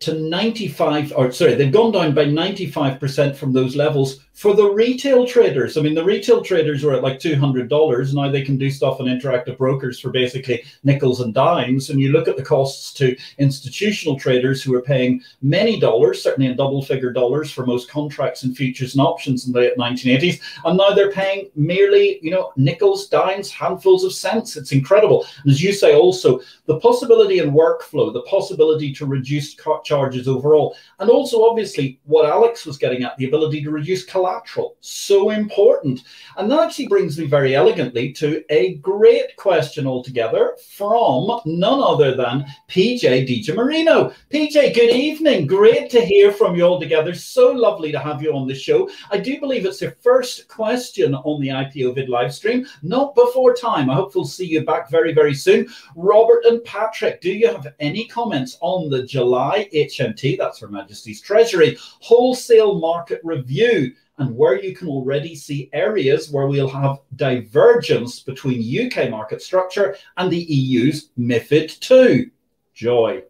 to 0.00 0.12
95 0.12 1.14
or 1.16 1.32
sorry 1.32 1.54
they've 1.54 1.72
gone 1.72 1.90
down 1.90 2.14
by 2.14 2.26
95% 2.26 3.34
from 3.34 3.54
those 3.54 3.74
levels 3.74 4.25
for 4.36 4.54
the 4.54 4.70
retail 4.70 5.26
traders 5.26 5.76
i 5.76 5.80
mean 5.80 5.94
the 5.94 6.04
retail 6.04 6.42
traders 6.42 6.84
were 6.84 6.92
at 6.92 7.02
like 7.02 7.18
$200 7.18 8.14
now 8.14 8.30
they 8.30 8.42
can 8.42 8.58
do 8.58 8.70
stuff 8.70 9.00
on 9.00 9.06
interactive 9.06 9.56
brokers 9.56 9.98
for 9.98 10.10
basically 10.10 10.62
nickels 10.84 11.20
and 11.20 11.34
dimes. 11.34 11.90
And 11.90 11.98
you 11.98 12.12
look 12.12 12.28
at 12.28 12.36
the 12.36 12.42
costs 12.42 12.92
to 12.94 13.16
institutional 13.38 14.18
traders 14.18 14.62
who 14.62 14.74
are 14.74 14.82
paying 14.82 15.22
many 15.42 15.80
dollars 15.80 16.22
certainly 16.22 16.50
in 16.50 16.56
double 16.56 16.82
figure 16.82 17.12
dollars 17.12 17.50
for 17.50 17.64
most 17.64 17.90
contracts 17.90 18.42
and 18.42 18.56
futures 18.56 18.94
and 18.94 19.00
options 19.00 19.46
in 19.46 19.52
the 19.52 19.60
late 19.60 19.76
1980s 19.78 20.40
and 20.64 20.76
now 20.76 20.90
they're 20.90 21.12
paying 21.12 21.50
merely 21.56 22.18
you 22.22 22.30
know 22.30 22.52
nickels 22.56 23.08
dimes 23.08 23.50
handfuls 23.50 24.04
of 24.04 24.12
cents. 24.12 24.56
It's 24.56 24.72
incredible. 24.72 25.26
And 25.42 25.52
as 25.52 25.62
you 25.62 25.72
say 25.72 25.94
also 25.94 26.40
the 26.66 26.78
possibility 26.80 27.38
in 27.38 27.52
workflow 27.52 28.12
the 28.12 28.22
possibility 28.22 28.92
to 28.92 29.06
reduce 29.06 29.56
charges 29.84 30.28
overall. 30.28 30.76
And 30.98 31.10
also, 31.10 31.44
obviously, 31.44 32.00
what 32.04 32.26
Alex 32.26 32.66
was 32.66 32.78
getting 32.78 33.02
at 33.02 33.16
the 33.16 33.26
ability 33.26 33.62
to 33.62 33.70
reduce 33.70 34.04
collateral. 34.26 34.76
So 34.80 35.30
important. 35.30 36.02
And 36.36 36.50
that 36.50 36.60
actually 36.60 36.88
brings 36.88 37.18
me 37.18 37.26
very 37.26 37.54
elegantly 37.54 38.12
to 38.14 38.42
a 38.50 38.74
great 38.76 39.36
question 39.36 39.86
altogether 39.86 40.56
from 40.76 41.40
none 41.44 41.80
other 41.80 42.14
than 42.16 42.44
PJ 42.68 43.26
Di 43.26 43.42
Giammarino. 43.42 44.12
PJ, 44.30 44.74
good 44.74 44.90
evening. 44.90 45.46
Great 45.46 45.90
to 45.90 46.00
hear 46.00 46.32
from 46.32 46.56
you 46.56 46.64
all 46.64 46.80
together. 46.80 47.14
So 47.14 47.52
lovely 47.52 47.92
to 47.92 48.00
have 48.00 48.20
you 48.20 48.32
on 48.32 48.48
the 48.48 48.54
show. 48.54 48.90
I 49.12 49.18
do 49.18 49.38
believe 49.38 49.64
it's 49.64 49.80
your 49.80 49.96
first 50.02 50.48
question 50.48 51.14
on 51.14 51.40
the 51.40 51.48
IPO 51.48 51.94
vid 51.94 52.08
live 52.08 52.34
stream, 52.34 52.66
not 52.82 53.14
before 53.14 53.54
time. 53.54 53.88
I 53.88 53.94
hope 53.94 54.14
we'll 54.14 54.24
see 54.24 54.46
you 54.46 54.64
back 54.64 54.90
very, 54.90 55.12
very 55.12 55.34
soon. 55.34 55.68
Robert 55.94 56.44
and 56.46 56.64
Patrick, 56.64 57.20
do 57.20 57.30
you 57.30 57.46
have 57.46 57.74
any 57.78 58.06
comments 58.06 58.58
on 58.60 58.90
the 58.90 59.04
July 59.04 59.68
HMT, 59.72 60.36
that's 60.36 60.60
Her 60.60 60.68
Majesty's 60.68 61.20
Treasury, 61.20 61.76
wholesale 61.80 62.80
market 62.80 63.20
review, 63.22 63.92
and 64.18 64.34
where 64.34 64.60
you 64.60 64.74
can 64.74 64.88
already 64.88 65.34
see 65.34 65.68
areas 65.72 66.30
where 66.30 66.46
we'll 66.46 66.68
have 66.68 67.00
divergence 67.16 68.20
between 68.20 68.86
UK 68.86 69.10
market 69.10 69.42
structure 69.42 69.96
and 70.16 70.30
the 70.30 70.38
EU's 70.38 71.10
MIFID 71.18 71.90
II. 71.90 72.30
Joy. 72.74 73.22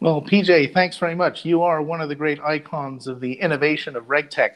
Well, 0.00 0.20
PJ, 0.20 0.74
thanks 0.74 0.98
very 0.98 1.14
much. 1.14 1.44
You 1.44 1.62
are 1.62 1.80
one 1.80 2.00
of 2.00 2.08
the 2.08 2.14
great 2.14 2.40
icons 2.40 3.06
of 3.06 3.20
the 3.20 3.34
innovation 3.34 3.94
of 3.94 4.06
RegTech, 4.06 4.52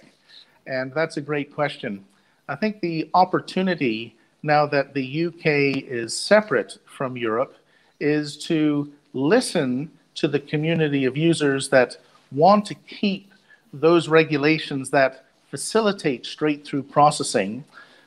and 0.67 0.93
that's 0.93 1.19
a 1.19 1.21
great 1.21 1.55
question. 1.55 2.05
I 2.49 2.57
think 2.57 2.81
the 2.81 3.11
opportunity 3.15 4.17
now 4.43 4.67
that 4.67 4.95
the 4.95 5.27
UK 5.27 5.83
is 5.87 6.19
separate 6.19 6.79
from 6.85 7.17
Europe 7.17 7.57
is 8.01 8.37
to 8.47 8.93
listen 9.13 9.91
to 10.17 10.29
the 10.29 10.41
community 10.41 11.05
of 11.05 11.17
users 11.17 11.69
that 11.69 11.97
want 12.33 12.65
to 12.67 12.75
keep 12.75 13.31
those 13.73 14.09
regulations 14.09 14.91
that 14.91 15.25
facilitate 15.51 16.27
straight 16.27 16.65
through 16.65 16.83
processing, 16.83 17.65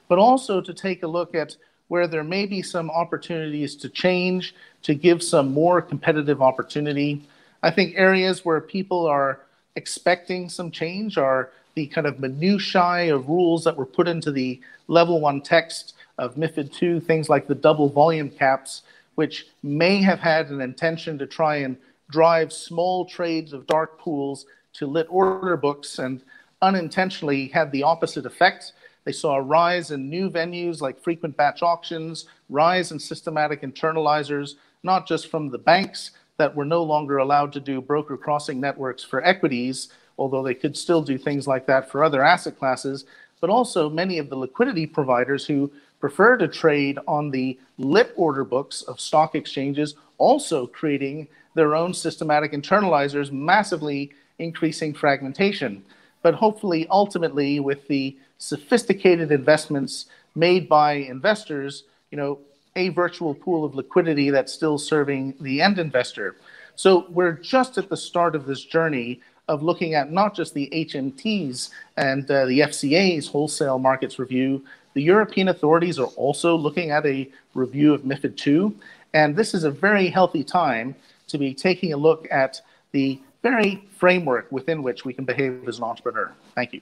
but 0.08 0.20
also 0.20 0.62
to 0.62 0.74
take 0.74 1.04
a 1.04 1.08
look 1.08 1.36
at 1.36 1.56
where 1.88 2.08
there 2.08 2.24
may 2.24 2.46
be 2.46 2.62
some 2.62 2.90
opportunities 2.92 3.76
to 3.76 3.90
change, 3.90 4.56
to 4.84 4.94
give 4.94 5.24
some 5.24 5.52
more 5.52 5.82
competitive 5.82 6.42
opportunity. 6.42 7.22
I 7.64 7.72
think 7.72 7.96
areas 7.96 8.46
where 8.46 8.62
people 8.62 9.06
are 9.08 9.42
expecting 9.76 10.50
some 10.50 10.72
change 10.72 11.18
are 11.18 11.52
the 11.76 11.88
kind 11.88 12.08
of 12.08 12.20
minutiae 12.20 13.16
of 13.16 13.28
rules 13.28 13.64
that 13.64 13.76
were 13.76 13.86
put 13.86 14.08
into 14.08 14.32
the 14.32 14.60
level 14.88 15.20
one 15.20 15.42
text 15.42 15.96
of 16.18 16.36
MIFID 16.36 16.82
II, 16.82 17.00
things 17.00 17.30
like 17.30 17.48
the 17.48 17.56
double 17.56 17.90
volume 17.90 18.30
caps, 18.30 18.84
which 19.16 19.48
may 19.64 20.02
have 20.02 20.20
had 20.20 20.50
an 20.50 20.62
intention 20.62 21.18
to 21.18 21.26
try 21.26 21.58
and 21.58 21.78
drive 22.10 22.52
small 22.52 23.06
trades 23.06 23.54
of 23.54 23.68
dark 23.68 24.00
pools 24.00 24.46
to 24.80 24.88
lit 24.88 25.08
order 25.10 25.58
books 25.58 26.00
and 26.00 26.24
unintentionally 26.62 27.50
had 27.50 27.72
the 27.72 27.84
opposite 27.84 28.26
effect. 28.26 28.72
They 29.04 29.12
saw 29.12 29.36
a 29.36 29.42
rise 29.42 29.92
in 29.92 30.10
new 30.10 30.30
venues 30.30 30.82
like 30.82 31.02
frequent 31.02 31.36
batch 31.36 31.62
auctions, 31.62 32.26
rise 32.50 32.92
in 32.92 33.00
systematic 33.00 33.62
internalizers, 33.62 34.56
not 34.84 35.06
just 35.06 35.28
from 35.28 35.50
the 35.50 35.58
banks 35.58 36.12
that 36.38 36.56
were 36.56 36.66
no 36.66 36.82
longer 36.82 37.18
allowed 37.18 37.52
to 37.54 37.60
do 37.60 37.82
broker 37.82 38.16
crossing 38.16 38.62
networks 38.62 39.04
for 39.04 39.24
equities, 39.26 39.90
although 40.18 40.44
they 40.44 40.54
could 40.54 40.78
still 40.78 41.02
do 41.02 41.18
things 41.18 41.46
like 41.46 41.66
that 41.66 41.90
for 41.90 42.04
other 42.04 42.24
asset 42.24 42.58
classes, 42.58 43.06
but 43.42 43.50
also 43.50 43.90
many 43.90 44.18
of 44.18 44.30
the 44.30 44.36
liquidity 44.36 44.86
providers 44.86 45.46
who 45.46 45.70
prefer 46.00 46.38
to 46.38 46.48
trade 46.48 46.98
on 47.06 47.32
the 47.32 47.60
lit 47.78 48.14
order 48.16 48.46
books 48.46 48.82
of 48.84 49.02
stock 49.02 49.36
exchanges, 49.36 49.96
also 50.18 50.66
creating 50.66 51.28
their 51.56 51.76
own 51.76 51.94
systematic 51.94 52.54
internalizers, 52.54 53.32
massively 53.32 54.12
increasing 54.40 54.94
fragmentation. 54.94 55.84
But 56.22 56.36
hopefully, 56.36 56.88
ultimately, 56.90 57.60
with 57.60 57.88
the 57.88 58.18
sophisticated 58.38 59.32
investments 59.32 60.06
made 60.36 60.68
by 60.68 60.94
investors, 60.94 61.84
you 62.12 62.18
know, 62.18 62.40
a 62.76 62.90
virtual 62.90 63.34
pool 63.34 63.66
of 63.66 63.76
liquidity 63.76 64.30
that's 64.30 64.54
still 64.54 64.78
serving 64.78 65.36
the 65.42 65.62
end 65.62 65.80
investor. 65.80 66.36
So 66.76 67.06
we're 67.10 67.34
just 67.34 67.78
at 67.78 67.90
the 67.90 67.98
start 67.98 68.36
of 68.36 68.46
this 68.46 68.64
journey 68.64 69.22
of 69.50 69.64
looking 69.64 69.96
at 69.96 70.12
not 70.12 70.36
just 70.36 70.54
the 70.54 70.70
HMTs 70.72 71.72
and 71.98 72.30
uh, 72.30 72.46
the 72.46 72.60
FCA's 72.60 73.28
wholesale 73.28 73.80
markets 73.80 74.20
review. 74.20 74.64
The 74.94 75.02
European 75.02 75.50
authorities 75.50 76.00
are 76.00 76.08
also 76.16 76.56
looking 76.56 76.92
at 76.92 77.06
a 77.06 77.30
review 77.54 77.94
of 77.94 78.04
MIFID 78.04 78.48
II. 78.48 78.74
And 79.14 79.36
this 79.36 79.54
is 79.54 79.64
a 79.64 79.72
very 79.72 80.08
healthy 80.08 80.44
time 80.44 80.96
to 81.28 81.38
be 81.38 81.54
taking 81.54 81.94
a 81.94 81.98
look 81.98 82.28
at 82.32 82.62
the 82.92 83.20
very 83.42 83.88
framework 83.98 84.52
within 84.52 84.84
which 84.84 85.06
we 85.06 85.14
can 85.14 85.26
behave 85.26 85.68
as 85.68 85.78
an 85.78 85.84
entrepreneur. 85.84 86.32
Thank 86.56 86.74
you. 86.74 86.82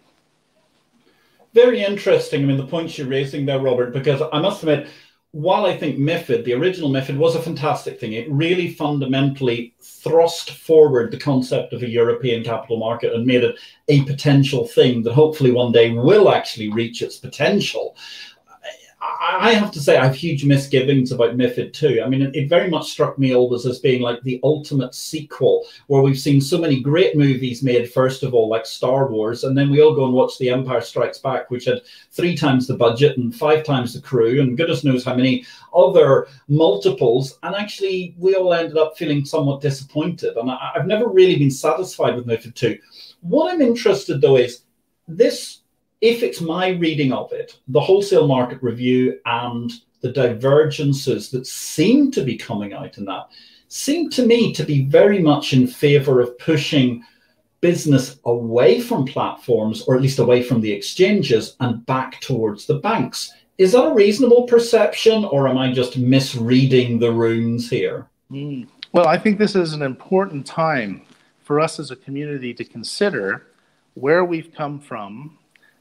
Very 1.54 1.84
interesting. 1.84 2.44
I 2.44 2.46
mean, 2.46 2.58
the 2.58 2.68
points 2.68 2.98
you're 2.98 3.08
raising 3.08 3.46
there, 3.46 3.60
Robert, 3.60 3.94
because 3.94 4.22
I 4.32 4.40
must 4.40 4.64
admit, 4.64 4.88
while 5.32 5.66
I 5.66 5.78
think 5.78 5.98
MIFID, 5.98 6.46
the 6.46 6.54
original 6.54 6.90
MIFID, 6.90 7.18
was 7.18 7.36
a 7.36 7.42
fantastic 7.42 8.00
thing, 8.00 8.14
it 8.14 8.30
really 8.30 8.74
fundamentally 8.74 9.74
thrust 9.82 10.52
forward 10.52 11.12
the 11.12 11.20
concept 11.20 11.74
of 11.74 11.84
a 11.84 11.90
European 11.90 12.44
capital 12.44 12.78
market 12.78 13.14
and 13.14 13.26
made 13.26 13.44
it 13.44 13.56
a 13.88 14.04
potential 14.04 14.68
thing 14.68 15.04
that 15.04 15.14
hopefully 15.14 15.52
one 15.52 15.72
day 15.72 15.92
will 15.92 16.30
actually 16.30 16.72
reach 16.72 17.02
its 17.02 17.18
potential. 17.18 17.96
I 19.00 19.52
have 19.52 19.72
to 19.74 19.80
say, 19.80 19.98
I 19.98 20.06
have 20.06 20.16
huge 20.16 20.44
misgivings 20.44 21.12
about 21.12 21.38
MIFID 21.38 21.72
2. 21.72 22.02
I 22.04 22.10
mean, 22.10 22.32
it, 22.34 22.50
very 22.50 22.68
much 22.68 22.90
struck 22.90 23.20
me 23.20 23.36
always 23.36 23.66
as 23.68 23.78
being 23.78 24.02
like 24.02 24.22
the 24.24 24.40
ultimate 24.44 24.96
sequel, 24.96 25.66
where 25.86 26.02
we've 26.02 26.18
seen 26.18 26.42
so 26.42 26.58
many 26.58 26.82
great 26.82 27.16
movies 27.16 27.62
made, 27.62 27.92
first 27.92 28.24
of 28.24 28.34
all, 28.34 28.50
like 28.50 28.66
Star 28.66 29.08
Wars, 29.12 29.44
and 29.44 29.56
then 29.56 29.70
we 29.70 29.82
all 29.82 29.94
go 29.94 30.06
and 30.06 30.14
watch 30.14 30.40
The 30.40 30.50
Empire 30.50 30.82
Strikes 30.82 31.20
Back, 31.20 31.52
which 31.52 31.66
had 31.66 31.82
three 32.12 32.36
times 32.36 32.66
the 32.66 32.76
budget 32.76 33.18
and 33.18 33.36
five 33.36 33.64
times 33.64 33.94
the 33.94 34.02
crew, 34.02 34.42
and 34.42 34.58
goodness 34.58 34.84
knows 34.84 35.06
how 35.06 35.16
many 35.16 35.46
other 35.76 36.28
multiples. 36.48 37.38
And 37.44 37.56
actually, 37.56 38.16
we 38.18 38.34
all 38.34 38.54
ended 38.54 38.78
up 38.78 38.98
feeling 38.98 39.26
somewhat 39.26 39.62
disappointed. 39.62 40.36
And 40.38 40.50
I, 40.50 40.72
I've 40.76 40.88
never 40.88 41.08
really 41.08 41.38
been 41.38 41.52
satisfied 41.52 42.16
with 42.16 42.26
MIFID 42.26 42.56
2. 42.56 42.80
What 43.22 43.54
I'm 43.54 43.62
interested, 43.62 44.22
though, 44.22 44.38
is 44.38 44.64
this 45.08 45.60
if 46.02 46.24
it's 46.24 46.42
my 46.42 46.70
reading 46.70 47.12
of 47.12 47.32
it, 47.32 47.58
the 47.68 47.80
wholesale 47.80 48.28
market 48.28 48.62
review 48.62 49.20
and 49.26 49.72
the 50.02 50.12
divergences 50.12 51.32
that 51.32 51.48
seem 51.48 52.12
to 52.12 52.24
be 52.24 52.38
coming 52.38 52.74
out 52.74 52.98
in 52.98 53.06
that 53.06 53.30
seem 53.70 54.10
to 54.12 54.26
me 54.26 54.54
to 54.54 54.64
be 54.64 54.86
very 54.86 55.20
much 55.20 55.54
in 55.54 55.68
favor 55.68 56.22
of 56.22 56.38
pushing 56.40 57.04
business 57.60 58.20
away 58.26 58.80
from 58.80 59.06
platforms 59.06 59.82
or 59.84 59.96
at 59.96 60.02
least 60.02 60.20
away 60.20 60.44
from 60.44 60.62
the 60.62 60.72
exchanges 60.72 61.56
and 61.60 61.86
back 61.86 62.22
towards 62.22 62.66
the 62.66 62.80
banks. 62.80 63.34
Is 63.58 63.72
that 63.72 63.84
a 63.84 63.94
reasonable 63.94 64.44
perception 64.44 65.26
or 65.26 65.48
am 65.48 65.58
I 65.58 65.74
just 65.74 65.98
misreading 65.98 67.00
the 67.00 67.12
runes 67.12 67.70
here? 67.70 68.08
Mm. 68.32 68.68
Well, 68.92 69.08
I 69.08 69.18
think 69.18 69.40
this 69.40 69.56
is 69.56 69.74
an 69.74 69.82
important 69.82 70.46
time 70.46 71.02
for 71.44 71.60
us 71.60 71.80
as 71.80 71.92
a 71.92 71.96
community 71.96 72.54
to 72.54 72.64
consider 72.64 73.48
where 73.96 74.24
we've 74.24 74.54
come 74.54 74.80
from 74.80 75.38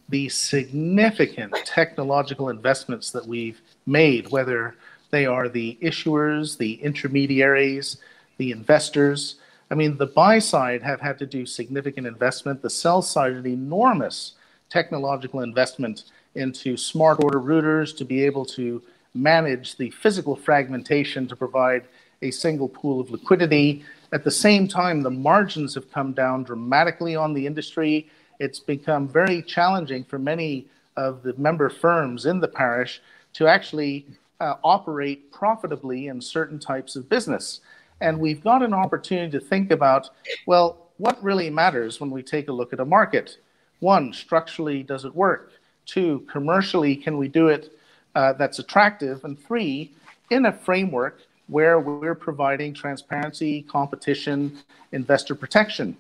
the 0.09 0.29
significant 0.29 1.55
technological 1.65 2.49
investments 2.49 3.11
that 3.11 3.27
we've 3.27 3.61
made, 3.87 4.31
whether 4.31 4.77
they 5.11 5.27
are 5.27 5.49
the 5.49 5.79
issuers, 5.83 6.59
the 6.59 6.75
intermediaries, 6.75 7.99
the 8.39 8.51
investors. 8.53 9.37
I 9.71 9.75
mean, 9.75 9.97
the 9.97 10.07
buy 10.07 10.39
side 10.39 10.83
have 10.83 11.01
had 11.01 11.19
to 11.19 11.27
do 11.27 11.47
significant 11.47 12.07
investment, 12.07 12.63
the 12.63 12.71
sell 12.71 13.03
side, 13.03 13.33
an 13.33 13.47
enormous 13.47 14.33
technological 14.69 15.41
investment 15.41 16.05
into 16.35 16.77
smart 16.77 17.23
order 17.23 17.41
routers 17.41 17.97
to 17.97 18.05
be 18.05 18.23
able 18.25 18.45
to 18.45 18.83
manage 19.15 19.77
the 19.77 19.91
physical 19.91 20.37
fragmentation 20.37 21.27
to 21.27 21.35
provide 21.35 21.85
a 22.23 22.31
single 22.31 22.69
pool 22.69 23.01
of 23.01 23.11
liquidity. 23.11 23.85
At 24.13 24.25
the 24.25 24.31
same 24.31 24.69
time, 24.69 25.03
the 25.03 25.11
margins 25.11 25.75
have 25.75 25.91
come 25.91 26.13
down 26.13 26.45
dramatically 26.45 27.17
on 27.17 27.35
the 27.35 27.47
industry. 27.47 28.09
It's 28.39 28.61
become 28.61 29.09
very 29.09 29.43
challenging 29.43 30.05
for 30.05 30.19
many 30.19 30.67
of 30.97 31.23
the 31.23 31.35
member 31.35 31.69
firms 31.69 32.27
in 32.27 32.41
the 32.41 32.49
parish 32.49 33.01
to 33.35 33.47
actually 33.47 34.07
uh, 34.41 34.55
operate 34.65 35.31
profitably 35.33 36.09
in 36.09 36.21
certain 36.21 36.59
types 36.59 36.97
of 36.97 37.09
business. 37.09 37.61
And 38.01 38.19
we've 38.19 38.43
got 38.43 38.63
an 38.63 38.75
opportunity 38.75 39.31
to 39.39 39.45
think 39.45 39.71
about 39.71 40.11
well, 40.47 40.87
what 40.99 41.23
really 41.23 41.51
matters 41.51 42.01
when 42.01 42.11
we 42.11 42.23
take 42.23 42.49
a 42.49 42.53
look 42.53 42.73
at 42.73 42.81
a 42.81 42.85
market? 42.85 43.39
One, 43.81 44.13
structurally, 44.13 44.83
does 44.83 45.05
it 45.05 45.15
work? 45.15 45.53
Two, 45.85 46.27
commercially, 46.31 46.97
can 46.97 47.19
we 47.19 47.29
do 47.29 47.49
it 47.49 47.73
uh, 48.15 48.33
that's 48.33 48.59
attractive? 48.59 49.25
And 49.25 49.39
three, 49.39 49.93
in 50.31 50.47
a 50.47 50.53
framework 50.53 51.21
where 51.49 51.79
we're 51.79 52.15
providing 52.15 52.75
transparency, 52.75 53.63
competition, 53.63 54.59
investor 54.93 55.35
protection. 55.35 55.97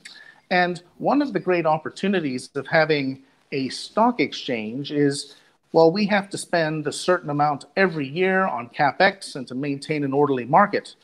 And 0.50 0.82
one 0.98 1.22
of 1.22 1.32
the 1.32 1.40
great 1.40 1.66
opportunities 1.66 2.50
of 2.54 2.66
having 2.66 3.22
a 3.52 3.68
stock 3.68 4.20
exchange 4.20 4.92
is 4.92 5.34
well, 5.72 5.90
we 5.90 6.06
have 6.06 6.30
to 6.30 6.38
spend 6.38 6.86
a 6.86 6.92
certain 6.92 7.28
amount 7.28 7.66
every 7.76 8.08
year 8.08 8.46
on 8.46 8.70
capex 8.70 9.36
and 9.36 9.46
to 9.48 9.54
maintain 9.54 10.04
an 10.04 10.14
orderly 10.14 10.46
market. 10.46 10.94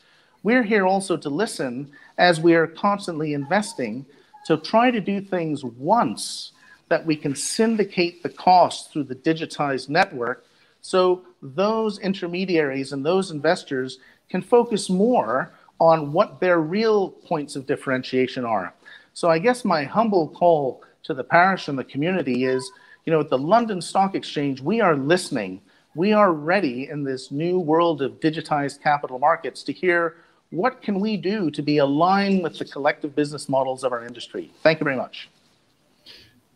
We're 0.41 0.63
here 0.63 0.87
also 0.87 1.15
to 1.15 1.29
listen 1.29 1.91
as 2.17 2.39
we 2.39 2.55
are 2.55 2.65
constantly 2.65 3.33
investing 3.33 4.05
to 4.47 4.57
try 4.57 4.89
to 4.89 4.99
do 4.99 5.21
things 5.21 5.63
once 5.63 6.53
that 6.89 7.05
we 7.05 7.15
can 7.15 7.35
syndicate 7.35 8.23
the 8.23 8.29
cost 8.29 8.91
through 8.91 9.03
the 9.03 9.15
digitized 9.15 9.89
network 9.89 10.45
so 10.83 11.21
those 11.41 11.97
intermediaries 11.99 12.91
and 12.91 13.05
those 13.05 13.31
investors 13.31 13.99
can 14.29 14.41
focus 14.41 14.89
more 14.89 15.53
on 15.79 16.11
what 16.11 16.39
their 16.39 16.59
real 16.59 17.09
points 17.09 17.55
of 17.55 17.65
differentiation 17.65 18.43
are. 18.43 18.73
So 19.13 19.29
I 19.29 19.39
guess 19.39 19.63
my 19.63 19.83
humble 19.83 20.27
call 20.29 20.83
to 21.03 21.13
the 21.13 21.23
parish 21.23 21.67
and 21.67 21.77
the 21.77 21.83
community 21.83 22.45
is 22.45 22.71
you 23.05 23.11
know, 23.11 23.19
at 23.19 23.29
the 23.29 23.37
London 23.37 23.81
Stock 23.81 24.15
Exchange, 24.15 24.61
we 24.61 24.79
are 24.79 24.95
listening. 24.95 25.61
We 25.95 26.13
are 26.13 26.31
ready 26.31 26.89
in 26.89 27.03
this 27.03 27.31
new 27.31 27.59
world 27.59 28.01
of 28.01 28.19
digitized 28.19 28.81
capital 28.81 29.19
markets 29.19 29.61
to 29.63 29.73
hear 29.73 30.15
what 30.51 30.81
can 30.81 30.99
we 30.99 31.17
do 31.17 31.51
to 31.51 31.61
be 31.61 31.79
aligned 31.79 32.43
with 32.43 32.57
the 32.57 32.65
collective 32.65 33.15
business 33.15 33.49
models 33.49 33.83
of 33.83 33.91
our 33.91 34.05
industry. 34.05 34.51
Thank 34.61 34.79
you 34.79 34.83
very 34.85 34.95
much. 34.95 35.29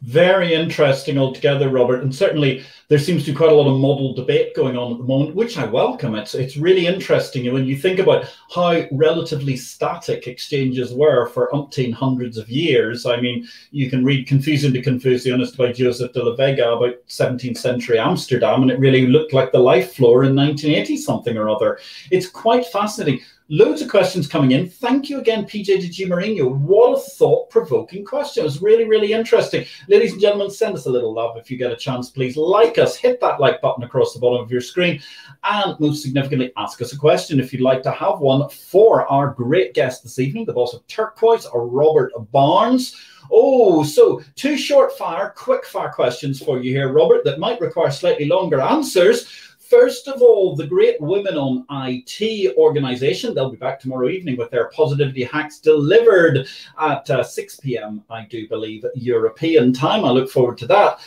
Very 0.03 0.53
interesting 0.53 1.17
altogether, 1.17 1.69
Robert. 1.69 2.03
And 2.03 2.13
certainly 2.13 2.63
there 2.87 2.99
seems 2.99 3.25
to 3.25 3.31
be 3.31 3.37
quite 3.37 3.51
a 3.51 3.55
lot 3.55 3.67
of 3.67 3.79
model 3.79 4.13
debate 4.13 4.55
going 4.55 4.77
on 4.77 4.91
at 4.91 4.99
the 4.99 5.03
moment, 5.03 5.35
which 5.35 5.57
I 5.57 5.65
welcome. 5.65 6.13
It's 6.13 6.35
it's 6.35 6.55
really 6.55 6.85
interesting 6.85 7.51
when 7.51 7.65
you 7.65 7.75
think 7.75 7.97
about 7.97 8.31
how 8.53 8.83
relatively 8.91 9.57
static 9.57 10.27
exchanges 10.27 10.93
were 10.93 11.29
for 11.29 11.49
umpteen 11.51 11.91
hundreds 11.91 12.37
of 12.37 12.47
years. 12.47 13.07
I 13.07 13.19
mean, 13.19 13.47
you 13.71 13.89
can 13.89 14.05
read 14.05 14.27
Confusion 14.27 14.71
de 14.71 14.83
Confusiones 14.83 15.57
by 15.57 15.71
Joseph 15.71 16.13
de 16.13 16.23
la 16.23 16.35
Vega 16.35 16.73
about 16.73 17.03
17th 17.07 17.57
century 17.57 17.97
Amsterdam, 17.97 18.61
and 18.61 18.69
it 18.69 18.79
really 18.79 19.07
looked 19.07 19.33
like 19.33 19.51
the 19.51 19.59
LIFFE 19.59 19.95
floor 19.95 20.23
in 20.23 20.35
1980 20.35 20.97
something 20.97 21.37
or 21.37 21.49
other. 21.49 21.79
It's 22.11 22.29
quite 22.29 22.67
fascinating. 22.67 23.21
Loads 23.49 23.81
of 23.81 23.87
questions 23.87 24.27
coming 24.27 24.51
in. 24.51 24.69
Thank 24.69 25.09
you 25.09 25.21
again, 25.21 25.45
PJ 25.45 25.95
Di 25.95 26.05
Mourinho. 26.05 26.53
What 26.53 26.97
a 26.97 27.01
thought 27.01 27.49
provoking 27.49 28.03
question. 28.03 28.41
It 28.41 28.43
was 28.43 28.61
really, 28.61 28.83
really 28.83 29.13
interesting. 29.13 29.65
Ladies 29.87 30.11
and 30.11 30.19
gentlemen, 30.19 30.51
send 30.51 30.75
us 30.75 30.85
a 30.85 30.89
little 30.89 31.13
love 31.13 31.37
if 31.37 31.49
you 31.49 31.57
get 31.57 31.71
a 31.71 31.77
chance. 31.77 32.09
Please 32.09 32.35
like 32.35 32.77
us, 32.77 32.97
hit 32.97 33.21
that 33.21 33.39
like 33.39 33.61
button 33.61 33.85
across 33.85 34.13
the 34.13 34.19
bottom 34.19 34.43
of 34.43 34.51
your 34.51 34.59
screen, 34.59 35.01
and 35.45 35.79
most 35.79 36.03
significantly, 36.03 36.51
ask 36.57 36.81
us 36.81 36.91
a 36.91 36.97
question 36.97 37.39
if 37.39 37.53
you'd 37.53 37.61
like 37.61 37.81
to 37.83 37.91
have 37.91 38.19
one 38.19 38.49
for 38.49 39.09
our 39.09 39.29
great 39.29 39.73
guest 39.73 40.03
this 40.03 40.19
evening, 40.19 40.43
the 40.43 40.51
boss 40.51 40.73
of 40.73 40.85
Turquoise, 40.87 41.47
Robert 41.53 42.11
Barnes. 42.33 43.01
Oh, 43.31 43.81
so 43.83 44.21
two 44.35 44.57
short 44.57 44.97
fire, 44.97 45.33
quick 45.37 45.65
fire 45.65 45.89
questions 45.89 46.43
for 46.43 46.59
you 46.59 46.73
here, 46.73 46.91
Robert, 46.91 47.23
that 47.23 47.39
might 47.39 47.61
require 47.61 47.91
slightly 47.91 48.25
longer 48.25 48.59
answers. 48.59 49.46
First 49.69 50.07
of 50.07 50.21
all, 50.21 50.55
the 50.55 50.65
Great 50.65 50.99
Women 51.01 51.35
on 51.35 51.65
IT 51.69 52.55
organization, 52.55 53.33
they'll 53.33 53.49
be 53.49 53.57
back 53.57 53.81
tomorrow 53.81 54.07
evening 54.07 54.37
with 54.37 54.49
their 54.49 54.69
positivity 54.69 55.25
hacks 55.25 55.59
delivered 55.59 56.47
at 56.79 57.09
uh, 57.09 57.21
6 57.21 57.59
p.m., 57.59 58.01
I 58.09 58.23
do 58.25 58.47
believe, 58.47 58.85
European 58.95 59.73
time. 59.73 60.05
I 60.05 60.11
look 60.11 60.29
forward 60.29 60.57
to 60.59 60.67
that. 60.67 60.99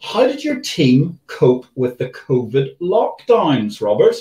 How 0.00 0.26
did 0.26 0.42
your 0.42 0.58
team 0.58 1.20
cope 1.28 1.66
with 1.76 1.98
the 1.98 2.08
COVID 2.10 2.78
lockdowns, 2.80 3.80
Robert? 3.80 4.16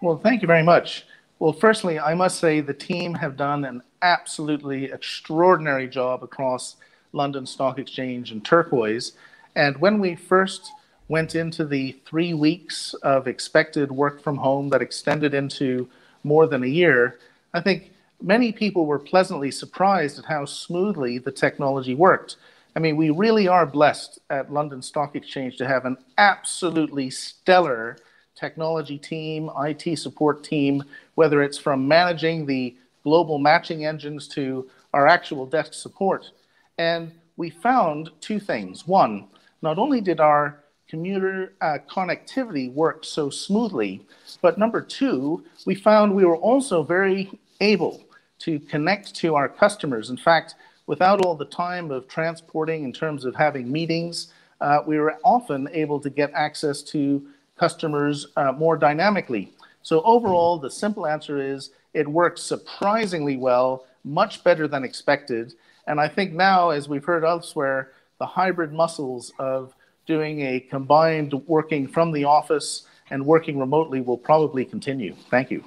Well, 0.00 0.16
thank 0.16 0.40
you 0.40 0.48
very 0.48 0.62
much. 0.62 1.04
Well, 1.38 1.52
firstly, 1.52 1.98
I 1.98 2.14
must 2.14 2.38
say 2.38 2.60
the 2.60 2.72
team 2.72 3.12
have 3.14 3.36
done 3.36 3.66
an 3.66 3.82
absolutely 4.00 4.86
extraordinary 4.86 5.86
job 5.86 6.22
across 6.22 6.76
London 7.12 7.44
Stock 7.44 7.78
Exchange 7.78 8.32
and 8.32 8.42
Turquoise. 8.42 9.12
And 9.54 9.76
when 9.76 9.98
we 9.98 10.14
first 10.14 10.70
went 11.08 11.34
into 11.34 11.64
the 11.64 11.92
three 12.04 12.34
weeks 12.34 12.94
of 13.02 13.28
expected 13.28 13.92
work 13.92 14.22
from 14.22 14.36
home 14.36 14.70
that 14.70 14.82
extended 14.82 15.34
into 15.34 15.88
more 16.24 16.46
than 16.46 16.64
a 16.64 16.68
year, 16.68 17.18
I 17.54 17.60
think 17.60 17.92
many 18.20 18.52
people 18.52 18.86
were 18.86 18.98
pleasantly 18.98 19.50
surprised 19.50 20.18
at 20.18 20.24
how 20.24 20.44
smoothly 20.44 21.18
the 21.18 21.30
technology 21.30 21.94
worked. 21.94 22.36
I 22.74 22.78
mean, 22.78 22.96
we 22.96 23.10
really 23.10 23.48
are 23.48 23.64
blessed 23.64 24.18
at 24.28 24.52
London 24.52 24.82
Stock 24.82 25.16
Exchange 25.16 25.56
to 25.56 25.66
have 25.66 25.84
an 25.84 25.96
absolutely 26.18 27.10
stellar 27.10 27.96
technology 28.34 28.98
team, 28.98 29.50
IT 29.58 29.98
support 29.98 30.44
team, 30.44 30.84
whether 31.14 31.42
it's 31.42 31.56
from 31.56 31.88
managing 31.88 32.44
the 32.44 32.76
global 33.02 33.38
matching 33.38 33.86
engines 33.86 34.28
to 34.28 34.68
our 34.92 35.06
actual 35.06 35.46
desk 35.46 35.72
support. 35.72 36.30
And 36.76 37.12
we 37.36 37.48
found 37.48 38.10
two 38.20 38.38
things. 38.40 38.86
One, 38.86 39.28
not 39.62 39.78
only 39.78 40.00
did 40.00 40.20
our 40.20 40.58
commuter 40.88 41.52
uh, 41.60 41.78
connectivity 41.88 42.72
worked 42.72 43.04
so 43.04 43.30
smoothly. 43.30 44.02
But 44.40 44.58
number 44.58 44.80
two, 44.80 45.44
we 45.64 45.74
found 45.74 46.14
we 46.14 46.24
were 46.24 46.36
also 46.36 46.82
very 46.82 47.30
able 47.60 48.02
to 48.40 48.58
connect 48.60 49.14
to 49.16 49.34
our 49.34 49.48
customers. 49.48 50.10
In 50.10 50.16
fact, 50.16 50.54
without 50.86 51.24
all 51.24 51.34
the 51.34 51.44
time 51.44 51.90
of 51.90 52.06
transporting 52.06 52.84
in 52.84 52.92
terms 52.92 53.24
of 53.24 53.34
having 53.34 53.70
meetings, 53.70 54.32
uh, 54.60 54.80
we 54.86 54.98
were 54.98 55.18
often 55.24 55.68
able 55.72 56.00
to 56.00 56.10
get 56.10 56.30
access 56.34 56.82
to 56.82 57.26
customers 57.58 58.28
uh, 58.36 58.52
more 58.52 58.76
dynamically. 58.76 59.52
So 59.82 60.02
overall, 60.02 60.58
the 60.58 60.70
simple 60.70 61.06
answer 61.06 61.40
is 61.40 61.70
it 61.94 62.06
worked 62.06 62.38
surprisingly 62.38 63.36
well, 63.36 63.86
much 64.04 64.44
better 64.44 64.68
than 64.68 64.84
expected. 64.84 65.54
And 65.86 66.00
I 66.00 66.08
think 66.08 66.32
now, 66.32 66.70
as 66.70 66.88
we've 66.88 67.04
heard 67.04 67.24
elsewhere, 67.24 67.92
the 68.18 68.26
hybrid 68.26 68.72
muscles 68.72 69.32
of 69.38 69.74
doing 70.06 70.40
a 70.40 70.60
combined 70.60 71.34
working 71.46 71.86
from 71.86 72.12
the 72.12 72.24
office 72.24 72.86
and 73.10 73.24
working 73.24 73.58
remotely 73.58 74.00
will 74.00 74.18
probably 74.18 74.64
continue. 74.64 75.14
Thank 75.30 75.50
you. 75.50 75.64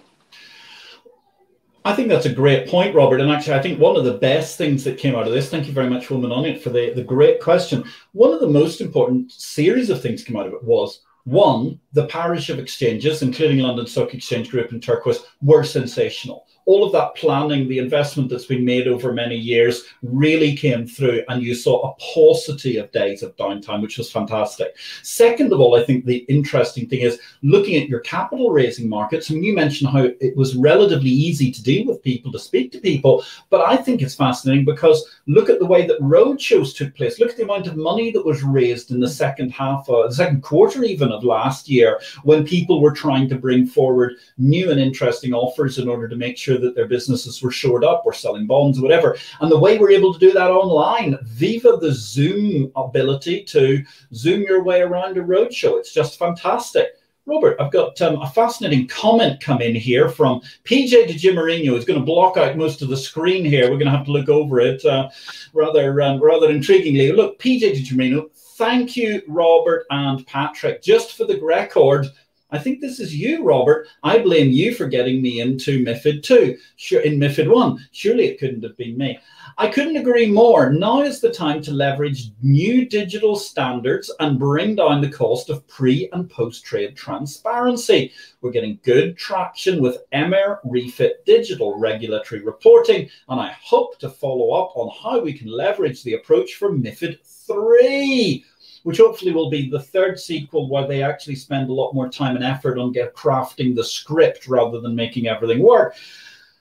I 1.85 1.95
think 1.95 2.09
that's 2.09 2.25
a 2.25 2.33
great 2.33 2.67
point, 2.67 2.93
Robert. 2.93 3.21
And 3.21 3.31
actually, 3.31 3.53
I 3.53 3.61
think 3.61 3.79
one 3.79 3.95
of 3.95 4.03
the 4.03 4.17
best 4.17 4.57
things 4.57 4.83
that 4.83 4.97
came 4.97 5.15
out 5.15 5.27
of 5.27 5.33
this, 5.33 5.49
thank 5.49 5.65
you 5.65 5.73
very 5.73 5.89
much, 5.89 6.09
Woman 6.09 6.31
on 6.31 6.45
It, 6.45 6.61
for 6.61 6.69
the, 6.69 6.91
the 6.93 7.03
great 7.03 7.39
question. 7.39 7.85
One 8.11 8.33
of 8.33 8.41
the 8.41 8.49
most 8.49 8.81
important 8.81 9.31
series 9.31 9.89
of 9.89 10.01
things 10.01 10.23
came 10.23 10.35
out 10.35 10.47
of 10.47 10.53
it 10.53 10.63
was 10.63 11.01
one, 11.23 11.79
the 11.93 12.07
parish 12.07 12.49
of 12.49 12.59
exchanges, 12.59 13.21
including 13.21 13.59
London 13.59 13.87
Stock 13.87 14.13
Exchange 14.13 14.49
Group 14.49 14.71
and 14.71 14.83
Turquoise, 14.83 15.23
were 15.41 15.63
sensational 15.63 16.47
all 16.69 16.83
of 16.83 16.91
that 16.91 17.15
planning, 17.15 17.67
the 17.67 17.79
investment 17.79 18.29
that's 18.29 18.45
been 18.45 18.63
made 18.63 18.87
over 18.87 19.11
many 19.11 19.35
years 19.35 19.85
really 20.03 20.55
came 20.55 20.85
through, 20.85 21.23
and 21.27 21.41
you 21.41 21.55
saw 21.55 21.81
a 21.81 21.95
paucity 21.99 22.77
of 22.77 22.91
days 22.91 23.23
of 23.23 23.35
downtime, 23.37 23.81
which 23.81 23.97
was 23.97 24.11
fantastic. 24.11 24.77
Second 25.01 25.51
of 25.51 25.59
all, 25.59 25.75
I 25.75 25.83
think 25.83 26.05
the 26.05 26.17
interesting 26.29 26.87
thing 26.87 26.99
is 26.99 27.19
looking 27.41 27.81
at 27.81 27.89
your 27.89 28.01
capital 28.01 28.51
raising 28.51 28.87
markets, 28.87 29.31
and 29.31 29.43
you 29.43 29.55
mentioned 29.55 29.89
how 29.89 30.11
it 30.21 30.37
was 30.37 30.55
relatively 30.55 31.09
easy 31.09 31.51
to 31.51 31.63
deal 31.63 31.87
with 31.87 32.03
people, 32.03 32.31
to 32.33 32.37
speak 32.37 32.71
to 32.73 32.79
people, 32.79 33.23
but 33.49 33.61
I 33.61 33.75
think 33.75 34.03
it's 34.03 34.13
fascinating 34.13 34.63
because 34.63 35.03
look 35.29 35.47
at 35.47 35.59
the 35.59 35.65
way 35.65 35.85
that 35.85 36.01
roadshows 36.01 36.75
took 36.75 36.93
place. 36.95 37.19
Look 37.19 37.29
at 37.29 37.37
the 37.37 37.43
amount 37.43 37.67
of 37.67 37.77
money 37.77 38.11
that 38.11 38.25
was 38.25 38.41
raised 38.41 38.89
in 38.89 38.99
the 38.99 39.07
second 39.07 39.51
half, 39.51 39.87
uh, 39.87 40.07
the 40.07 40.15
second 40.15 40.41
quarter 40.41 40.83
even 40.83 41.11
of 41.11 41.23
last 41.23 41.69
year, 41.69 42.01
when 42.23 42.43
people 42.45 42.81
were 42.81 42.91
trying 42.91 43.29
to 43.29 43.35
bring 43.35 43.67
forward 43.67 44.13
new 44.39 44.71
and 44.71 44.79
interesting 44.79 45.33
offers 45.33 45.77
in 45.77 45.87
order 45.87 46.07
to 46.07 46.15
make 46.15 46.35
sure 46.35 46.57
that 46.57 46.73
their 46.73 46.87
businesses 46.87 47.41
were 47.43 47.51
shored 47.51 47.85
up 47.85 48.01
or 48.05 48.13
selling 48.13 48.47
bonds, 48.47 48.81
whatever. 48.81 49.15
And 49.39 49.51
the 49.51 49.59
way 49.59 49.77
we're 49.77 49.91
able 49.91 50.13
to 50.13 50.19
do 50.19 50.31
that 50.33 50.49
online, 50.49 51.17
viva 51.23 51.77
the 51.77 51.93
Zoom 51.93 52.71
ability 52.75 53.43
to 53.43 53.83
zoom 54.13 54.41
your 54.41 54.63
way 54.63 54.81
around 54.81 55.17
a 55.17 55.21
roadshow. 55.21 55.77
It's 55.77 55.93
just 55.93 56.17
fantastic. 56.17 56.87
Robert, 57.29 57.61
I've 57.61 57.71
got 57.71 58.01
um, 58.01 58.19
a 58.23 58.27
fascinating 58.27 58.87
comment 58.87 59.39
come 59.39 59.61
in 59.61 59.75
here 59.75 60.09
from 60.09 60.41
PJ 60.63 60.89
Di 60.89 61.13
Giammarino. 61.13 61.75
It's 61.75 61.85
going 61.85 61.99
to 61.99 62.05
block 62.05 62.37
out 62.37 62.57
most 62.57 62.81
of 62.81 62.89
the 62.89 62.97
screen 62.97 63.45
here. 63.45 63.65
We're 63.65 63.77
going 63.77 63.85
to 63.85 63.95
have 63.95 64.05
to 64.05 64.11
look 64.11 64.29
over 64.29 64.59
it 64.59 64.83
uh, 64.83 65.09
rather 65.53 66.01
um, 66.01 66.19
rather 66.19 66.47
intriguingly. 66.47 67.15
Look, 67.15 67.37
PJ 67.37 67.59
Di 67.59 67.83
Giammarino, 67.83 68.31
thank 68.57 68.97
you, 68.97 69.21
Robert 69.27 69.85
and 69.91 70.25
Patrick. 70.25 70.81
Just 70.81 71.15
for 71.15 71.25
the 71.25 71.39
record, 71.39 72.07
I 72.51 72.57
think 72.57 72.81
this 72.81 72.99
is 72.99 73.15
you, 73.15 73.43
Robert. 73.43 73.87
I 74.01 74.17
blame 74.19 74.49
you 74.49 74.73
for 74.73 74.87
getting 74.87 75.21
me 75.21 75.39
into 75.39 75.83
MIFID 75.83 76.23
2, 76.23 76.57
sure, 76.77 77.01
in 77.01 77.19
MIFID 77.19 77.53
1. 77.53 77.87
Surely 77.91 78.25
it 78.25 78.39
couldn't 78.39 78.63
have 78.63 78.75
been 78.75 78.97
me. 78.97 79.19
I 79.59 79.67
couldn't 79.67 79.97
agree 79.97 80.25
more. 80.25 80.71
Now 80.71 81.01
is 81.01 81.21
the 81.21 81.31
time 81.31 81.61
to 81.63 81.71
leverage 81.71 82.31
new 82.41 82.87
digital 82.87 83.35
standards 83.35 84.11
and 84.19 84.39
bring 84.39 84.75
down 84.75 85.01
the 85.01 85.11
cost 85.11 85.51
of 85.51 85.67
pre 85.67 86.09
and 86.11 86.27
post 86.27 86.63
trade 86.63 86.95
transparency. 86.95 88.11
We're 88.41 88.51
getting 88.51 88.79
good 88.83 89.15
traction 89.15 89.79
with 89.79 89.97
EMIR 90.11 90.59
Refit 90.63 91.23
digital 91.25 91.77
regulatory 91.77 92.41
reporting, 92.41 93.09
and 93.27 93.39
I 93.39 93.55
hope 93.61 93.99
to 93.99 94.09
follow 94.09 94.51
up 94.51 94.75
on 94.75 94.89
how 95.03 95.19
we 95.19 95.33
can 95.33 95.49
leverage 95.49 96.01
the 96.01 96.13
approach 96.13 96.55
for 96.55 96.71
MIFID 96.71 97.19
3 97.23 98.43
which 98.83 98.97
hopefully 98.97 99.31
will 99.31 99.49
be 99.49 99.69
the 99.69 99.81
third 99.81 100.19
sequel 100.19 100.69
where 100.69 100.87
they 100.87 101.03
actually 101.03 101.35
spend 101.35 101.69
a 101.69 101.73
lot 101.73 101.93
more 101.93 102.09
time 102.09 102.35
and 102.35 102.45
effort 102.45 102.77
on 102.77 102.91
get 102.91 103.15
crafting 103.15 103.75
the 103.75 103.83
script 103.83 104.47
rather 104.47 104.79
than 104.79 104.95
making 104.95 105.27
everything 105.27 105.61
work. 105.61 105.95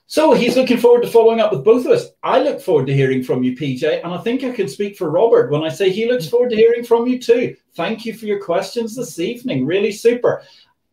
So 0.07 0.33
he's 0.33 0.57
looking 0.57 0.79
forward 0.79 1.03
to 1.03 1.07
following 1.07 1.39
up 1.39 1.51
with 1.51 1.63
both 1.63 1.85
of 1.85 1.91
us. 1.91 2.07
I 2.23 2.39
look 2.39 2.59
forward 2.59 2.87
to 2.87 2.95
hearing 2.95 3.21
from 3.21 3.43
you, 3.43 3.55
PJ, 3.55 4.03
and 4.03 4.11
I 4.11 4.17
think 4.17 4.43
I 4.43 4.51
can 4.51 4.67
speak 4.67 4.97
for 4.97 5.11
Robert 5.11 5.51
when 5.51 5.61
I 5.61 5.69
say 5.69 5.91
he 5.91 6.09
looks 6.09 6.25
mm. 6.25 6.31
forward 6.31 6.49
to 6.49 6.55
hearing 6.55 6.83
from 6.83 7.05
you 7.05 7.19
too. 7.19 7.55
Thank 7.75 8.07
you 8.07 8.15
for 8.15 8.25
your 8.25 8.41
questions 8.41 8.95
this 8.95 9.19
evening. 9.19 9.67
Really 9.67 9.91
super. 9.91 10.41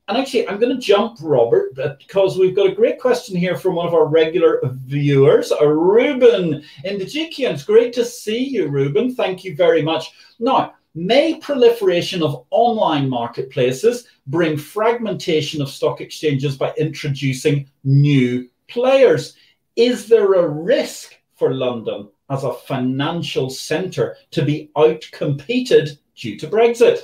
And 0.09 0.18
actually, 0.18 0.47
I'm 0.47 0.61
going 0.61 0.74
to 0.74 0.81
jump, 0.81 1.16
Robert, 1.20 1.74
because 1.99 2.39
we've 2.39 2.55
got 2.55 2.68
a 2.68 2.74
great 2.74 3.01
question 3.01 3.37
here 3.37 3.57
from 3.57 3.74
one 3.74 3.89
of 3.89 3.95
our 3.95 4.07
regular 4.07 4.61
viewers, 4.85 5.51
Ruben 5.61 6.62
in 6.85 6.99
the 6.99 7.05
It's 7.05 7.64
great 7.64 7.93
to 7.95 8.05
see 8.05 8.45
you, 8.45 8.68
Ruben. 8.68 9.14
Thank 9.14 9.43
you 9.43 9.57
very 9.57 9.83
much. 9.83 10.12
Now, 10.39 10.74
may 10.97 11.38
proliferation 11.38 12.22
of 12.22 12.47
online 12.51 13.09
marketplaces 13.09 14.09
bring 14.26 14.57
fragmentation 14.57 15.61
of 15.61 15.68
stock 15.68 16.01
exchanges 16.01 16.57
by 16.57 16.72
introducing 16.78 17.68
new 17.84 18.49
players. 18.66 19.36
Is 19.76 20.09
there 20.09 20.32
a 20.32 20.49
risk 20.49 21.14
for 21.34 21.53
London 21.53 22.09
as 22.30 22.44
a 22.44 22.53
financial 22.55 23.51
centre 23.51 24.16
to 24.30 24.42
be 24.42 24.70
outcompeted 24.74 25.99
due 26.16 26.38
to 26.38 26.49
Brexit? 26.49 27.01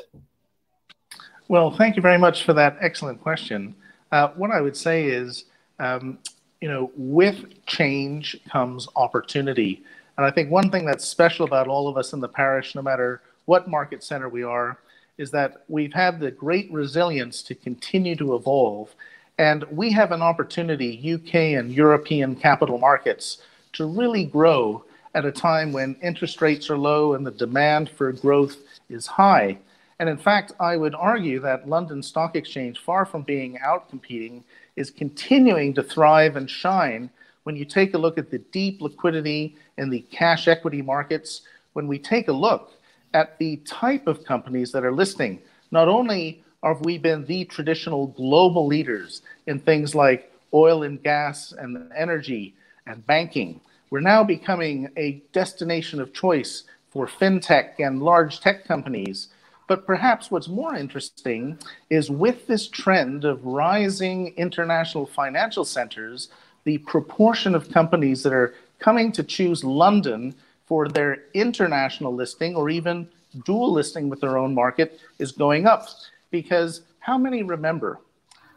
Well, 1.48 1.70
thank 1.70 1.96
you 1.96 2.02
very 2.02 2.18
much 2.18 2.44
for 2.44 2.54
that 2.54 2.78
excellent 2.80 3.20
question. 3.20 3.74
Uh, 4.10 4.28
what 4.28 4.50
I 4.50 4.62
would 4.62 4.76
say 4.76 5.04
is, 5.04 5.44
um, 5.78 6.18
you 6.62 6.68
know, 6.68 6.90
with 6.96 7.44
change 7.66 8.40
comes 8.50 8.88
opportunity. 8.96 9.84
And 10.16 10.24
I 10.24 10.30
think 10.30 10.50
one 10.50 10.70
thing 10.70 10.86
that's 10.86 11.04
special 11.04 11.44
about 11.44 11.68
all 11.68 11.88
of 11.88 11.98
us 11.98 12.14
in 12.14 12.20
the 12.20 12.28
parish, 12.28 12.74
no 12.74 12.80
matter 12.80 13.20
what 13.44 13.68
market 13.68 14.02
center 14.02 14.28
we 14.28 14.42
are, 14.42 14.78
is 15.18 15.30
that 15.30 15.64
we've 15.68 15.92
had 15.92 16.18
the 16.18 16.30
great 16.30 16.72
resilience 16.72 17.42
to 17.42 17.54
continue 17.54 18.16
to 18.16 18.34
evolve 18.34 18.94
and 19.38 19.64
we 19.70 19.90
have 19.92 20.12
an 20.12 20.22
opportunity, 20.22 21.14
UK 21.14 21.34
and 21.58 21.72
European 21.72 22.36
capital 22.36 22.78
markets, 22.78 23.38
to 23.72 23.86
really 23.86 24.24
grow 24.24 24.84
at 25.14 25.24
a 25.24 25.32
time 25.32 25.72
when 25.72 25.96
interest 26.02 26.40
rates 26.40 26.70
are 26.70 26.78
low 26.78 27.14
and 27.14 27.26
the 27.26 27.30
demand 27.30 27.88
for 27.90 28.12
growth 28.12 28.58
is 28.88 29.06
high. 29.06 29.58
And 29.98 30.08
in 30.08 30.18
fact, 30.18 30.52
I 30.60 30.76
would 30.76 30.94
argue 30.94 31.40
that 31.40 31.68
London 31.68 32.02
Stock 32.02 32.36
Exchange, 32.36 32.80
far 32.80 33.06
from 33.06 33.22
being 33.22 33.58
out 33.58 33.88
competing, 33.88 34.44
is 34.76 34.90
continuing 34.90 35.74
to 35.74 35.82
thrive 35.82 36.36
and 36.36 36.48
shine 36.48 37.10
when 37.44 37.56
you 37.56 37.64
take 37.64 37.94
a 37.94 37.98
look 37.98 38.18
at 38.18 38.30
the 38.30 38.38
deep 38.38 38.80
liquidity 38.80 39.56
in 39.76 39.90
the 39.90 40.00
cash 40.00 40.46
equity 40.46 40.82
markets, 40.82 41.42
when 41.72 41.88
we 41.88 41.98
take 41.98 42.28
a 42.28 42.32
look 42.32 42.72
at 43.14 43.38
the 43.38 43.56
type 43.58 44.06
of 44.06 44.24
companies 44.24 44.72
that 44.72 44.84
are 44.84 44.92
listing, 44.92 45.40
not 45.70 45.88
only 45.88 46.42
have 46.62 46.80
we 46.84 46.98
been 46.98 47.24
the 47.24 47.44
traditional 47.44 48.08
global 48.08 48.66
leaders 48.66 49.22
in 49.46 49.58
things 49.58 49.94
like 49.94 50.32
oil 50.54 50.82
and 50.82 51.02
gas 51.02 51.52
and 51.52 51.90
energy 51.96 52.54
and 52.86 53.06
banking? 53.06 53.60
We're 53.90 54.00
now 54.00 54.24
becoming 54.24 54.88
a 54.96 55.22
destination 55.32 56.00
of 56.00 56.14
choice 56.14 56.64
for 56.90 57.06
fintech 57.06 57.78
and 57.78 58.02
large 58.02 58.40
tech 58.40 58.64
companies. 58.64 59.28
But 59.66 59.86
perhaps 59.86 60.30
what's 60.30 60.48
more 60.48 60.74
interesting 60.74 61.58
is 61.88 62.10
with 62.10 62.46
this 62.46 62.68
trend 62.68 63.24
of 63.24 63.44
rising 63.44 64.34
international 64.36 65.06
financial 65.06 65.64
centers, 65.64 66.28
the 66.64 66.78
proportion 66.78 67.54
of 67.54 67.70
companies 67.70 68.22
that 68.22 68.32
are 68.32 68.54
coming 68.78 69.12
to 69.12 69.22
choose 69.22 69.64
London 69.64 70.34
for 70.72 70.88
their 70.88 71.24
international 71.34 72.14
listing 72.14 72.56
or 72.56 72.70
even 72.70 73.06
dual 73.44 73.70
listing 73.70 74.08
with 74.08 74.22
their 74.22 74.38
own 74.38 74.54
market 74.54 74.98
is 75.18 75.30
going 75.30 75.66
up 75.66 75.86
because 76.30 76.80
how 76.98 77.18
many 77.18 77.42
remember 77.42 78.00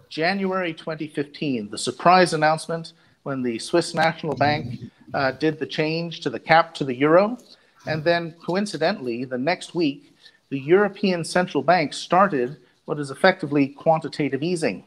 January 0.07 0.73
2015, 0.73 1.69
the 1.69 1.77
surprise 1.77 2.31
announcement 2.33 2.93
when 3.23 3.43
the 3.43 3.59
Swiss 3.59 3.93
National 3.93 4.33
Bank 4.33 4.79
uh, 5.13 5.31
did 5.31 5.59
the 5.59 5.65
change 5.65 6.21
to 6.21 6.29
the 6.29 6.39
cap 6.39 6.73
to 6.75 6.85
the 6.85 6.95
euro? 6.95 7.37
And 7.85 8.01
then, 8.01 8.33
coincidentally, 8.41 9.25
the 9.25 9.37
next 9.37 9.75
week, 9.75 10.15
the 10.47 10.59
European 10.61 11.25
Central 11.25 11.63
Bank 11.63 11.91
started 11.93 12.55
what 12.85 12.97
is 12.97 13.11
effectively 13.11 13.67
quantitative 13.67 14.41
easing. 14.41 14.85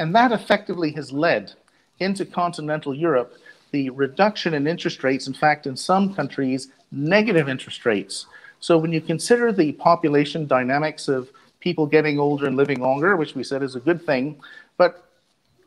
And 0.00 0.12
that 0.16 0.32
effectively 0.32 0.90
has 0.94 1.12
led 1.12 1.52
into 2.00 2.26
continental 2.26 2.92
Europe 2.92 3.38
the 3.76 3.90
reduction 3.90 4.54
in 4.54 4.66
interest 4.66 5.04
rates, 5.04 5.26
in 5.26 5.34
fact, 5.34 5.66
in 5.66 5.76
some 5.76 6.14
countries, 6.14 6.68
negative 6.90 7.46
interest 7.46 7.84
rates. 7.84 8.24
So 8.58 8.78
when 8.78 8.90
you 8.90 9.02
consider 9.02 9.52
the 9.52 9.72
population 9.72 10.46
dynamics 10.46 11.08
of 11.08 11.28
people 11.60 11.86
getting 11.86 12.18
older 12.18 12.46
and 12.46 12.56
living 12.56 12.80
longer, 12.80 13.16
which 13.16 13.34
we 13.34 13.44
said 13.44 13.62
is 13.62 13.76
a 13.76 13.80
good 13.80 14.00
thing. 14.06 14.40
But 14.78 14.92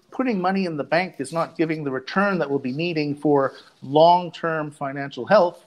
putting 0.10 0.42
money 0.42 0.66
in 0.66 0.76
the 0.76 0.84
bank 0.84 1.18
is 1.20 1.32
not 1.32 1.56
giving 1.56 1.84
the 1.84 1.92
return 1.92 2.40
that 2.40 2.50
we'll 2.50 2.58
be 2.72 2.72
needing 2.72 3.16
for 3.16 3.54
long 3.84 4.32
term 4.32 4.72
financial 4.72 5.28
health. 5.28 5.64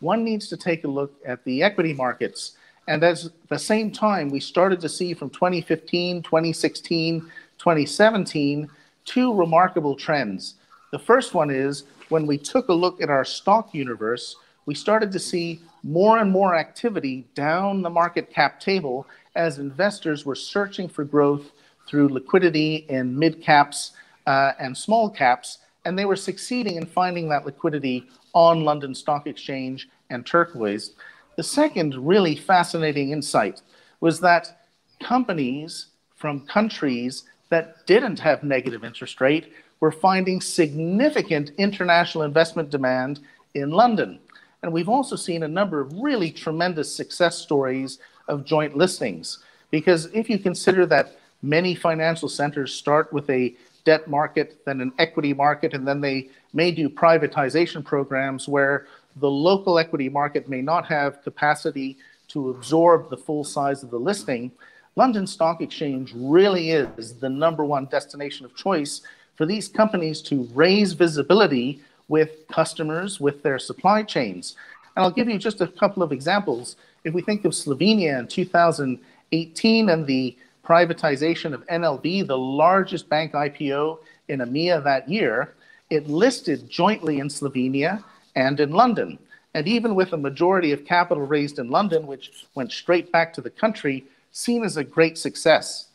One 0.00 0.24
needs 0.24 0.48
to 0.48 0.56
take 0.56 0.82
a 0.82 0.88
look 0.88 1.12
at 1.24 1.44
the 1.44 1.62
equity 1.62 1.92
markets. 1.92 2.56
And 2.88 3.04
at 3.04 3.24
the 3.48 3.58
same 3.72 3.92
time, 3.92 4.30
we 4.30 4.40
started 4.40 4.80
to 4.80 4.88
see 4.88 5.14
from 5.14 5.30
2015, 5.30 6.22
2016, 6.22 7.20
2017, 7.20 8.68
two 9.04 9.32
remarkable 9.32 9.94
trends. 9.94 10.54
The 10.94 11.00
first 11.00 11.34
one 11.34 11.50
is 11.50 11.82
when 12.08 12.24
we 12.24 12.38
took 12.38 12.68
a 12.68 12.72
look 12.72 13.02
at 13.02 13.10
our 13.10 13.24
stock 13.24 13.74
universe, 13.74 14.36
we 14.64 14.76
started 14.76 15.10
to 15.10 15.18
see 15.18 15.60
more 15.82 16.18
and 16.18 16.30
more 16.30 16.54
activity 16.54 17.26
down 17.34 17.82
the 17.82 17.90
market 17.90 18.30
cap 18.30 18.60
table 18.60 19.04
as 19.34 19.58
investors 19.58 20.24
were 20.24 20.36
searching 20.36 20.88
for 20.88 21.02
growth 21.02 21.50
through 21.88 22.10
liquidity 22.10 22.86
in 22.88 23.18
mid 23.18 23.42
caps 23.42 23.90
uh, 24.28 24.52
and 24.60 24.78
small 24.78 25.10
caps, 25.10 25.58
and 25.84 25.98
they 25.98 26.04
were 26.04 26.14
succeeding 26.14 26.76
in 26.76 26.86
finding 26.86 27.28
that 27.28 27.44
liquidity 27.44 28.06
on 28.32 28.60
London 28.60 28.94
Stock 28.94 29.26
Exchange 29.26 29.88
and 30.10 30.24
Turquoise. 30.24 30.92
The 31.34 31.42
second 31.42 31.96
really 32.06 32.36
fascinating 32.36 33.10
insight 33.10 33.62
was 33.98 34.20
that 34.20 34.68
companies 35.00 35.86
from 36.14 36.46
countries 36.46 37.24
that 37.48 37.84
didn't 37.88 38.20
have 38.20 38.44
negative 38.44 38.84
interest 38.84 39.20
rate 39.20 39.52
were 39.84 39.92
finding 39.92 40.40
significant 40.40 41.50
international 41.58 42.24
investment 42.24 42.70
demand 42.70 43.20
in 43.52 43.68
London. 43.68 44.18
And 44.62 44.72
we've 44.72 44.88
also 44.88 45.14
seen 45.14 45.42
a 45.42 45.56
number 45.58 45.78
of 45.78 45.92
really 46.00 46.30
tremendous 46.30 46.90
success 46.90 47.36
stories 47.36 47.98
of 48.26 48.46
joint 48.46 48.78
listings. 48.78 49.40
Because 49.70 50.06
if 50.14 50.30
you 50.30 50.38
consider 50.38 50.86
that 50.86 51.18
many 51.42 51.74
financial 51.74 52.30
centers 52.30 52.72
start 52.72 53.12
with 53.12 53.28
a 53.28 53.54
debt 53.84 54.08
market, 54.08 54.64
then 54.64 54.80
an 54.80 54.90
equity 54.98 55.34
market, 55.34 55.74
and 55.74 55.86
then 55.86 56.00
they 56.00 56.30
may 56.54 56.70
do 56.70 56.88
privatization 56.88 57.84
programs 57.84 58.48
where 58.48 58.86
the 59.16 59.30
local 59.30 59.78
equity 59.78 60.08
market 60.08 60.48
may 60.48 60.62
not 60.62 60.86
have 60.86 61.22
capacity 61.22 61.98
to 62.28 62.48
absorb 62.48 63.10
the 63.10 63.18
full 63.18 63.44
size 63.44 63.82
of 63.82 63.90
the 63.90 64.00
listing, 64.00 64.50
London 64.96 65.26
Stock 65.26 65.60
Exchange 65.60 66.14
really 66.14 66.70
is 66.70 67.18
the 67.18 67.28
number 67.28 67.66
one 67.66 67.84
destination 67.84 68.46
of 68.46 68.56
choice 68.56 69.02
for 69.36 69.46
these 69.46 69.68
companies 69.68 70.20
to 70.22 70.48
raise 70.54 70.92
visibility 70.92 71.80
with 72.08 72.46
customers, 72.48 73.20
with 73.20 73.42
their 73.42 73.58
supply 73.58 74.02
chains. 74.02 74.56
And 74.96 75.04
I'll 75.04 75.10
give 75.10 75.28
you 75.28 75.38
just 75.38 75.60
a 75.60 75.66
couple 75.66 76.02
of 76.02 76.12
examples. 76.12 76.76
If 77.04 77.14
we 77.14 77.22
think 77.22 77.44
of 77.44 77.52
Slovenia 77.52 78.18
in 78.18 78.28
2018 78.28 79.88
and 79.88 80.06
the 80.06 80.36
privatization 80.64 81.52
of 81.52 81.66
NLB, 81.66 82.26
the 82.26 82.38
largest 82.38 83.08
bank 83.08 83.32
IPO 83.32 83.98
in 84.28 84.40
EMEA 84.40 84.82
that 84.84 85.08
year, 85.08 85.54
it 85.90 86.08
listed 86.08 86.68
jointly 86.70 87.18
in 87.18 87.28
Slovenia 87.28 88.02
and 88.34 88.58
in 88.60 88.70
London. 88.70 89.18
And 89.54 89.68
even 89.68 89.94
with 89.94 90.12
a 90.12 90.16
majority 90.16 90.72
of 90.72 90.84
capital 90.84 91.26
raised 91.26 91.58
in 91.58 91.70
London, 91.70 92.06
which 92.06 92.46
went 92.54 92.72
straight 92.72 93.12
back 93.12 93.32
to 93.34 93.40
the 93.40 93.50
country, 93.50 94.04
seen 94.32 94.64
as 94.64 94.76
a 94.76 94.84
great 94.84 95.16
success. 95.16 95.88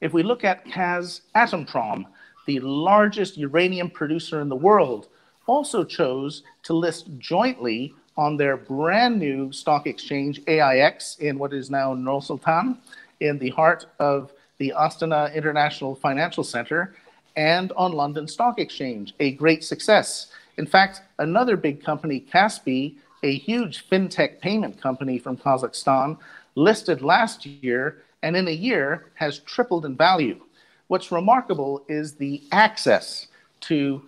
If 0.00 0.12
we 0.12 0.22
look 0.22 0.44
at 0.44 0.64
Kazatomprom, 0.66 2.06
the 2.46 2.60
largest 2.60 3.36
uranium 3.36 3.90
producer 3.90 4.40
in 4.40 4.48
the 4.48 4.56
world, 4.56 5.08
also 5.46 5.84
chose 5.84 6.42
to 6.62 6.72
list 6.74 7.08
jointly 7.18 7.94
on 8.16 8.36
their 8.36 8.56
brand 8.56 9.18
new 9.18 9.50
stock 9.52 9.86
exchange, 9.86 10.40
AIX, 10.46 11.16
in 11.18 11.38
what 11.38 11.52
is 11.52 11.70
now 11.70 11.94
Nur 11.94 12.20
Sultan, 12.22 12.78
in 13.20 13.38
the 13.38 13.50
heart 13.50 13.86
of 13.98 14.32
the 14.58 14.72
Astana 14.76 15.34
International 15.34 15.94
Financial 15.94 16.44
Center, 16.44 16.94
and 17.36 17.72
on 17.76 17.92
London 17.92 18.28
Stock 18.28 18.58
Exchange, 18.58 19.14
a 19.20 19.32
great 19.32 19.64
success. 19.64 20.32
In 20.58 20.66
fact, 20.66 21.02
another 21.18 21.56
big 21.56 21.82
company, 21.82 22.26
Kaspi, 22.32 22.96
a 23.22 23.36
huge 23.36 23.88
fintech 23.88 24.40
payment 24.40 24.80
company 24.80 25.18
from 25.18 25.36
Kazakhstan, 25.36 26.18
listed 26.54 27.00
last 27.02 27.46
year 27.46 28.02
and 28.22 28.36
in 28.36 28.48
a 28.48 28.52
year 28.52 29.06
has 29.14 29.38
tripled 29.40 29.86
in 29.86 29.96
value. 29.96 30.40
What's 30.90 31.12
remarkable 31.12 31.84
is 31.86 32.14
the 32.14 32.42
access 32.50 33.28
to, 33.60 34.02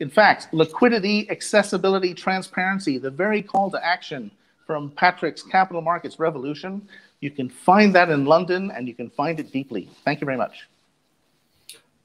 in 0.00 0.08
fact, 0.08 0.54
liquidity, 0.54 1.28
accessibility, 1.28 2.14
transparency, 2.14 2.96
the 2.96 3.10
very 3.10 3.42
call 3.42 3.70
to 3.72 3.84
action 3.84 4.30
from 4.66 4.90
Patrick's 4.92 5.42
Capital 5.42 5.82
Markets 5.82 6.18
Revolution. 6.18 6.88
You 7.20 7.30
can 7.30 7.50
find 7.50 7.94
that 7.94 8.08
in 8.08 8.24
London 8.24 8.70
and 8.70 8.88
you 8.88 8.94
can 8.94 9.10
find 9.10 9.38
it 9.38 9.52
deeply. 9.52 9.90
Thank 10.06 10.22
you 10.22 10.24
very 10.24 10.38
much. 10.38 10.66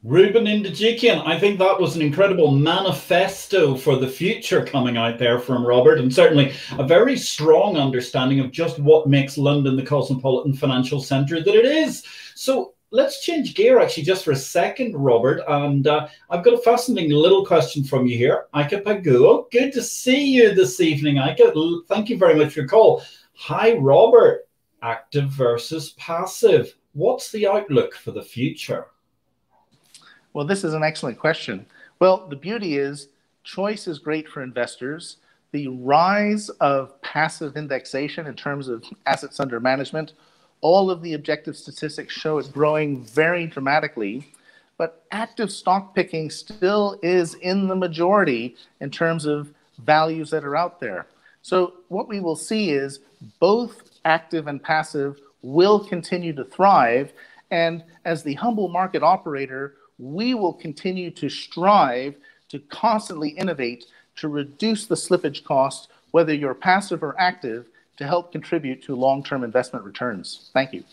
Ruben 0.03 0.43
Indejikian, 0.43 1.25
I 1.25 1.39
think 1.39 1.57
that 1.59 1.79
was 1.79 1.95
an 1.95 2.01
incredible 2.01 2.51
manifesto 2.51 3.77
for 3.77 3.95
the 3.95 4.09
future 4.09 4.65
coming 4.65 4.97
out 4.97 5.17
there 5.17 5.39
from 5.39 5.65
Robert, 5.65 5.97
and 5.97 6.13
certainly 6.13 6.51
a 6.77 6.85
very 6.85 7.15
strong 7.15 7.77
understanding 7.77 8.41
of 8.41 8.51
just 8.51 8.79
what 8.79 9.07
makes 9.07 9.37
London 9.37 9.77
the 9.77 9.85
cosmopolitan 9.85 10.53
financial 10.53 10.99
centre 10.99 11.41
that 11.41 11.55
it 11.55 11.63
is. 11.63 12.03
So 12.35 12.73
let's 12.91 13.23
change 13.23 13.53
gear 13.53 13.79
actually 13.79 14.03
just 14.03 14.25
for 14.25 14.31
a 14.31 14.35
second, 14.35 14.95
Robert. 14.95 15.41
And 15.47 15.87
uh, 15.87 16.07
I've 16.29 16.43
got 16.43 16.53
a 16.53 16.61
fascinating 16.61 17.11
little 17.11 17.45
question 17.45 17.83
from 17.83 18.07
you 18.07 18.17
here. 18.17 18.45
Ika 18.55 18.81
Paguo, 18.81 19.49
good 19.51 19.71
to 19.73 19.81
see 19.81 20.23
you 20.25 20.53
this 20.53 20.79
evening, 20.79 21.17
Ika. 21.17 21.53
Thank 21.87 22.09
you 22.09 22.17
very 22.17 22.35
much 22.35 22.53
for 22.53 22.61
your 22.61 22.69
call. 22.69 23.03
Hi, 23.35 23.73
Robert. 23.73 24.47
Active 24.81 25.29
versus 25.29 25.91
passive. 25.91 26.75
What's 26.93 27.31
the 27.31 27.47
outlook 27.47 27.93
for 27.93 28.11
the 28.11 28.23
future? 28.23 28.87
Well, 30.33 30.45
this 30.45 30.63
is 30.63 30.73
an 30.73 30.83
excellent 30.83 31.19
question. 31.19 31.65
Well, 31.99 32.27
the 32.27 32.35
beauty 32.35 32.77
is 32.77 33.09
choice 33.43 33.87
is 33.87 33.99
great 33.99 34.27
for 34.27 34.41
investors. 34.41 35.17
The 35.51 35.67
rise 35.67 36.49
of 36.61 37.01
passive 37.01 37.57
indexation 37.57 38.27
in 38.27 38.35
terms 38.35 38.67
of 38.67 38.83
assets 39.05 39.39
under 39.39 39.59
management, 39.59 40.13
all 40.61 40.91
of 40.91 41.01
the 41.01 41.13
objective 41.13 41.55
statistics 41.55 42.13
show 42.13 42.37
it's 42.37 42.49
growing 42.49 43.03
very 43.03 43.47
dramatically. 43.47 44.27
But 44.77 45.03
active 45.11 45.51
stock 45.51 45.93
picking 45.93 46.29
still 46.29 46.97
is 47.03 47.33
in 47.35 47.67
the 47.67 47.75
majority 47.75 48.55
in 48.79 48.89
terms 48.89 49.25
of 49.25 49.53
values 49.79 50.29
that 50.31 50.45
are 50.45 50.55
out 50.55 50.79
there. 50.79 51.05
So, 51.41 51.73
what 51.87 52.07
we 52.07 52.19
will 52.19 52.35
see 52.35 52.71
is 52.71 52.99
both 53.39 53.99
active 54.05 54.47
and 54.47 54.61
passive 54.61 55.19
will 55.41 55.79
continue 55.79 56.33
to 56.33 56.43
thrive. 56.43 57.11
And 57.51 57.83
as 58.05 58.23
the 58.23 58.35
humble 58.35 58.67
market 58.69 59.03
operator, 59.03 59.75
we 59.97 60.33
will 60.33 60.53
continue 60.53 61.11
to 61.11 61.29
strive 61.29 62.15
to 62.49 62.59
constantly 62.59 63.29
innovate 63.29 63.85
to 64.17 64.27
reduce 64.27 64.85
the 64.85 64.95
slippage 64.95 65.43
cost, 65.43 65.89
whether 66.11 66.33
you're 66.33 66.53
passive 66.53 67.03
or 67.03 67.19
active, 67.19 67.67
to 67.99 68.07
help 68.07 68.31
contribute 68.31 68.81
to 68.81 68.95
long 68.95 69.21
term 69.21 69.43
investment 69.43 69.83
returns. 69.85 70.49
Thank 70.53 70.73
you. 70.73 70.83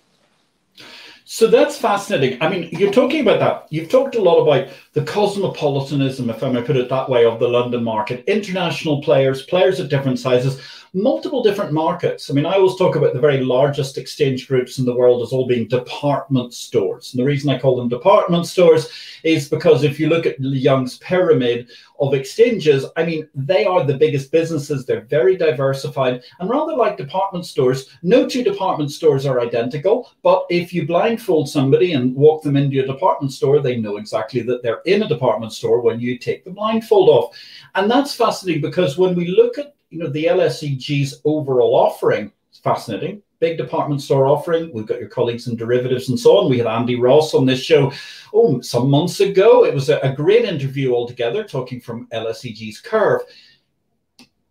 So 1.24 1.46
that's 1.46 1.78
fascinating. 1.78 2.40
I 2.42 2.48
mean, 2.48 2.68
you're 2.72 2.92
talking 2.92 3.20
about 3.20 3.40
that. 3.40 3.66
You've 3.70 3.88
talked 3.88 4.16
a 4.16 4.22
lot 4.22 4.42
about 4.42 4.72
the 4.92 5.02
cosmopolitanism, 5.04 6.30
if 6.30 6.42
I 6.42 6.50
may 6.50 6.62
put 6.62 6.76
it 6.76 6.88
that 6.88 7.08
way, 7.08 7.24
of 7.24 7.40
the 7.40 7.48
London 7.48 7.82
market, 7.82 8.24
international 8.26 9.02
players, 9.02 9.42
players 9.42 9.80
of 9.80 9.88
different 9.88 10.18
sizes 10.18 10.60
multiple 10.96 11.42
different 11.42 11.72
markets. 11.72 12.30
I 12.30 12.32
mean, 12.32 12.46
I 12.46 12.54
always 12.54 12.76
talk 12.76 12.96
about 12.96 13.12
the 13.12 13.20
very 13.20 13.44
largest 13.44 13.98
exchange 13.98 14.48
groups 14.48 14.78
in 14.78 14.86
the 14.86 14.94
world 14.94 15.22
as 15.22 15.30
all 15.30 15.46
being 15.46 15.68
department 15.68 16.54
stores. 16.54 17.12
And 17.12 17.20
the 17.20 17.26
reason 17.26 17.50
I 17.50 17.58
call 17.58 17.76
them 17.76 17.88
department 17.88 18.46
stores 18.46 18.90
is 19.22 19.48
because 19.48 19.84
if 19.84 20.00
you 20.00 20.08
look 20.08 20.24
at 20.24 20.40
Young's 20.40 20.96
pyramid 20.98 21.70
of 22.00 22.14
exchanges, 22.14 22.86
I 22.96 23.04
mean, 23.04 23.28
they 23.34 23.64
are 23.64 23.84
the 23.84 23.96
biggest 23.96 24.30
businesses. 24.30 24.84
They're 24.84 25.02
very 25.02 25.36
diversified. 25.36 26.22
And 26.40 26.48
rather 26.48 26.74
like 26.74 26.96
department 26.96 27.46
stores, 27.46 27.90
no 28.02 28.28
two 28.28 28.42
department 28.42 28.90
stores 28.90 29.26
are 29.26 29.40
identical. 29.40 30.10
But 30.22 30.46
if 30.50 30.72
you 30.72 30.86
blindfold 30.86 31.48
somebody 31.48 31.92
and 31.92 32.14
walk 32.14 32.42
them 32.42 32.56
into 32.56 32.82
a 32.82 32.86
department 32.86 33.32
store, 33.32 33.60
they 33.60 33.76
know 33.76 33.96
exactly 33.96 34.42
that 34.42 34.62
they're 34.62 34.82
in 34.86 35.02
a 35.02 35.08
department 35.08 35.52
store 35.52 35.80
when 35.80 36.00
you 36.00 36.18
take 36.18 36.44
the 36.44 36.50
blindfold 36.50 37.08
off. 37.08 37.36
And 37.74 37.90
that's 37.90 38.14
fascinating 38.14 38.62
because 38.62 38.98
when 38.98 39.14
we 39.14 39.28
look 39.28 39.58
at 39.58 39.74
you 39.90 39.98
know, 39.98 40.08
the 40.08 40.24
LSEG's 40.24 41.20
overall 41.24 41.74
offering 41.74 42.32
it's 42.56 42.62
fascinating. 42.62 43.22
Big 43.38 43.58
department 43.58 44.00
store 44.00 44.26
offering. 44.26 44.72
We've 44.72 44.86
got 44.86 45.00
your 45.00 45.08
colleagues 45.08 45.46
in 45.46 45.56
derivatives 45.56 46.08
and 46.08 46.18
so 46.18 46.38
on. 46.38 46.50
We 46.50 46.58
had 46.58 46.66
Andy 46.66 46.98
Ross 46.98 47.34
on 47.34 47.44
this 47.46 47.60
show, 47.60 47.92
oh, 48.32 48.60
some 48.60 48.88
months 48.88 49.20
ago. 49.20 49.64
It 49.64 49.74
was 49.74 49.90
a, 49.90 49.98
a 50.00 50.14
great 50.14 50.44
interview 50.44 50.94
altogether, 50.94 51.44
talking 51.44 51.80
from 51.80 52.08
LSEG's 52.08 52.80
curve. 52.80 53.22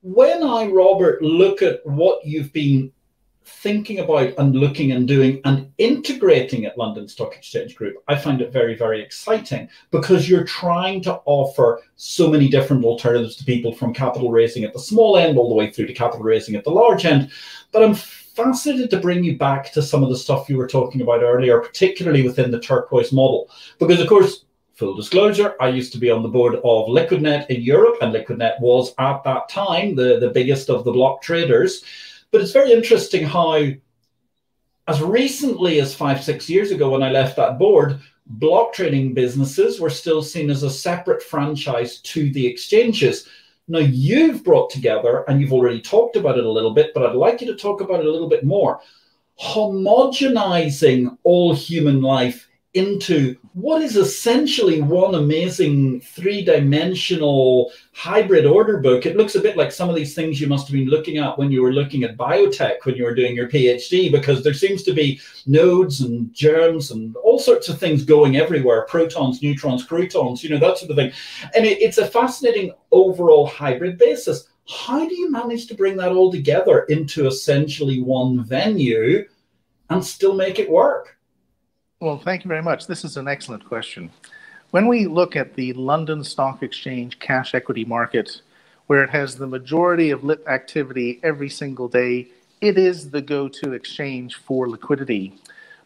When 0.01 0.43
I, 0.43 0.67
Robert, 0.67 1.23
look 1.23 1.63
at 1.63 1.85
what 1.85 2.23
you've 2.23 2.53
been 2.53 2.91
thinking 3.45 3.99
about 3.99 4.33
and 4.37 4.55
looking 4.55 4.91
and 4.91 5.07
doing 5.07 5.39
and 5.45 5.71
integrating 5.77 6.65
at 6.65 6.77
London 6.77 7.07
Stock 7.07 7.35
Exchange 7.35 7.75
Group, 7.75 7.95
I 8.07 8.15
find 8.15 8.41
it 8.41 8.51
very, 8.51 8.75
very 8.75 9.01
exciting 9.01 9.69
because 9.91 10.27
you're 10.27 10.43
trying 10.43 11.01
to 11.03 11.21
offer 11.25 11.81
so 11.95 12.29
many 12.29 12.49
different 12.49 12.83
alternatives 12.83 13.35
to 13.37 13.45
people 13.45 13.73
from 13.73 13.93
capital 13.93 14.31
raising 14.31 14.63
at 14.63 14.73
the 14.73 14.79
small 14.79 15.17
end 15.17 15.37
all 15.37 15.49
the 15.49 15.55
way 15.55 15.69
through 15.69 15.87
to 15.87 15.93
capital 15.93 16.23
raising 16.23 16.55
at 16.55 16.63
the 16.63 16.71
large 16.71 17.05
end. 17.05 17.31
But 17.71 17.83
I'm 17.83 17.95
fascinated 18.35 18.89
to 18.89 18.99
bring 18.99 19.23
you 19.23 19.37
back 19.37 19.71
to 19.71 19.81
some 19.81 20.03
of 20.03 20.09
the 20.09 20.17
stuff 20.17 20.49
you 20.49 20.57
were 20.57 20.67
talking 20.67 21.01
about 21.01 21.23
earlier, 21.23 21.59
particularly 21.59 22.21
within 22.21 22.51
the 22.51 22.59
turquoise 22.59 23.13
model. 23.13 23.49
Because, 23.79 24.01
of 24.01 24.07
course, 24.07 24.45
full 24.73 24.93
disclosure, 24.93 25.55
I 25.61 25.69
used 25.69 25.93
to 25.93 25.97
be 25.97 26.11
on 26.11 26.21
the 26.21 26.29
board 26.29 26.55
of 26.55 26.87
Liquidnet 26.87 27.49
in 27.49 27.61
Europe, 27.61 27.97
and 28.01 28.13
Liquidnet 28.13 28.59
was 28.59 28.93
at 28.97 29.23
that 29.23 29.47
time 29.47 29.95
the, 29.95 30.19
the 30.19 30.31
biggest 30.31 30.69
of 30.69 30.83
the 30.83 30.91
block 30.91 31.21
traders. 31.21 31.83
But 32.31 32.41
it's 32.41 32.51
very 32.51 32.73
interesting 32.73 33.23
how, 33.23 33.63
as 34.87 35.01
recently 35.01 35.79
as 35.79 35.95
five, 35.95 36.21
six 36.21 36.49
years 36.49 36.71
ago, 36.71 36.89
when 36.89 37.03
I 37.03 37.11
left 37.11 37.37
that 37.37 37.57
board, 37.57 37.99
block 38.25 38.73
trading 38.73 39.13
businesses 39.13 39.79
were 39.79 39.89
still 39.89 40.21
seen 40.21 40.49
as 40.49 40.63
a 40.63 40.69
separate 40.69 41.23
franchise 41.23 41.99
to 41.99 42.31
the 42.31 42.45
exchanges. 42.45 43.29
Now, 43.67 43.79
you've 43.79 44.43
brought 44.43 44.69
together, 44.69 45.23
and 45.27 45.41
you've 45.41 45.53
already 45.53 45.81
talked 45.81 46.15
about 46.15 46.37
it 46.37 46.45
a 46.45 46.51
little 46.51 46.73
bit, 46.73 46.93
but 46.93 47.03
I'd 47.03 47.15
like 47.15 47.41
you 47.41 47.47
to 47.47 47.55
talk 47.55 47.81
about 47.81 47.99
it 47.99 48.05
a 48.05 48.11
little 48.11 48.29
bit 48.29 48.43
more. 48.43 48.79
Homogenizing 49.41 51.17
all 51.23 51.53
human 51.53 52.01
life 52.01 52.44
into 52.75 53.37
what 53.53 53.81
is 53.81 53.95
essentially 53.95 54.81
one 54.81 55.15
amazing 55.15 56.01
three-dimensional 56.01 57.71
hybrid 57.93 58.45
order 58.45 58.79
book. 58.79 59.05
It 59.05 59.15
looks 59.15 59.35
a 59.35 59.41
bit 59.41 59.55
like 59.55 59.71
some 59.71 59.89
of 59.89 59.95
these 59.95 60.13
things 60.13 60.41
you 60.41 60.47
must 60.47 60.67
have 60.67 60.73
been 60.73 60.89
looking 60.89 61.17
at 61.17 61.37
when 61.37 61.51
you 61.51 61.61
were 61.61 61.71
looking 61.71 62.03
at 62.03 62.17
biotech 62.17 62.83
when 62.83 62.95
you 62.95 63.05
were 63.05 63.15
doing 63.15 63.33
your 63.33 63.47
PhD, 63.47 64.11
because 64.11 64.43
there 64.43 64.53
seems 64.53 64.83
to 64.83 64.93
be 64.93 65.21
nodes 65.47 66.01
and 66.01 66.33
germs 66.33 66.91
and 66.91 67.15
all 67.17 67.39
sorts 67.39 67.69
of 67.69 67.79
things 67.79 68.03
going 68.03 68.35
everywhere, 68.35 68.85
protons, 68.89 69.41
neutrons, 69.41 69.85
croutons, 69.85 70.43
you 70.43 70.49
know, 70.49 70.59
that 70.59 70.77
sort 70.77 70.91
of 70.91 70.97
thing. 70.97 71.13
And 71.55 71.65
it, 71.65 71.81
it's 71.81 71.97
a 71.97 72.05
fascinating 72.05 72.73
overall 72.91 73.47
hybrid 73.47 73.97
basis. 73.97 74.49
How 74.67 75.07
do 75.07 75.15
you 75.15 75.31
manage 75.31 75.67
to 75.67 75.75
bring 75.75 75.95
that 75.97 76.11
all 76.11 76.31
together 76.31 76.83
into 76.89 77.25
essentially 77.25 78.01
one 78.01 78.43
venue 78.43 79.25
and 79.89 80.03
still 80.03 80.35
make 80.35 80.59
it 80.59 80.69
work? 80.69 81.17
Well, 82.05 82.19
thank 82.19 82.43
you 82.43 82.49
very 82.49 82.61
much. 82.61 82.85
This 82.85 83.03
is 83.03 83.17
an 83.17 83.27
excellent 83.27 83.65
question. 83.65 84.11
When 84.69 84.85
we 84.85 85.07
look 85.07 85.35
at 85.35 85.55
the 85.55 85.73
London 85.73 86.23
Stock 86.23 86.61
Exchange 86.61 87.17
cash 87.17 87.55
equity 87.55 87.83
market, 87.83 88.43
where 88.85 89.03
it 89.03 89.09
has 89.09 89.35
the 89.35 89.47
majority 89.47 90.11
of 90.11 90.23
lit 90.23 90.43
activity 90.45 91.19
every 91.23 91.49
single 91.49 91.87
day, 91.87 92.27
it 92.61 92.77
is 92.77 93.09
the 93.09 93.23
go 93.23 93.47
to 93.47 93.73
exchange 93.73 94.35
for 94.35 94.69
liquidity. 94.69 95.33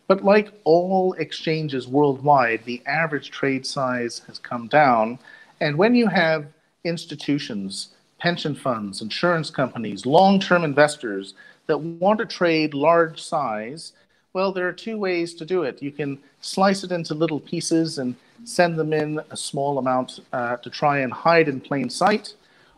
But 0.08 0.26
like 0.26 0.52
all 0.66 1.14
exchanges 1.14 1.88
worldwide, 1.88 2.66
the 2.66 2.84
average 2.86 3.32
trade 3.32 3.66
size 3.66 4.22
has 4.28 4.40
come 4.40 4.68
down. 4.68 5.20
And 5.62 5.78
when 5.78 5.96
you 5.96 6.08
have 6.08 6.48
institutions, 6.84 7.96
pension 8.18 8.56
funds, 8.56 9.02
insurance 9.02 9.50
companies, 9.50 10.06
long 10.06 10.42
term 10.42 10.66
investors 10.66 11.34
that 11.68 11.78
want 11.78 12.20
to 12.20 12.26
trade 12.26 12.74
large 12.74 13.22
size, 13.22 13.94
well, 14.34 14.52
there 14.52 14.68
are 14.68 14.74
two 14.74 14.98
ways 14.98 15.34
to 15.36 15.46
do 15.46 15.64
it. 15.64 15.82
You 15.82 15.92
can 15.92 16.20
slice 16.42 16.84
it 16.84 16.92
into 16.92 17.14
little 17.16 17.40
pieces 17.40 17.98
and 17.98 18.16
send 18.44 18.78
them 18.78 18.94
in 18.94 19.20
a 19.32 19.38
small 19.38 19.80
amount 19.80 20.20
uh, 20.32 20.58
to 20.58 20.70
try 20.70 21.00
and 21.00 21.12
hide 21.12 21.48
in 21.48 21.60
plain 21.60 21.90
sight, 21.90 22.36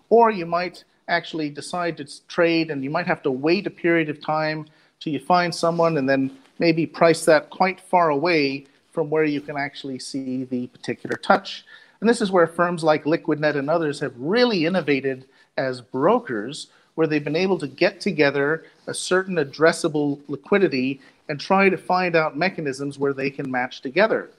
or 0.09 0.31
you 0.31 0.45
might 0.45 0.83
actually 1.07 1.49
decide 1.49 1.97
to 1.97 2.27
trade 2.27 2.71
and 2.71 2.83
you 2.83 2.89
might 2.89 3.05
have 3.05 3.21
to 3.23 3.31
wait 3.31 3.67
a 3.67 3.69
period 3.69 4.07
of 4.09 4.21
time 4.21 4.65
till 4.99 5.11
you 5.11 5.19
find 5.19 5.53
someone 5.53 5.97
and 5.97 6.07
then 6.07 6.31
maybe 6.59 6.85
price 6.85 7.25
that 7.25 7.49
quite 7.49 7.81
far 7.81 8.09
away 8.09 8.65
from 8.91 9.09
where 9.09 9.25
you 9.25 9.41
can 9.41 9.57
actually 9.57 9.99
see 9.99 10.45
the 10.45 10.67
particular 10.67 11.17
touch. 11.17 11.65
And 11.99 12.09
this 12.09 12.21
is 12.21 12.31
where 12.31 12.47
firms 12.47 12.83
like 12.83 13.03
Liquidnet 13.03 13.55
and 13.55 13.69
others 13.69 13.99
have 13.99 14.13
really 14.17 14.65
innovated 14.65 15.25
as 15.57 15.81
brokers, 15.81 16.67
where 17.01 17.07
they've 17.07 17.23
been 17.23 17.35
able 17.35 17.57
to 17.57 17.67
get 17.67 17.99
together 17.99 18.63
a 18.85 18.93
certain 18.93 19.37
addressable 19.37 20.19
liquidity 20.27 21.01
and 21.29 21.39
try 21.39 21.67
to 21.67 21.75
find 21.75 22.15
out 22.15 22.37
mechanisms 22.37 22.99
where 22.99 23.11
they 23.11 23.31
can 23.31 23.49
match 23.49 23.81
together. 23.81 24.29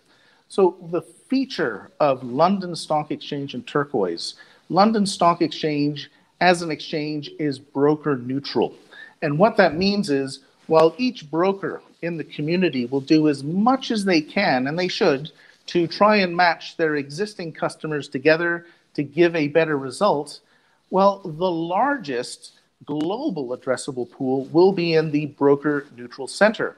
So, 0.47 0.77
the 0.93 1.03
feature 1.03 1.91
of 1.99 2.23
London 2.23 2.77
Stock 2.77 3.11
Exchange 3.11 3.55
and 3.55 3.67
Turquoise, 3.67 4.35
London 4.69 5.07
Stock 5.07 5.43
Exchange 5.43 6.09
as 6.41 6.63
an 6.63 6.71
exchange 6.71 7.33
is 7.41 7.59
broker 7.59 8.17
neutral. 8.17 8.77
And 9.23 9.41
what 9.41 9.57
that 9.57 9.75
means 9.75 10.09
is 10.09 10.39
while 10.69 10.95
each 10.99 11.29
broker 11.33 11.83
in 12.01 12.17
the 12.17 12.23
community 12.23 12.87
will 12.87 13.01
do 13.01 13.29
as 13.29 13.43
much 13.43 13.91
as 13.91 14.05
they 14.05 14.21
can, 14.21 14.69
and 14.69 14.79
they 14.79 14.87
should, 14.87 15.33
to 15.67 15.89
try 15.89 16.15
and 16.15 16.37
match 16.37 16.77
their 16.77 16.95
existing 16.95 17.55
customers 17.55 18.07
together 18.07 18.67
to 18.95 19.03
give 19.03 19.35
a 19.35 19.49
better 19.49 19.77
result, 19.77 20.39
well, 20.93 21.23
the 21.25 21.51
largest 21.51 22.53
global 22.85 23.57
addressable 23.57 24.11
pool 24.11 24.45
will 24.53 24.73
be 24.73 24.93
in 24.93 25.11
the 25.11 25.25
broker 25.25 25.87
neutral 25.97 26.29
center. 26.29 26.77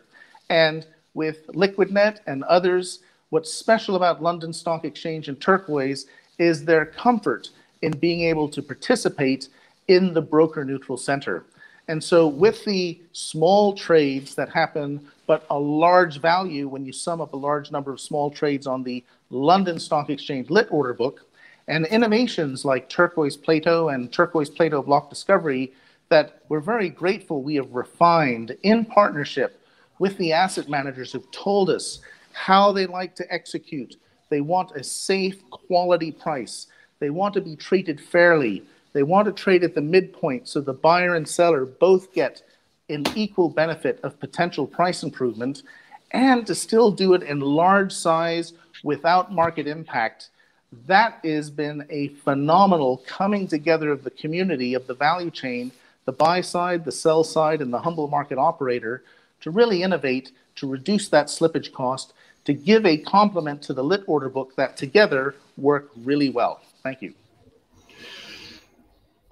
And 0.49 0.87
with 1.15 1.49
Liquidnet 1.49 2.21
and 2.29 2.45
others, 2.45 3.01
what's 3.31 3.53
special 3.53 3.97
about 3.97 4.23
London 4.23 4.53
Stock 4.53 4.85
Exchange 4.85 5.27
and 5.27 5.41
Turquoise 5.41 6.07
is 6.39 6.65
their 6.65 6.87
comfort 6.87 7.51
in 7.83 7.91
being 7.91 8.21
able 8.21 8.49
to 8.51 8.63
participate 8.63 9.49
in 9.89 10.15
the 10.15 10.23
broker 10.23 10.65
neutral 10.65 10.97
center. 10.97 11.45
And 11.89 12.03
so, 12.03 12.29
with 12.29 12.65
the 12.65 13.01
small 13.11 13.75
trades 13.75 14.37
that 14.37 14.49
happen, 14.49 15.05
but 15.27 15.45
a 15.51 15.59
large 15.59 16.21
value 16.21 16.69
when 16.69 16.87
you 16.87 16.93
sum 16.93 17.21
up 17.21 17.33
a 17.33 17.37
large 17.37 17.73
number 17.73 17.93
of 17.93 18.01
small 18.01 18.31
trades 18.31 18.69
on 18.69 18.85
the 18.85 19.03
London 19.31 19.81
Stock 19.81 20.09
Exchange 20.09 20.51
lit 20.51 20.69
order 20.71 20.95
book, 20.95 21.27
and 21.69 21.87
innovations 21.87 22.65
like 22.65 22.89
Turquoise 22.89 23.37
Plato 23.37 23.89
and 23.89 24.13
Turquoise 24.13 24.51
Plato 24.51 24.83
Block 24.83 25.09
Discovery 25.09 25.73
that 26.09 26.41
we're 26.49 26.61
very 26.61 26.89
grateful 26.89 27.43
we 27.43 27.55
have 27.57 27.71
refined 27.73 28.57
in 28.63 28.85
partnership 28.85 29.61
with 29.99 30.17
the 30.19 30.33
asset 30.33 30.69
managers 30.69 31.13
who've 31.13 31.31
told 31.31 31.71
us 31.71 32.01
how 32.33 32.73
they 32.73 32.87
like 32.87 33.15
to 33.17 33.33
execute. 33.33 33.97
They 34.29 34.41
want 34.41 34.77
a 34.77 34.85
safe, 34.85 35.49
quality 35.51 36.13
price. 36.13 36.67
They 36.99 37.11
want 37.11 37.35
to 37.35 37.41
be 37.41 37.57
treated 37.57 38.01
fairly. 38.01 38.65
They 38.93 39.03
want 39.03 39.27
to 39.27 39.33
trade 39.33 39.65
at 39.65 39.75
the 39.75 39.81
midpoint 39.81 40.49
so 40.49 40.61
the 40.61 40.73
buyer 40.73 41.15
and 41.15 41.29
seller 41.29 41.65
both 41.65 42.13
get 42.13 42.43
an 42.89 43.05
equal 43.15 43.49
benefit 43.49 43.99
of 44.03 44.21
potential 44.21 44.67
price 44.67 45.03
improvement 45.03 45.63
and 46.11 46.47
to 46.47 46.55
still 46.55 46.91
do 46.91 47.15
it 47.15 47.23
in 47.23 47.41
large 47.41 47.93
size 47.93 48.53
without 48.83 49.33
market 49.33 49.67
impact. 49.67 50.31
That 50.87 51.21
has 51.25 51.51
been 51.51 51.87
a 51.91 52.09
phenomenal 52.09 53.03
coming 53.07 53.47
together 53.47 53.91
of 53.91 54.05
the 54.05 54.11
community 54.11 54.75
of 54.75 54.87
the 54.87 54.95
value 54.95 55.31
chain, 55.31 55.73
the 56.05 56.13
buy 56.13 56.41
side, 56.41 56.85
the 56.85 56.93
sell 56.93 57.25
side, 57.25 57.61
and 57.61 57.73
the 57.73 57.81
humble 57.81 58.09
market 58.09 58.39
operator 58.39 59.05
to 59.41 59.51
really 59.51 59.83
innovate, 59.83 60.33
to 60.57 60.67
reduce 60.67 61.09
that 61.09 61.27
slippage 61.27 61.73
cost, 61.73 62.13
to 62.45 62.53
give 62.53 62.85
a 62.85 62.99
complement 62.99 63.63
to 63.63 63.73
the 63.73 63.85
lit 63.85 64.03
order 64.07 64.29
book 64.29 64.57
that 64.57 64.77
together 64.77 65.35
work 65.57 65.91
really 65.97 66.31
well. 66.31 66.61
Thank 66.83 67.03
you 67.03 67.15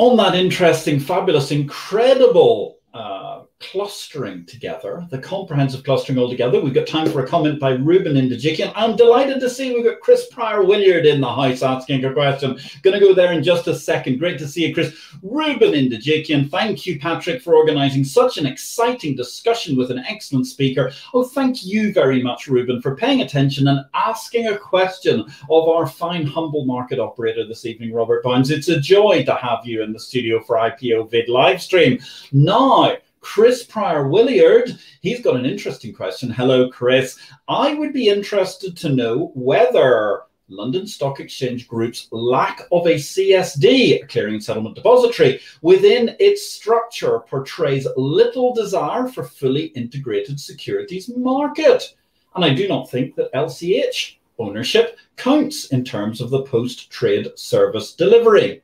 on 0.02 0.16
that 0.16 0.34
interesting, 0.34 0.98
fabulous, 0.98 1.52
incredible 1.52 2.78
uh, 2.92 3.42
clustering 3.62 4.44
together, 4.46 5.06
the 5.10 5.18
comprehensive 5.18 5.84
clustering 5.84 6.18
all 6.18 6.28
together. 6.28 6.60
We've 6.60 6.74
got 6.74 6.86
time 6.86 7.10
for 7.10 7.24
a 7.24 7.26
comment 7.26 7.60
by 7.60 7.70
Ruben 7.70 8.14
Indijikian. 8.14 8.72
I'm 8.74 8.96
delighted 8.96 9.40
to 9.40 9.48
see 9.48 9.72
we've 9.72 9.84
got 9.84 10.00
Chris 10.00 10.26
Pryor 10.26 10.64
Williard 10.64 11.06
in 11.06 11.20
the 11.20 11.32
house 11.32 11.62
asking 11.62 12.04
a 12.04 12.12
question. 12.12 12.58
Going 12.82 12.98
to 12.98 13.04
go 13.04 13.14
there 13.14 13.32
in 13.32 13.42
just 13.42 13.68
a 13.68 13.74
second. 13.74 14.18
Great 14.18 14.38
to 14.38 14.48
see 14.48 14.66
you, 14.66 14.74
Chris. 14.74 14.94
Ruben 15.22 15.72
Indijikian, 15.72 16.50
thank 16.50 16.84
you, 16.84 16.98
Patrick, 16.98 17.40
for 17.40 17.54
organizing 17.54 18.04
such 18.04 18.36
an 18.36 18.46
exciting 18.46 19.14
discussion 19.14 19.76
with 19.76 19.90
an 19.90 20.04
excellent 20.08 20.46
speaker. 20.46 20.92
Oh, 21.14 21.24
thank 21.24 21.64
you 21.64 21.92
very 21.92 22.22
much, 22.22 22.48
Ruben, 22.48 22.82
for 22.82 22.96
paying 22.96 23.22
attention 23.22 23.68
and 23.68 23.84
asking 23.94 24.48
a 24.48 24.58
question 24.58 25.20
of 25.50 25.68
our 25.68 25.86
fine, 25.86 26.26
humble 26.26 26.64
market 26.64 26.98
operator 26.98 27.46
this 27.46 27.64
evening, 27.64 27.92
Robert 27.92 28.22
Barnes. 28.22 28.50
It's 28.50 28.68
a 28.68 28.80
joy 28.80 29.24
to 29.24 29.34
have 29.34 29.64
you 29.64 29.82
in 29.82 29.92
the 29.92 30.00
studio 30.00 30.42
for 30.42 30.56
IPO 30.56 31.10
Vid 31.10 31.28
live 31.28 31.62
stream. 31.62 31.98
Now, 32.32 32.96
Chris 33.22 33.64
Pryor 33.64 34.08
Williard, 34.08 34.76
he's 35.00 35.22
got 35.22 35.36
an 35.36 35.46
interesting 35.46 35.94
question. 35.94 36.28
Hello, 36.28 36.68
Chris. 36.68 37.18
I 37.48 37.72
would 37.72 37.92
be 37.92 38.08
interested 38.08 38.76
to 38.78 38.90
know 38.90 39.30
whether 39.34 40.24
London 40.48 40.86
Stock 40.86 41.20
Exchange 41.20 41.68
Group's 41.68 42.08
lack 42.10 42.62
of 42.72 42.86
a 42.86 42.96
CSD, 42.96 44.02
a 44.02 44.06
clearing 44.06 44.34
and 44.34 44.44
settlement 44.44 44.74
depository, 44.74 45.40
within 45.62 46.16
its 46.18 46.46
structure 46.46 47.20
portrays 47.20 47.86
little 47.96 48.52
desire 48.52 49.06
for 49.08 49.24
fully 49.24 49.66
integrated 49.66 50.38
securities 50.38 51.08
market. 51.16 51.94
And 52.34 52.44
I 52.44 52.52
do 52.52 52.66
not 52.68 52.90
think 52.90 53.14
that 53.14 53.32
LCH 53.32 54.16
ownership 54.38 54.98
counts 55.16 55.66
in 55.66 55.84
terms 55.84 56.20
of 56.20 56.30
the 56.30 56.42
post 56.42 56.90
trade 56.90 57.30
service 57.36 57.94
delivery. 57.94 58.62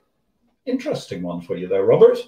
Interesting 0.67 1.23
one 1.23 1.41
for 1.41 1.57
you 1.57 1.69
there, 1.69 1.85
Robert. 1.85 2.19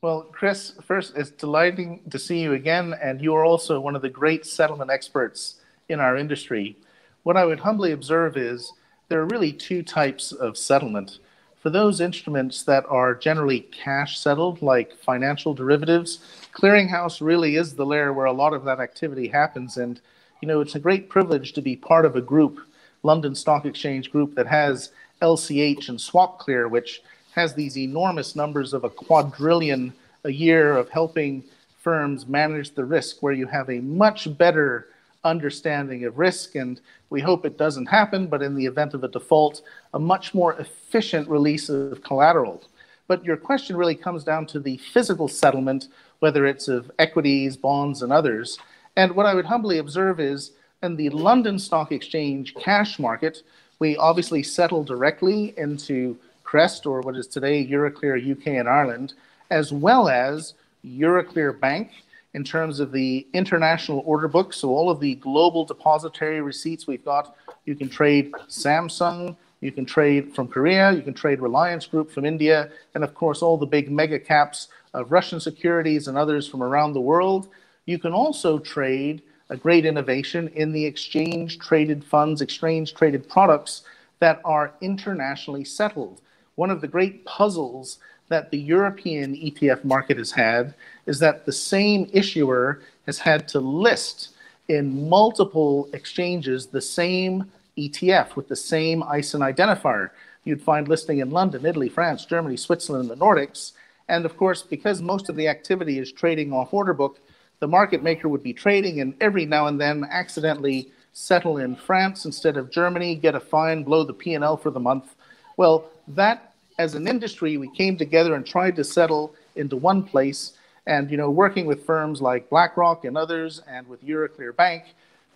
Well, 0.00 0.28
Chris, 0.30 0.74
first, 0.80 1.16
it's 1.16 1.32
delighting 1.32 2.02
to 2.10 2.20
see 2.20 2.38
you 2.38 2.52
again, 2.52 2.94
and 3.02 3.20
you 3.20 3.34
are 3.34 3.44
also 3.44 3.80
one 3.80 3.96
of 3.96 4.02
the 4.02 4.08
great 4.08 4.46
settlement 4.46 4.92
experts 4.92 5.56
in 5.88 5.98
our 5.98 6.16
industry. 6.16 6.76
What 7.24 7.36
I 7.36 7.44
would 7.44 7.58
humbly 7.58 7.90
observe 7.90 8.36
is 8.36 8.74
there 9.08 9.20
are 9.20 9.26
really 9.26 9.52
two 9.52 9.82
types 9.82 10.30
of 10.30 10.56
settlement. 10.56 11.18
For 11.60 11.70
those 11.70 12.00
instruments 12.00 12.62
that 12.62 12.86
are 12.88 13.12
generally 13.12 13.58
cash 13.58 14.20
settled, 14.20 14.62
like 14.62 14.96
financial 14.96 15.52
derivatives, 15.52 16.20
clearinghouse 16.54 17.20
really 17.20 17.56
is 17.56 17.74
the 17.74 17.84
layer 17.84 18.12
where 18.12 18.26
a 18.26 18.32
lot 18.32 18.54
of 18.54 18.62
that 18.66 18.78
activity 18.78 19.26
happens. 19.26 19.78
And, 19.78 20.00
you 20.40 20.46
know, 20.46 20.60
it's 20.60 20.76
a 20.76 20.80
great 20.80 21.08
privilege 21.08 21.54
to 21.54 21.60
be 21.60 21.74
part 21.74 22.04
of 22.04 22.14
a 22.14 22.20
group, 22.20 22.60
London 23.02 23.34
Stock 23.34 23.64
Exchange 23.64 24.12
group, 24.12 24.36
that 24.36 24.46
has 24.46 24.92
LCH 25.20 25.88
and 25.88 25.98
SwapClear, 25.98 26.70
which 26.70 27.02
has 27.38 27.54
these 27.54 27.78
enormous 27.78 28.34
numbers 28.34 28.74
of 28.74 28.82
a 28.82 28.90
quadrillion 28.90 29.92
a 30.24 30.30
year 30.30 30.76
of 30.76 30.88
helping 30.88 31.44
firms 31.78 32.26
manage 32.26 32.74
the 32.74 32.84
risk, 32.84 33.22
where 33.22 33.32
you 33.32 33.46
have 33.46 33.70
a 33.70 33.78
much 33.78 34.36
better 34.36 34.88
understanding 35.22 36.04
of 36.04 36.18
risk. 36.18 36.56
And 36.56 36.80
we 37.10 37.20
hope 37.20 37.46
it 37.46 37.56
doesn't 37.56 37.86
happen, 37.86 38.26
but 38.26 38.42
in 38.42 38.56
the 38.56 38.66
event 38.66 38.92
of 38.92 39.04
a 39.04 39.08
default, 39.08 39.62
a 39.94 40.00
much 40.00 40.34
more 40.34 40.54
efficient 40.54 41.28
release 41.28 41.68
of 41.68 42.02
collateral. 42.02 42.60
But 43.06 43.24
your 43.24 43.36
question 43.36 43.76
really 43.76 43.94
comes 43.94 44.24
down 44.24 44.46
to 44.46 44.58
the 44.58 44.78
physical 44.78 45.28
settlement, 45.28 45.86
whether 46.18 46.44
it's 46.44 46.66
of 46.66 46.90
equities, 46.98 47.56
bonds, 47.56 48.02
and 48.02 48.12
others. 48.12 48.58
And 48.96 49.14
what 49.14 49.26
I 49.26 49.34
would 49.34 49.46
humbly 49.46 49.78
observe 49.78 50.18
is 50.18 50.50
in 50.82 50.96
the 50.96 51.10
London 51.10 51.60
Stock 51.60 51.92
Exchange 51.92 52.56
cash 52.56 52.98
market, 52.98 53.44
we 53.78 53.96
obviously 53.96 54.42
settle 54.42 54.82
directly 54.82 55.54
into 55.56 56.18
Crest, 56.48 56.86
or 56.86 57.02
what 57.02 57.14
is 57.14 57.26
today 57.26 57.66
Euroclear 57.66 58.16
UK 58.16 58.46
and 58.46 58.66
Ireland, 58.66 59.12
as 59.50 59.70
well 59.70 60.08
as 60.08 60.54
Euroclear 60.82 61.60
Bank 61.60 61.90
in 62.32 62.42
terms 62.42 62.80
of 62.80 62.90
the 62.90 63.26
international 63.34 64.02
order 64.06 64.28
book. 64.28 64.54
So 64.54 64.70
all 64.70 64.88
of 64.88 64.98
the 64.98 65.16
global 65.16 65.66
depository 65.66 66.40
receipts 66.40 66.86
we've 66.86 67.04
got, 67.04 67.36
you 67.66 67.74
can 67.74 67.90
trade 67.90 68.32
Samsung, 68.48 69.36
you 69.60 69.70
can 69.70 69.84
trade 69.84 70.34
from 70.34 70.48
Korea, 70.48 70.90
you 70.90 71.02
can 71.02 71.12
trade 71.12 71.40
Reliance 71.42 71.84
Group 71.84 72.10
from 72.10 72.24
India, 72.24 72.70
and 72.94 73.04
of 73.04 73.12
course 73.14 73.42
all 73.42 73.58
the 73.58 73.66
big 73.66 73.90
mega 73.90 74.18
caps 74.18 74.68
of 74.94 75.12
Russian 75.12 75.40
securities 75.40 76.08
and 76.08 76.16
others 76.16 76.48
from 76.48 76.62
around 76.62 76.94
the 76.94 77.00
world. 77.12 77.48
You 77.84 77.98
can 77.98 78.14
also 78.14 78.58
trade 78.58 79.20
a 79.50 79.56
great 79.58 79.84
innovation 79.84 80.48
in 80.54 80.72
the 80.72 80.86
exchange 80.86 81.58
traded 81.58 82.02
funds, 82.02 82.40
exchange 82.40 82.94
traded 82.94 83.28
products 83.28 83.82
that 84.20 84.40
are 84.46 84.72
internationally 84.80 85.64
settled. 85.64 86.22
One 86.58 86.72
of 86.72 86.80
the 86.80 86.88
great 86.88 87.24
puzzles 87.24 87.98
that 88.30 88.50
the 88.50 88.58
European 88.58 89.36
ETF 89.36 89.84
market 89.84 90.16
has 90.16 90.32
had 90.32 90.74
is 91.06 91.20
that 91.20 91.46
the 91.46 91.52
same 91.52 92.10
issuer 92.12 92.82
has 93.06 93.20
had 93.20 93.46
to 93.50 93.60
list 93.60 94.30
in 94.66 95.08
multiple 95.08 95.88
exchanges 95.92 96.66
the 96.66 96.80
same 96.80 97.44
ETF 97.78 98.34
with 98.34 98.48
the 98.48 98.56
same 98.56 99.04
ISIN 99.04 99.40
identifier. 99.40 100.10
You'd 100.42 100.60
find 100.60 100.88
listing 100.88 101.18
in 101.18 101.30
London, 101.30 101.64
Italy, 101.64 101.88
France, 101.88 102.24
Germany, 102.24 102.56
Switzerland, 102.56 103.08
and 103.08 103.20
the 103.20 103.24
Nordics. 103.24 103.74
And 104.08 104.24
of 104.24 104.36
course, 104.36 104.60
because 104.60 105.00
most 105.00 105.28
of 105.28 105.36
the 105.36 105.46
activity 105.46 106.00
is 106.00 106.10
trading 106.10 106.52
off 106.52 106.74
order 106.74 106.92
book, 106.92 107.20
the 107.60 107.68
market 107.68 108.02
maker 108.02 108.28
would 108.28 108.42
be 108.42 108.52
trading 108.52 109.00
and 109.00 109.14
every 109.20 109.46
now 109.46 109.68
and 109.68 109.80
then 109.80 110.02
accidentally 110.10 110.90
settle 111.12 111.58
in 111.58 111.76
France 111.76 112.24
instead 112.24 112.56
of 112.56 112.72
Germany, 112.72 113.14
get 113.14 113.36
a 113.36 113.40
fine, 113.40 113.84
blow 113.84 114.02
the 114.02 114.12
P&L 114.12 114.56
for 114.56 114.72
the 114.72 114.80
month. 114.80 115.14
Well, 115.56 115.90
that 116.08 116.47
as 116.78 116.94
an 116.94 117.08
industry, 117.08 117.56
we 117.56 117.68
came 117.70 117.96
together 117.96 118.34
and 118.34 118.46
tried 118.46 118.76
to 118.76 118.84
settle 118.84 119.34
into 119.56 119.76
one 119.76 120.02
place. 120.02 120.52
And 120.86 121.10
you 121.10 121.16
know, 121.16 121.30
working 121.30 121.66
with 121.66 121.84
firms 121.84 122.22
like 122.22 122.48
BlackRock 122.48 123.04
and 123.04 123.18
others, 123.18 123.60
and 123.68 123.86
with 123.88 124.04
Euroclear 124.04 124.54
Bank, 124.56 124.84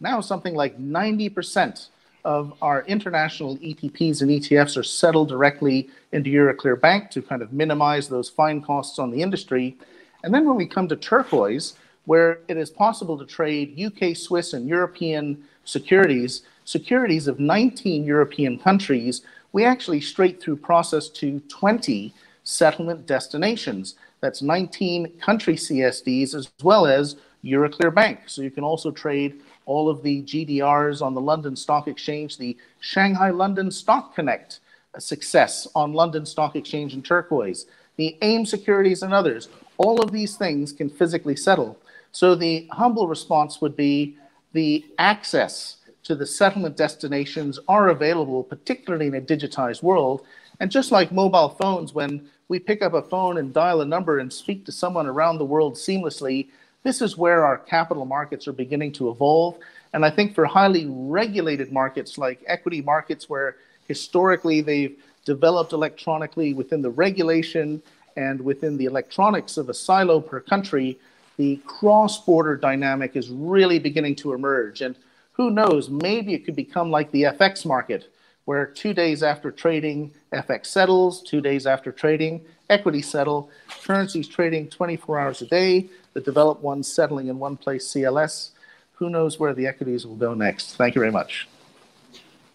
now 0.01 0.21
something 0.21 0.55
like 0.55 0.79
90% 0.79 1.89
of 2.25 2.55
our 2.63 2.85
international 2.85 3.57
ETPs 3.59 4.23
and 4.23 4.31
ETFs 4.31 4.77
are 4.77 4.85
settled 4.85 5.29
directly 5.29 5.91
into 6.13 6.31
Euroclear 6.31 6.81
Bank 6.81 7.11
to 7.11 7.21
kind 7.21 7.43
of 7.43 7.53
minimize 7.53 8.09
those 8.09 8.31
fine 8.31 8.63
costs 8.63 8.99
on 8.99 9.11
the 9.11 9.21
industry. 9.21 9.77
And 10.23 10.33
then 10.33 10.47
when 10.47 10.57
we 10.57 10.67
come 10.67 10.89
to 10.89 10.97
turquoise, 10.97 11.75
where 12.05 12.39
it 12.49 12.57
is 12.57 12.71
possible 12.71 13.19
to 13.19 13.25
trade 13.25 13.79
UK, 13.79 14.17
Swiss, 14.17 14.53
and 14.53 14.69
European 14.69 15.45
securities, 15.65 16.43
securities 16.65 17.27
of 17.27 17.41
19 17.41 18.05
European 18.05 18.59
countries, 18.59 19.23
we 19.53 19.65
actually 19.65 20.01
straight 20.01 20.43
through 20.43 20.57
process 20.57 21.09
to 21.09 21.41
20 21.41 22.13
settlement 22.45 23.07
destinations. 23.07 23.95
That's 24.21 24.43
19 24.43 25.19
country 25.21 25.55
CSDs 25.55 26.35
as 26.35 26.51
well 26.63 26.87
as 26.87 27.17
Euroclear 27.45 27.95
Bank. 27.95 28.21
So 28.27 28.43
you 28.43 28.51
can 28.51 28.65
also 28.65 28.91
trade 28.91 29.41
all 29.67 29.89
of 29.89 30.03
the 30.03 30.23
GDRs 30.23 31.03
on 31.03 31.15
the 31.15 31.21
London 31.21 31.57
Stock 31.57 31.89
Exchange, 31.89 32.39
the 32.39 32.57
Shanghai 32.81 33.31
London 33.31 33.71
Stock 33.71 34.15
Connect 34.15 34.61
a 34.95 35.01
success 35.01 35.67
on 35.75 35.93
London 35.93 36.27
Stock 36.27 36.57
Exchange 36.57 36.95
and 36.95 37.05
Turquoise, 37.05 37.67
the 37.97 38.17
AIM 38.23 38.47
securities 38.47 39.03
and 39.03 39.13
others. 39.15 39.49
All 39.79 40.03
of 40.03 40.13
these 40.13 40.37
things 40.37 40.73
can 40.73 40.91
physically 40.91 41.37
settle. 41.37 41.79
So 42.13 42.35
the 42.35 42.69
humble 42.73 43.09
response 43.09 43.61
would 43.61 43.77
be 43.77 44.17
the 44.53 44.85
access 44.99 45.77
to 46.05 46.15
the 46.15 46.27
settlement 46.27 46.77
destinations 46.77 47.59
are 47.69 47.89
available, 47.89 48.43
particularly 48.43 49.07
in 49.07 49.15
a 49.15 49.21
digitized 49.21 49.83
world. 49.83 50.25
And 50.61 50.71
just 50.71 50.93
like 50.93 51.13
mobile 51.13 51.51
phones, 51.51 51.95
when 51.95 52.29
we 52.49 52.59
pick 52.59 52.83
up 52.83 52.95
a 52.95 53.03
phone 53.03 53.39
and 53.39 53.55
dial 53.55 53.81
a 53.81 53.85
number 53.85 54.19
and 54.19 54.33
speak 54.33 54.65
to 54.67 54.73
someone 54.73 55.07
around 55.07 55.39
the 55.39 55.45
world 55.45 55.75
seamlessly, 55.75 56.49
this 56.83 57.01
is 57.01 57.17
where 57.17 57.45
our 57.45 57.59
capital 57.59 58.05
markets 58.05 58.49
are 58.49 58.53
beginning 58.53 58.93
to 58.93 59.09
evolve. 59.09 59.59
And 59.93 60.05
I 60.05 60.11
think 60.11 60.35
for 60.35 60.45
highly 60.47 60.87
regulated 60.89 61.73
markets 61.73 62.19
like 62.19 62.43
equity 62.47 62.83
markets, 62.83 63.29
where 63.29 63.57
historically 63.87 64.61
they've 64.61 64.97
developed 65.25 65.73
electronically 65.73 66.55
within 66.55 66.83
the 66.83 66.91
regulation 66.91 67.83
and 68.17 68.41
within 68.41 68.77
the 68.77 68.87
electronics 68.87 69.57
of 69.57 69.69
a 69.69 69.75
silo 69.75 70.21
per 70.21 70.41
country, 70.41 70.99
the 71.37 71.57
cross 71.65 72.25
border 72.25 72.57
dynamic 72.57 73.17
is 73.17 73.31
really 73.31 73.79
beginning 73.79 74.17
to 74.17 74.33
emerge. 74.33 74.83
And 74.83 74.97
who 75.33 75.51
knows, 75.51 75.89
maybe 75.89 76.35
it 76.35 76.45
could 76.45 76.57
become 76.57 76.91
like 76.91 77.11
the 77.11 77.23
FX 77.23 77.65
market, 77.65 78.13
where 78.45 78.67
two 78.67 78.93
days 78.93 79.23
after 79.23 79.51
trading, 79.51 80.13
FX 80.33 80.67
settles, 80.67 81.23
two 81.23 81.41
days 81.41 81.67
after 81.67 81.93
trading, 81.93 82.45
equity 82.69 83.03
settle, 83.03 83.51
currencies 83.83 84.29
trading 84.29 84.69
24 84.69 85.19
hours 85.19 85.43
a 85.43 85.47
day, 85.47 85.89
the 86.13 86.21
developed 86.21 86.63
ones 86.63 86.93
settling 86.93 87.29
in 87.29 87.39
one 87.39 87.57
place, 87.57 87.87
CLS. 87.93 88.51
Who 88.95 89.11
knows 89.11 89.39
where 89.39 89.55
the 89.55 89.67
equities 89.67 90.07
will 90.07 90.17
go 90.17 90.35
next? 90.35 90.75
Thank 90.77 90.95
you 90.95 91.01
very 91.01 91.13
much. 91.13 91.49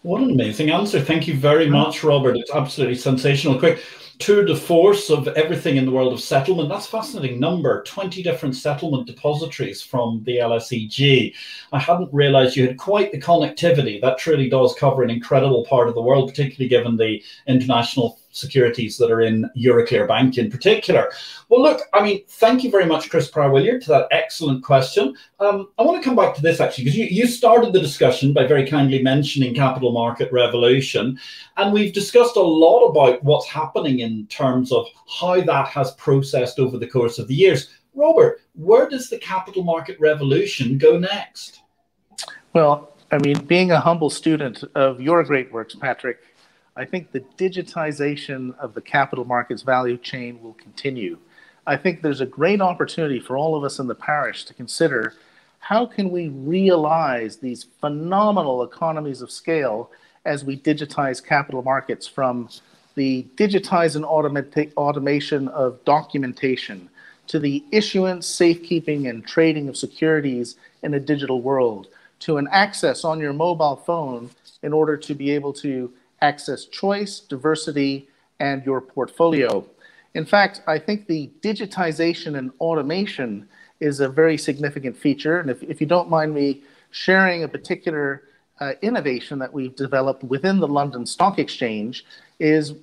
What 0.02 0.22
an 0.22 0.30
amazing 0.30 0.70
answer. 0.70 1.00
Thank 1.00 1.26
you 1.26 1.34
very 1.34 1.66
mm. 1.66 1.72
much, 1.72 2.04
Robert. 2.04 2.36
It's 2.36 2.54
absolutely 2.54 2.94
sensational. 2.94 3.58
Quick, 3.58 3.82
tour 4.18 4.44
de 4.44 4.54
force 4.54 5.10
of 5.10 5.28
everything 5.28 5.76
in 5.76 5.84
the 5.84 5.90
world 5.90 6.12
of 6.12 6.20
settlement. 6.20 6.68
That's 6.68 6.86
fascinating 6.86 7.38
number 7.38 7.82
20 7.84 8.22
different 8.22 8.56
settlement 8.56 9.06
depositories 9.06 9.82
from 9.82 10.22
the 10.24 10.36
LSEG. 10.36 11.34
I 11.72 11.78
hadn't 11.78 12.12
realized 12.12 12.56
you 12.56 12.66
had 12.66 12.78
quite 12.78 13.12
the 13.12 13.20
connectivity. 13.20 14.00
That 14.00 14.18
truly 14.18 14.48
does 14.48 14.74
cover 14.74 15.02
an 15.02 15.10
incredible 15.10 15.64
part 15.64 15.88
of 15.88 15.94
the 15.94 16.02
world, 16.02 16.28
particularly 16.28 16.68
given 16.68 16.96
the 16.96 17.22
international 17.46 18.18
securities 18.30 18.96
that 18.98 19.10
are 19.10 19.20
in 19.20 19.48
Euroclear 19.56 20.06
Bank 20.06 20.38
in 20.38 20.50
particular. 20.50 21.10
Well, 21.48 21.62
look, 21.62 21.80
I 21.94 22.02
mean, 22.02 22.24
thank 22.28 22.62
you 22.62 22.70
very 22.70 22.86
much, 22.86 23.10
Chris 23.10 23.30
Pryor-Williard, 23.30 23.82
to 23.82 23.88
that 23.88 24.08
excellent 24.10 24.62
question. 24.62 25.16
Um, 25.40 25.68
I 25.78 25.82
want 25.82 26.02
to 26.02 26.06
come 26.06 26.16
back 26.16 26.34
to 26.34 26.42
this 26.42 26.60
actually, 26.60 26.84
because 26.84 26.98
you, 26.98 27.06
you 27.06 27.26
started 27.26 27.72
the 27.72 27.80
discussion 27.80 28.32
by 28.32 28.46
very 28.46 28.66
kindly 28.66 29.02
mentioning 29.02 29.54
capital 29.54 29.92
market 29.92 30.30
revolution. 30.32 31.18
And 31.56 31.72
we've 31.72 31.94
discussed 31.94 32.36
a 32.36 32.40
lot 32.40 32.88
about 32.88 33.22
what's 33.24 33.48
happening 33.48 34.00
in 34.00 34.26
terms 34.26 34.72
of 34.72 34.86
how 35.20 35.40
that 35.40 35.68
has 35.68 35.92
processed 35.92 36.58
over 36.58 36.78
the 36.78 36.86
course 36.86 37.18
of 37.18 37.28
the 37.28 37.34
years. 37.34 37.70
Robert, 37.94 38.40
where 38.54 38.88
does 38.88 39.08
the 39.08 39.18
capital 39.18 39.64
market 39.64 39.98
revolution 39.98 40.78
go 40.78 40.98
next? 40.98 41.62
Well, 42.52 42.92
I 43.10 43.18
mean, 43.18 43.44
being 43.46 43.70
a 43.70 43.80
humble 43.80 44.10
student 44.10 44.62
of 44.74 45.00
your 45.00 45.24
great 45.24 45.50
works, 45.50 45.74
Patrick, 45.74 46.18
I 46.78 46.84
think 46.84 47.10
the 47.10 47.24
digitization 47.36 48.56
of 48.56 48.72
the 48.72 48.80
capital 48.80 49.24
markets 49.24 49.62
value 49.62 49.98
chain 49.98 50.40
will 50.40 50.52
continue. 50.52 51.18
I 51.66 51.76
think 51.76 52.02
there's 52.02 52.20
a 52.20 52.26
great 52.26 52.60
opportunity 52.60 53.18
for 53.18 53.36
all 53.36 53.56
of 53.56 53.64
us 53.64 53.80
in 53.80 53.88
the 53.88 53.96
parish 53.96 54.44
to 54.44 54.54
consider 54.54 55.14
how 55.58 55.86
can 55.86 56.12
we 56.12 56.28
realize 56.28 57.38
these 57.38 57.64
phenomenal 57.80 58.62
economies 58.62 59.22
of 59.22 59.32
scale 59.32 59.90
as 60.24 60.44
we 60.44 60.56
digitize 60.56 61.22
capital 61.22 61.62
markets 61.62 62.06
from 62.06 62.48
the 62.94 63.26
digitize 63.34 63.96
and 63.96 64.04
automate, 64.04 64.72
automation 64.76 65.48
of 65.48 65.84
documentation 65.84 66.88
to 67.26 67.40
the 67.40 67.64
issuance, 67.72 68.24
safekeeping, 68.24 69.08
and 69.08 69.26
trading 69.26 69.68
of 69.68 69.76
securities 69.76 70.54
in 70.84 70.94
a 70.94 71.00
digital 71.00 71.42
world 71.42 71.88
to 72.20 72.36
an 72.36 72.46
access 72.52 73.04
on 73.04 73.18
your 73.18 73.32
mobile 73.32 73.76
phone 73.76 74.30
in 74.62 74.72
order 74.72 74.96
to 74.96 75.14
be 75.14 75.32
able 75.32 75.52
to 75.52 75.92
access 76.20 76.64
choice, 76.64 77.20
diversity, 77.20 78.08
and 78.40 78.64
your 78.64 78.80
portfolio. 78.80 79.64
In 80.14 80.24
fact, 80.24 80.62
I 80.66 80.78
think 80.78 81.06
the 81.06 81.30
digitization 81.42 82.38
and 82.38 82.50
automation 82.60 83.48
is 83.80 84.00
a 84.00 84.08
very 84.08 84.36
significant 84.36 84.96
feature. 84.96 85.38
And 85.40 85.50
if, 85.50 85.62
if 85.62 85.80
you 85.80 85.86
don't 85.86 86.10
mind 86.10 86.34
me 86.34 86.62
sharing 86.90 87.44
a 87.44 87.48
particular 87.48 88.22
uh, 88.60 88.72
innovation 88.82 89.38
that 89.38 89.52
we've 89.52 89.76
developed 89.76 90.24
within 90.24 90.58
the 90.58 90.66
London 90.66 91.06
Stock 91.06 91.38
Exchange 91.38 92.04
is 92.40 92.74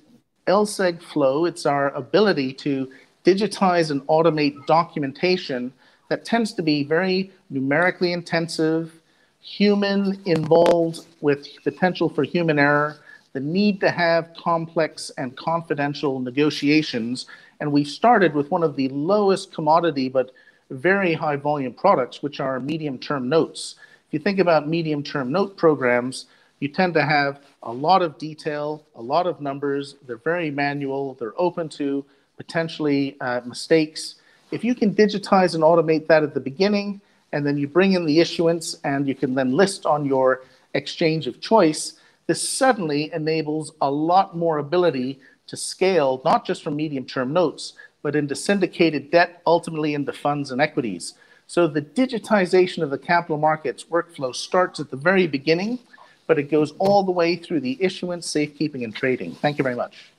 LSEG 0.46 1.02
Flow. 1.02 1.44
It's 1.44 1.66
our 1.66 1.90
ability 1.90 2.52
to 2.54 2.90
digitize 3.24 3.90
and 3.90 4.00
automate 4.06 4.64
documentation 4.66 5.72
that 6.08 6.24
tends 6.24 6.52
to 6.54 6.62
be 6.62 6.84
very 6.84 7.32
numerically 7.50 8.12
intensive, 8.12 9.00
human 9.40 10.20
involved 10.24 11.04
with 11.20 11.48
potential 11.64 12.08
for 12.08 12.22
human 12.22 12.58
error, 12.58 12.96
the 13.36 13.40
need 13.40 13.80
to 13.80 13.90
have 13.90 14.32
complex 14.32 15.10
and 15.18 15.36
confidential 15.36 16.20
negotiations. 16.20 17.26
And 17.60 17.70
we 17.70 17.84
started 17.84 18.34
with 18.34 18.50
one 18.50 18.62
of 18.62 18.76
the 18.76 18.88
lowest 18.88 19.52
commodity 19.52 20.08
but 20.08 20.30
very 20.70 21.12
high 21.12 21.36
volume 21.36 21.74
products, 21.74 22.22
which 22.22 22.40
are 22.40 22.58
medium 22.58 22.96
term 22.96 23.28
notes. 23.28 23.74
If 24.08 24.14
you 24.14 24.20
think 24.20 24.38
about 24.38 24.66
medium 24.66 25.02
term 25.02 25.30
note 25.30 25.54
programs, 25.58 26.24
you 26.60 26.68
tend 26.68 26.94
to 26.94 27.04
have 27.04 27.40
a 27.62 27.70
lot 27.70 28.00
of 28.00 28.16
detail, 28.16 28.82
a 28.94 29.02
lot 29.02 29.26
of 29.26 29.42
numbers. 29.42 29.96
They're 30.06 30.16
very 30.16 30.50
manual, 30.50 31.12
they're 31.20 31.38
open 31.38 31.68
to 31.80 32.06
potentially 32.38 33.18
uh, 33.20 33.42
mistakes. 33.44 34.14
If 34.50 34.64
you 34.64 34.74
can 34.74 34.94
digitize 34.94 35.54
and 35.54 35.62
automate 35.62 36.06
that 36.06 36.22
at 36.22 36.32
the 36.32 36.40
beginning, 36.40 37.02
and 37.32 37.44
then 37.46 37.58
you 37.58 37.68
bring 37.68 37.92
in 37.92 38.06
the 38.06 38.18
issuance 38.18 38.78
and 38.82 39.06
you 39.06 39.14
can 39.14 39.34
then 39.34 39.52
list 39.52 39.84
on 39.84 40.06
your 40.06 40.40
exchange 40.72 41.26
of 41.26 41.42
choice, 41.42 41.98
this 42.26 42.46
suddenly 42.46 43.12
enables 43.12 43.72
a 43.80 43.90
lot 43.90 44.36
more 44.36 44.58
ability 44.58 45.20
to 45.46 45.56
scale, 45.56 46.20
not 46.24 46.44
just 46.44 46.62
from 46.62 46.76
medium 46.76 47.04
term 47.04 47.32
notes, 47.32 47.74
but 48.02 48.16
into 48.16 48.34
syndicated 48.34 49.10
debt, 49.10 49.42
ultimately 49.46 49.94
into 49.94 50.12
funds 50.12 50.50
and 50.50 50.60
equities. 50.60 51.14
So 51.46 51.66
the 51.66 51.82
digitization 51.82 52.82
of 52.82 52.90
the 52.90 52.98
capital 52.98 53.38
markets 53.38 53.84
workflow 53.84 54.34
starts 54.34 54.80
at 54.80 54.90
the 54.90 54.96
very 54.96 55.26
beginning, 55.26 55.78
but 56.26 56.38
it 56.38 56.50
goes 56.50 56.72
all 56.78 57.04
the 57.04 57.12
way 57.12 57.36
through 57.36 57.60
the 57.60 57.78
issuance, 57.80 58.26
safekeeping, 58.26 58.82
and 58.82 58.94
trading. 58.94 59.34
Thank 59.36 59.58
you 59.58 59.62
very 59.62 59.76
much 59.76 60.15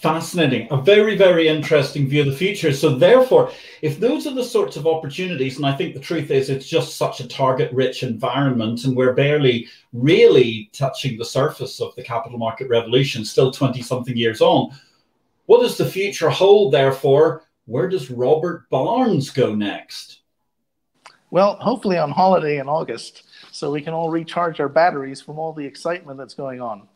fascinating, 0.00 0.66
a 0.70 0.80
very, 0.80 1.16
very 1.16 1.46
interesting 1.46 2.08
view 2.08 2.22
of 2.22 2.28
the 2.28 2.36
future. 2.36 2.72
So, 2.72 2.96
therefore, 2.96 3.52
if 3.82 4.00
those 4.00 4.26
are 4.26 4.34
the 4.34 4.42
sorts 4.42 4.76
of 4.76 4.86
opportunities, 4.86 5.56
and 5.56 5.66
I 5.66 5.76
think 5.76 5.94
the 5.94 6.00
truth 6.00 6.30
is 6.30 6.48
it's 6.48 6.66
just 6.66 6.96
such 6.96 7.20
a 7.20 7.28
target 7.28 7.72
rich 7.72 8.02
environment, 8.02 8.84
and 8.84 8.96
we're 8.96 9.12
barely 9.12 9.68
really 9.92 10.70
touching 10.72 11.18
the 11.18 11.24
surface 11.24 11.80
of 11.80 11.94
the 11.96 12.02
capital 12.02 12.38
market 12.38 12.68
revolution, 12.68 13.24
still 13.24 13.50
20 13.50 13.82
something 13.82 14.16
years 14.16 14.40
on. 14.40 14.70
What 15.46 15.60
does 15.60 15.76
the 15.76 15.86
future 15.86 16.30
hold, 16.30 16.72
therefore? 16.72 17.44
Where 17.66 17.88
does 17.88 18.10
Robert 18.10 18.68
Barnes 18.70 19.30
go 19.30 19.54
next? 19.54 20.20
Well, 21.30 21.56
hopefully 21.56 21.98
on 21.98 22.10
holiday 22.10 22.58
in 22.58 22.68
August, 22.68 23.24
so 23.52 23.70
we 23.70 23.82
can 23.82 23.94
all 23.94 24.10
recharge 24.10 24.60
our 24.60 24.68
batteries 24.68 25.20
from 25.20 25.38
all 25.38 25.52
the 25.52 25.64
excitement 25.64 26.18
that's 26.18 26.34
going 26.34 26.60
on. 26.60 26.88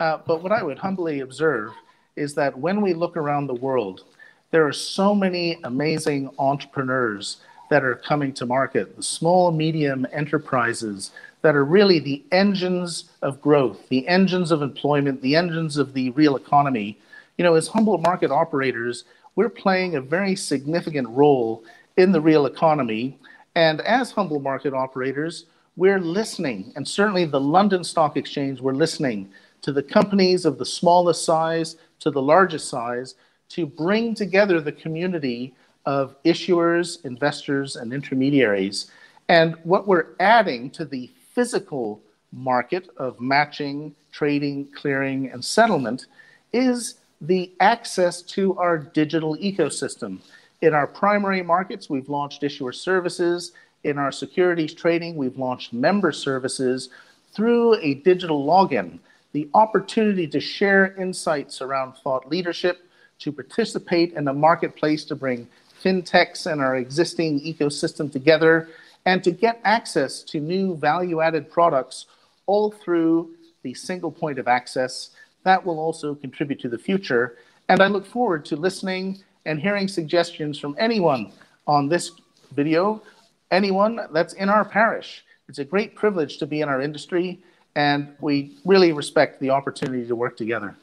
Uh, 0.00 0.18
but 0.26 0.42
what 0.42 0.52
I 0.52 0.62
would 0.62 0.78
humbly 0.78 1.20
observe 1.20 1.72
is 2.16 2.34
that 2.34 2.58
when 2.58 2.80
we 2.80 2.94
look 2.94 3.16
around 3.16 3.46
the 3.46 3.54
world, 3.54 4.04
there 4.50 4.66
are 4.66 4.72
so 4.72 5.14
many 5.14 5.58
amazing 5.64 6.30
entrepreneurs 6.38 7.38
that 7.70 7.82
are 7.82 7.96
coming 7.96 8.32
to 8.34 8.46
market, 8.46 8.96
the 8.96 9.02
small, 9.02 9.50
medium 9.50 10.06
enterprises 10.12 11.10
that 11.42 11.56
are 11.56 11.64
really 11.64 11.98
the 11.98 12.22
engines 12.30 13.10
of 13.22 13.40
growth, 13.40 13.88
the 13.88 14.06
engines 14.06 14.50
of 14.50 14.62
employment, 14.62 15.20
the 15.22 15.36
engines 15.36 15.76
of 15.76 15.92
the 15.92 16.10
real 16.10 16.36
economy. 16.36 16.98
You 17.36 17.44
know, 17.44 17.54
as 17.54 17.68
humble 17.68 17.98
market 17.98 18.30
operators, 18.30 19.04
we're 19.34 19.48
playing 19.48 19.96
a 19.96 20.00
very 20.00 20.36
significant 20.36 21.08
role 21.08 21.64
in 21.96 22.12
the 22.12 22.20
real 22.20 22.46
economy. 22.46 23.18
And 23.56 23.80
as 23.80 24.12
humble 24.12 24.40
market 24.40 24.72
operators, 24.72 25.46
we're 25.76 26.00
listening, 26.00 26.72
and 26.76 26.86
certainly 26.86 27.24
the 27.24 27.40
London 27.40 27.82
Stock 27.82 28.16
Exchange, 28.16 28.60
we're 28.60 28.72
listening 28.72 29.30
to 29.64 29.72
the 29.72 29.82
companies 29.82 30.44
of 30.44 30.58
the 30.58 30.66
smallest 30.66 31.24
size 31.24 31.76
to 31.98 32.10
the 32.10 32.20
largest 32.20 32.68
size 32.68 33.14
to 33.48 33.64
bring 33.64 34.14
together 34.14 34.60
the 34.60 34.70
community 34.70 35.54
of 35.86 36.22
issuers, 36.22 37.02
investors, 37.06 37.74
and 37.74 37.90
intermediaries. 37.90 38.90
And 39.30 39.56
what 39.64 39.88
we're 39.88 40.08
adding 40.20 40.68
to 40.72 40.84
the 40.84 41.10
physical 41.32 42.02
market 42.30 42.90
of 42.98 43.22
matching, 43.22 43.94
trading, 44.12 44.68
clearing, 44.74 45.30
and 45.30 45.42
settlement 45.42 46.08
is 46.52 46.96
the 47.22 47.50
access 47.60 48.20
to 48.20 48.54
our 48.58 48.76
digital 48.76 49.34
ecosystem. 49.38 50.20
In 50.60 50.74
our 50.74 50.86
primary 50.86 51.42
markets, 51.42 51.88
we've 51.88 52.10
launched 52.10 52.42
issuer 52.42 52.72
services. 52.72 53.52
In 53.82 53.96
our 53.96 54.12
securities 54.12 54.74
trading, 54.74 55.16
we've 55.16 55.38
launched 55.38 55.72
member 55.72 56.12
services 56.12 56.90
through 57.32 57.76
a 57.76 57.94
digital 57.94 58.44
login. 58.44 58.98
The 59.34 59.50
opportunity 59.52 60.28
to 60.28 60.38
share 60.38 60.94
insights 60.94 61.60
around 61.60 61.94
thought 61.94 62.28
leadership, 62.28 62.86
to 63.18 63.32
participate 63.32 64.12
in 64.12 64.24
the 64.24 64.32
marketplace 64.32 65.04
to 65.06 65.16
bring 65.16 65.48
fintechs 65.82 66.50
and 66.50 66.60
our 66.60 66.76
existing 66.76 67.40
ecosystem 67.40 68.12
together, 68.12 68.68
and 69.04 69.24
to 69.24 69.32
get 69.32 69.60
access 69.64 70.22
to 70.22 70.38
new 70.38 70.76
value 70.76 71.20
added 71.20 71.50
products 71.50 72.06
all 72.46 72.70
through 72.70 73.34
the 73.62 73.74
single 73.74 74.12
point 74.12 74.38
of 74.38 74.46
access. 74.46 75.10
That 75.42 75.66
will 75.66 75.80
also 75.80 76.14
contribute 76.14 76.60
to 76.60 76.68
the 76.68 76.78
future. 76.78 77.36
And 77.68 77.82
I 77.82 77.88
look 77.88 78.06
forward 78.06 78.44
to 78.46 78.56
listening 78.56 79.18
and 79.46 79.60
hearing 79.60 79.88
suggestions 79.88 80.60
from 80.60 80.76
anyone 80.78 81.32
on 81.66 81.88
this 81.88 82.12
video, 82.52 83.02
anyone 83.50 83.98
that's 84.12 84.34
in 84.34 84.48
our 84.48 84.64
parish. 84.64 85.24
It's 85.48 85.58
a 85.58 85.64
great 85.64 85.96
privilege 85.96 86.38
to 86.38 86.46
be 86.46 86.60
in 86.60 86.68
our 86.68 86.80
industry, 86.80 87.42
and 87.76 88.14
we 88.20 88.52
really 88.64 88.92
respect 88.92 89.40
the 89.40 89.50
opportunity 89.50 90.06
to 90.06 90.16
work 90.16 90.36
together. 90.36 90.76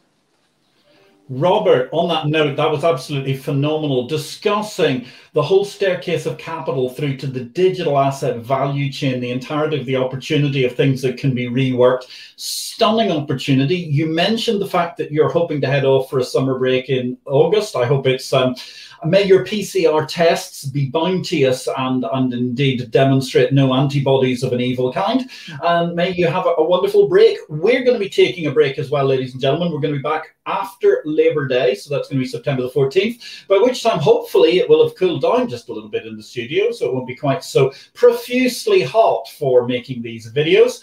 Robert, 1.34 1.88
on 1.94 2.10
that 2.10 2.28
note, 2.28 2.58
that 2.58 2.70
was 2.70 2.84
absolutely 2.84 3.38
phenomenal. 3.38 4.06
Discussing 4.06 5.06
the 5.32 5.42
whole 5.42 5.64
staircase 5.64 6.26
of 6.26 6.38
capital 6.38 6.90
through 6.90 7.16
to 7.18 7.28
the 7.28 7.46
digital 7.46 7.98
asset 7.98 8.40
value 8.40 8.92
chain, 8.92 9.22
the 9.22 9.32
entirety 9.32 9.80
of 9.80 9.86
the 9.86 9.96
opportunity 9.96 10.66
of 10.66 10.76
things 10.76 11.02
that 11.02 11.18
can 11.18 11.34
be 11.34 11.48
reworked. 11.48 12.08
Stunning 12.36 13.14
opportunity. 13.14 13.78
You 13.78 14.08
mentioned 14.08 14.62
the 14.62 14.68
fact 14.68 14.98
that 14.98 15.14
you're 15.14 15.32
hoping 15.32 15.62
to 15.62 15.68
head 15.68 15.86
off 15.86 16.10
for 16.10 16.20
a 16.20 16.24
summer 16.24 16.60
break 16.60 16.90
in 16.90 17.18
August. 17.26 17.78
I 17.78 17.86
hope 17.86 18.08
it's 18.08 18.34
um, 18.34 18.56
May 19.04 19.24
your 19.24 19.44
PCR 19.44 20.08
tests 20.08 20.66
be 20.66 20.90
bounteous 20.90 21.68
and, 21.76 22.06
and 22.14 22.32
indeed 22.34 22.92
demonstrate 22.92 23.52
no 23.52 23.74
antibodies 23.74 24.44
of 24.44 24.54
an 24.54 24.62
evil 24.62 24.94
kind. 24.94 25.28
And 25.64 25.96
may 25.96 26.12
you 26.12 26.28
have 26.28 26.46
a, 26.46 26.54
a 26.58 26.64
wonderful 26.64 27.08
break. 27.08 27.40
We're 27.50 27.84
going 27.84 27.96
to 27.96 28.00
be 28.00 28.10
taking 28.10 28.46
a 28.46 28.52
break 28.52 28.78
as 28.78 28.92
well, 28.92 29.06
ladies 29.06 29.34
and 29.34 29.42
gentlemen. 29.42 29.72
We're 29.72 29.80
going 29.80 29.96
to 29.96 30.00
be 30.00 30.04
back 30.04 30.36
after 30.46 31.02
Labor 31.06 31.48
Day, 31.48 31.76
so 31.76 31.90
that's 31.90 32.10
going 32.10 32.20
to 32.20 32.26
be 32.26 32.30
September 32.30 32.64
the 32.64 32.70
14th, 32.70 33.48
by 33.48 33.58
which 33.58 33.84
time 33.84 34.00
hopefully 34.00 34.60
it 34.60 34.70
will 34.70 34.86
have 34.86 34.98
cooled 34.98 35.22
down 35.22 35.48
just 35.48 35.70
a 35.70 35.74
little 35.74 35.90
bit 35.90 36.06
in 36.06 36.18
the 36.18 36.24
studio, 36.24 36.72
so 36.72 36.88
it 36.88 36.94
won't 36.94 37.08
be 37.08 37.16
quite 37.16 37.44
so 37.44 37.72
profusely 37.94 38.82
hot 38.82 39.28
for 39.38 39.68
making 39.68 40.02
these 40.02 40.32
videos. 40.32 40.82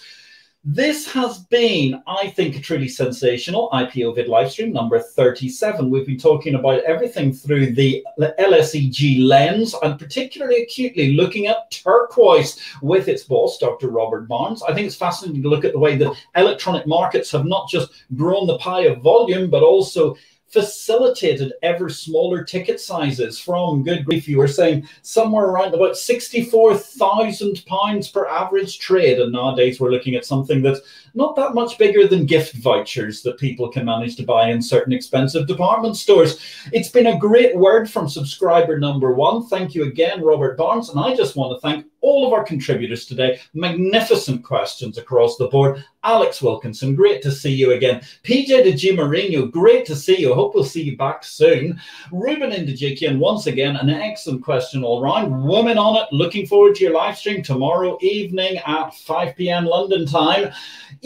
This 0.65 1.09
has 1.13 1.39
been, 1.45 2.03
I 2.05 2.27
think, 2.27 2.57
a 2.57 2.59
truly 2.59 2.89
sensational 2.89 3.69
IPO 3.71 4.15
vid 4.15 4.27
livestream 4.27 4.73
number 4.73 4.99
37. 4.99 5.89
We've 5.89 6.05
been 6.05 6.17
talking 6.17 6.55
about 6.55 6.83
everything 6.83 7.31
through 7.31 7.71
the 7.71 8.05
LSEG 8.19 9.25
lens 9.25 9.73
and 9.81 9.97
particularly 9.97 10.63
acutely 10.63 11.13
looking 11.13 11.47
at 11.47 11.71
turquoise 11.71 12.59
with 12.81 13.07
its 13.07 13.23
boss, 13.23 13.57
Dr. 13.57 13.89
Robert 13.89 14.27
Barnes. 14.27 14.61
I 14.61 14.73
think 14.73 14.85
it's 14.85 14.97
fascinating 14.97 15.41
to 15.43 15.49
look 15.49 15.63
at 15.63 15.71
the 15.71 15.79
way 15.79 15.95
that 15.95 16.13
electronic 16.35 16.85
markets 16.85 17.31
have 17.31 17.45
not 17.45 17.69
just 17.69 17.93
grown 18.15 18.45
the 18.45 18.57
pie 18.57 18.81
of 18.81 19.01
volume, 19.01 19.49
but 19.49 19.63
also 19.63 20.17
facilitated 20.49 21.53
ever 21.61 21.89
smaller 21.89 22.43
ticket 22.43 22.79
sizes 22.79 23.39
from 23.39 23.83
good 23.83 24.03
grief 24.05 24.27
you 24.27 24.37
were 24.37 24.47
saying 24.47 24.87
somewhere 25.03 25.45
around 25.45 25.73
about 25.73 25.95
64,000 25.95 27.65
pounds 27.67 28.07
per 28.09 28.27
average 28.27 28.79
trade. 28.79 29.19
And 29.19 29.31
nowadays 29.31 29.79
we're 29.79 29.91
looking 29.91 30.15
at 30.15 30.25
something 30.25 30.61
that's 30.61 30.81
not 31.19 31.35
that 31.35 31.53
much 31.53 31.77
bigger 31.77 32.07
than 32.07 32.25
gift 32.25 32.55
vouchers 32.55 33.21
that 33.21 33.37
people 33.37 33.69
can 33.69 33.85
manage 33.85 34.15
to 34.15 34.23
buy 34.23 34.49
in 34.49 34.61
certain 34.61 34.93
expensive 34.93 35.45
department 35.45 35.95
stores 35.95 36.39
it's 36.71 36.89
been 36.89 37.07
a 37.07 37.19
great 37.19 37.55
word 37.55 37.89
from 37.89 38.09
subscriber 38.09 38.79
number 38.79 39.13
one 39.13 39.45
thank 39.47 39.75
you 39.75 39.83
again 39.83 40.23
robert 40.23 40.57
barnes 40.57 40.89
and 40.89 40.99
i 40.99 41.13
just 41.15 41.35
want 41.35 41.53
to 41.53 41.59
thank 41.61 41.85
all 42.01 42.25
of 42.25 42.33
our 42.33 42.43
contributors 42.43 43.05
today. 43.05 43.39
Magnificent 43.53 44.43
questions 44.43 44.97
across 44.97 45.37
the 45.37 45.47
board. 45.47 45.83
Alex 46.03 46.41
Wilkinson, 46.41 46.95
great 46.95 47.21
to 47.21 47.31
see 47.31 47.51
you 47.51 47.73
again. 47.73 48.01
PJ 48.23 48.47
Di 48.63 48.73
Giammarino, 48.73 49.51
great 49.51 49.85
to 49.85 49.95
see 49.95 50.17
you. 50.17 50.33
Hope 50.33 50.55
we'll 50.55 50.63
see 50.63 50.81
you 50.81 50.95
back 50.95 51.25
soon. 51.25 51.79
Ruben 52.11 52.51
Indijikian, 52.51 53.19
once 53.19 53.47
again, 53.47 53.75
an 53.75 53.89
excellent 53.89 54.43
question 54.43 54.83
all 54.83 55.01
round. 55.01 55.43
Woman 55.43 55.77
on 55.77 55.97
it, 55.97 56.07
looking 56.13 56.47
forward 56.47 56.75
to 56.75 56.85
your 56.85 56.93
live 56.93 57.17
stream 57.17 57.43
tomorrow 57.43 57.97
evening 58.01 58.57
at 58.65 58.95
5 58.95 59.35
p.m. 59.35 59.65
London 59.65 60.05
time. 60.05 60.53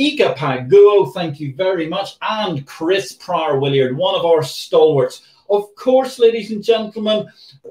Ika 0.03 0.33
Paguo, 0.33 1.13
thank 1.13 1.39
you 1.39 1.55
very 1.55 1.87
much. 1.87 2.17
And 2.21 2.67
Chris 2.67 3.13
Pryor 3.13 3.57
Williard, 3.57 3.95
one 3.95 4.15
of 4.15 4.25
our 4.25 4.43
stalwarts. 4.43 5.21
Of 5.49 5.75
course, 5.75 6.19
ladies 6.19 6.51
and 6.51 6.63
gentlemen, 6.63 7.27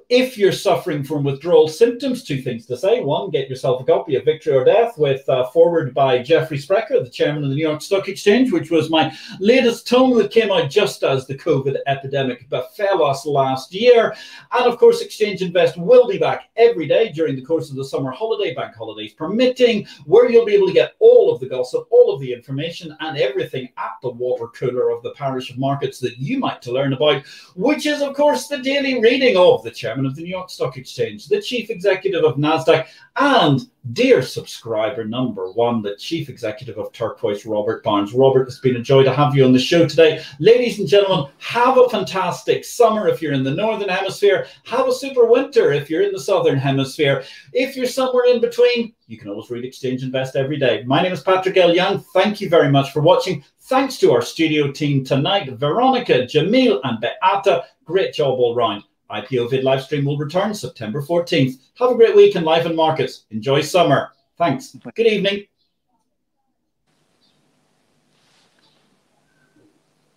if 0.09 0.37
you're 0.37 0.53
suffering 0.53 1.03
from 1.03 1.25
withdrawal 1.25 1.69
symptoms, 1.69 2.23
two 2.23 2.43
things 2.43 2.67
to 2.67 2.77
say. 2.77 3.01
One, 3.01 3.31
get 3.31 3.49
yourself 3.49 3.81
a 3.81 3.85
copy 3.85 4.15
of 4.17 4.25
Victory 4.25 4.55
or 4.55 4.65
Death 4.65 4.99
with 4.99 5.27
uh, 5.29 5.47
forward 5.51 5.95
by 5.95 6.23
Jeffrey 6.23 6.59
Sprecher, 6.59 7.03
the 7.03 7.11
chairman 7.11 7.45
of 7.45 7.51
the 7.51 7.57
New 7.57 7.67
York 7.67 7.81
Stock 7.81 8.09
Exchange, 8.09 8.53
which 8.53 8.71
was 8.71 8.91
my 8.91 9.17
latest 9.41 9.89
tome 9.89 10.17
that 10.19 10.31
came 10.31 10.53
out 10.53 10.71
just 10.71 11.03
as 11.03 11.27
the 11.27 11.35
COVID 11.35 11.77
epidemic 11.87 12.49
befell 12.49 13.05
us 13.05 13.25
last 13.27 13.75
year. 13.75 14.15
And 14.53 14.67
of 14.67 14.79
course, 14.79 15.01
Exchange 15.01 15.43
Invest 15.43 15.77
will 15.79 16.07
be 16.07 16.19
back 16.19 16.51
every 16.57 16.87
day 16.87 17.11
during 17.11 17.37
the 17.37 17.45
course 17.45 17.71
of 17.71 17.77
the 17.77 17.85
summer 17.85 18.11
holiday, 18.11 18.55
bank 18.55 18.75
holidays 18.75 19.15
permitting, 19.15 19.87
where 20.05 20.31
you'll 20.31 20.47
be 20.47 20.55
able 20.55 20.67
to 20.69 20.73
get 20.73 20.95
all 20.99 21.33
of 21.33 21.41
the 21.41 21.49
gossip, 21.49 21.87
all 21.91 22.15
of 22.15 22.21
the 22.21 22.33
information, 22.33 22.97
and 23.01 23.17
everything 23.17 23.69
at 23.79 23.93
the 24.03 24.11
water 24.11 24.49
cooler 24.49 24.91
of 24.91 25.03
the 25.03 25.13
parish 25.13 25.51
of 25.51 25.59
markets 25.59 25.99
that 26.01 26.19
you 26.19 26.39
might 26.39 26.61
to 26.63 26.73
learn 26.73 26.93
about, 26.93 27.23
which 27.63 27.87
is, 27.87 28.03
of 28.03 28.15
course, 28.15 28.49
the 28.49 28.59
daily 28.59 29.01
reading 29.01 29.37
of 29.37 29.63
the 29.63 29.71
chairman 29.71 30.05
of 30.05 30.17
the 30.17 30.23
New 30.23 30.29
York 30.29 30.51
Stock 30.51 30.77
Exchange, 30.77 31.29
the 31.29 31.41
chief 31.41 31.71
executive 31.71 32.25
of 32.25 32.35
NASDAQ, 32.35 32.87
and 33.17 33.61
dear 33.93 34.21
subscriber 34.21 35.05
number 35.05 35.53
one, 35.53 35.81
the 35.81 35.95
chief 35.97 36.29
executive 36.29 36.77
of 36.77 36.93
Turquoise, 36.93 37.47
Robert 37.47 37.85
Barnes. 37.85 38.15
Robert, 38.15 38.49
it's 38.49 38.59
been 38.59 38.77
a 38.77 38.83
joy 38.83 39.05
to 39.05 39.13
have 39.13 39.37
you 39.37 39.45
on 39.45 39.53
the 39.53 39.61
show 39.61 39.87
today. 39.87 40.25
Ladies 40.41 40.81
and 40.81 40.89
gentlemen, 40.89 41.31
have 41.39 41.79
a 41.79 41.89
fantastic 41.89 42.65
summer 42.65 43.07
if 43.07 43.23
you're 43.23 43.33
in 43.33 43.45
the 43.45 43.55
Northern 43.55 43.89
Hemisphere. 43.89 44.47
Have 44.65 44.89
a 44.89 44.93
super 44.93 45.27
winter 45.27 45.73
if 45.73 45.89
you're 45.89 46.03
in 46.03 46.13
the 46.13 46.21
Southern 46.21 46.59
Hemisphere. 46.59 47.23
If 47.53 47.77
you're 47.77 47.87
somewhere 47.87 48.25
in 48.27 48.41
between, 48.41 48.93
you 49.07 49.19
can 49.19 49.29
always 49.29 49.51
read 49.51 49.65
Exchange 49.65 50.03
Invest 50.03 50.35
every 50.35 50.59
day. 50.59 50.83
My 50.85 51.01
name 51.01 51.13
is 51.13 51.23
Patrick 51.23 51.57
L. 51.57 51.75
Young. 51.75 52.01
Thank 52.13 52.41
you 52.41 52.49
very 52.49 52.71
much 52.71 52.93
for 52.93 53.03
watching. 53.03 53.45
Thanks 53.73 53.97
to 54.01 54.13
our 54.13 54.21
studio 54.21 54.71
team 54.71 55.03
tonight, 55.03 55.49
Veronica, 55.53 56.27
Jamil, 56.27 56.79
and 56.85 57.01
Beata. 57.01 57.65
Great 57.87 58.13
job 58.13 58.39
all 58.39 58.55
round. 58.55 58.83
IPO 59.11 59.49
vid 59.49 59.65
livestream 59.65 60.05
will 60.05 60.19
return 60.19 60.53
September 60.53 61.01
14th. 61.01 61.55
Have 61.79 61.93
a 61.93 61.95
great 61.95 62.15
week 62.15 62.37
in 62.37 62.45
life 62.45 62.67
and 62.67 62.77
markets. 62.77 63.25
Enjoy 63.31 63.63
summer. 63.63 64.13
Thanks. 64.37 64.77
Good 64.95 65.07
evening. 65.07 65.47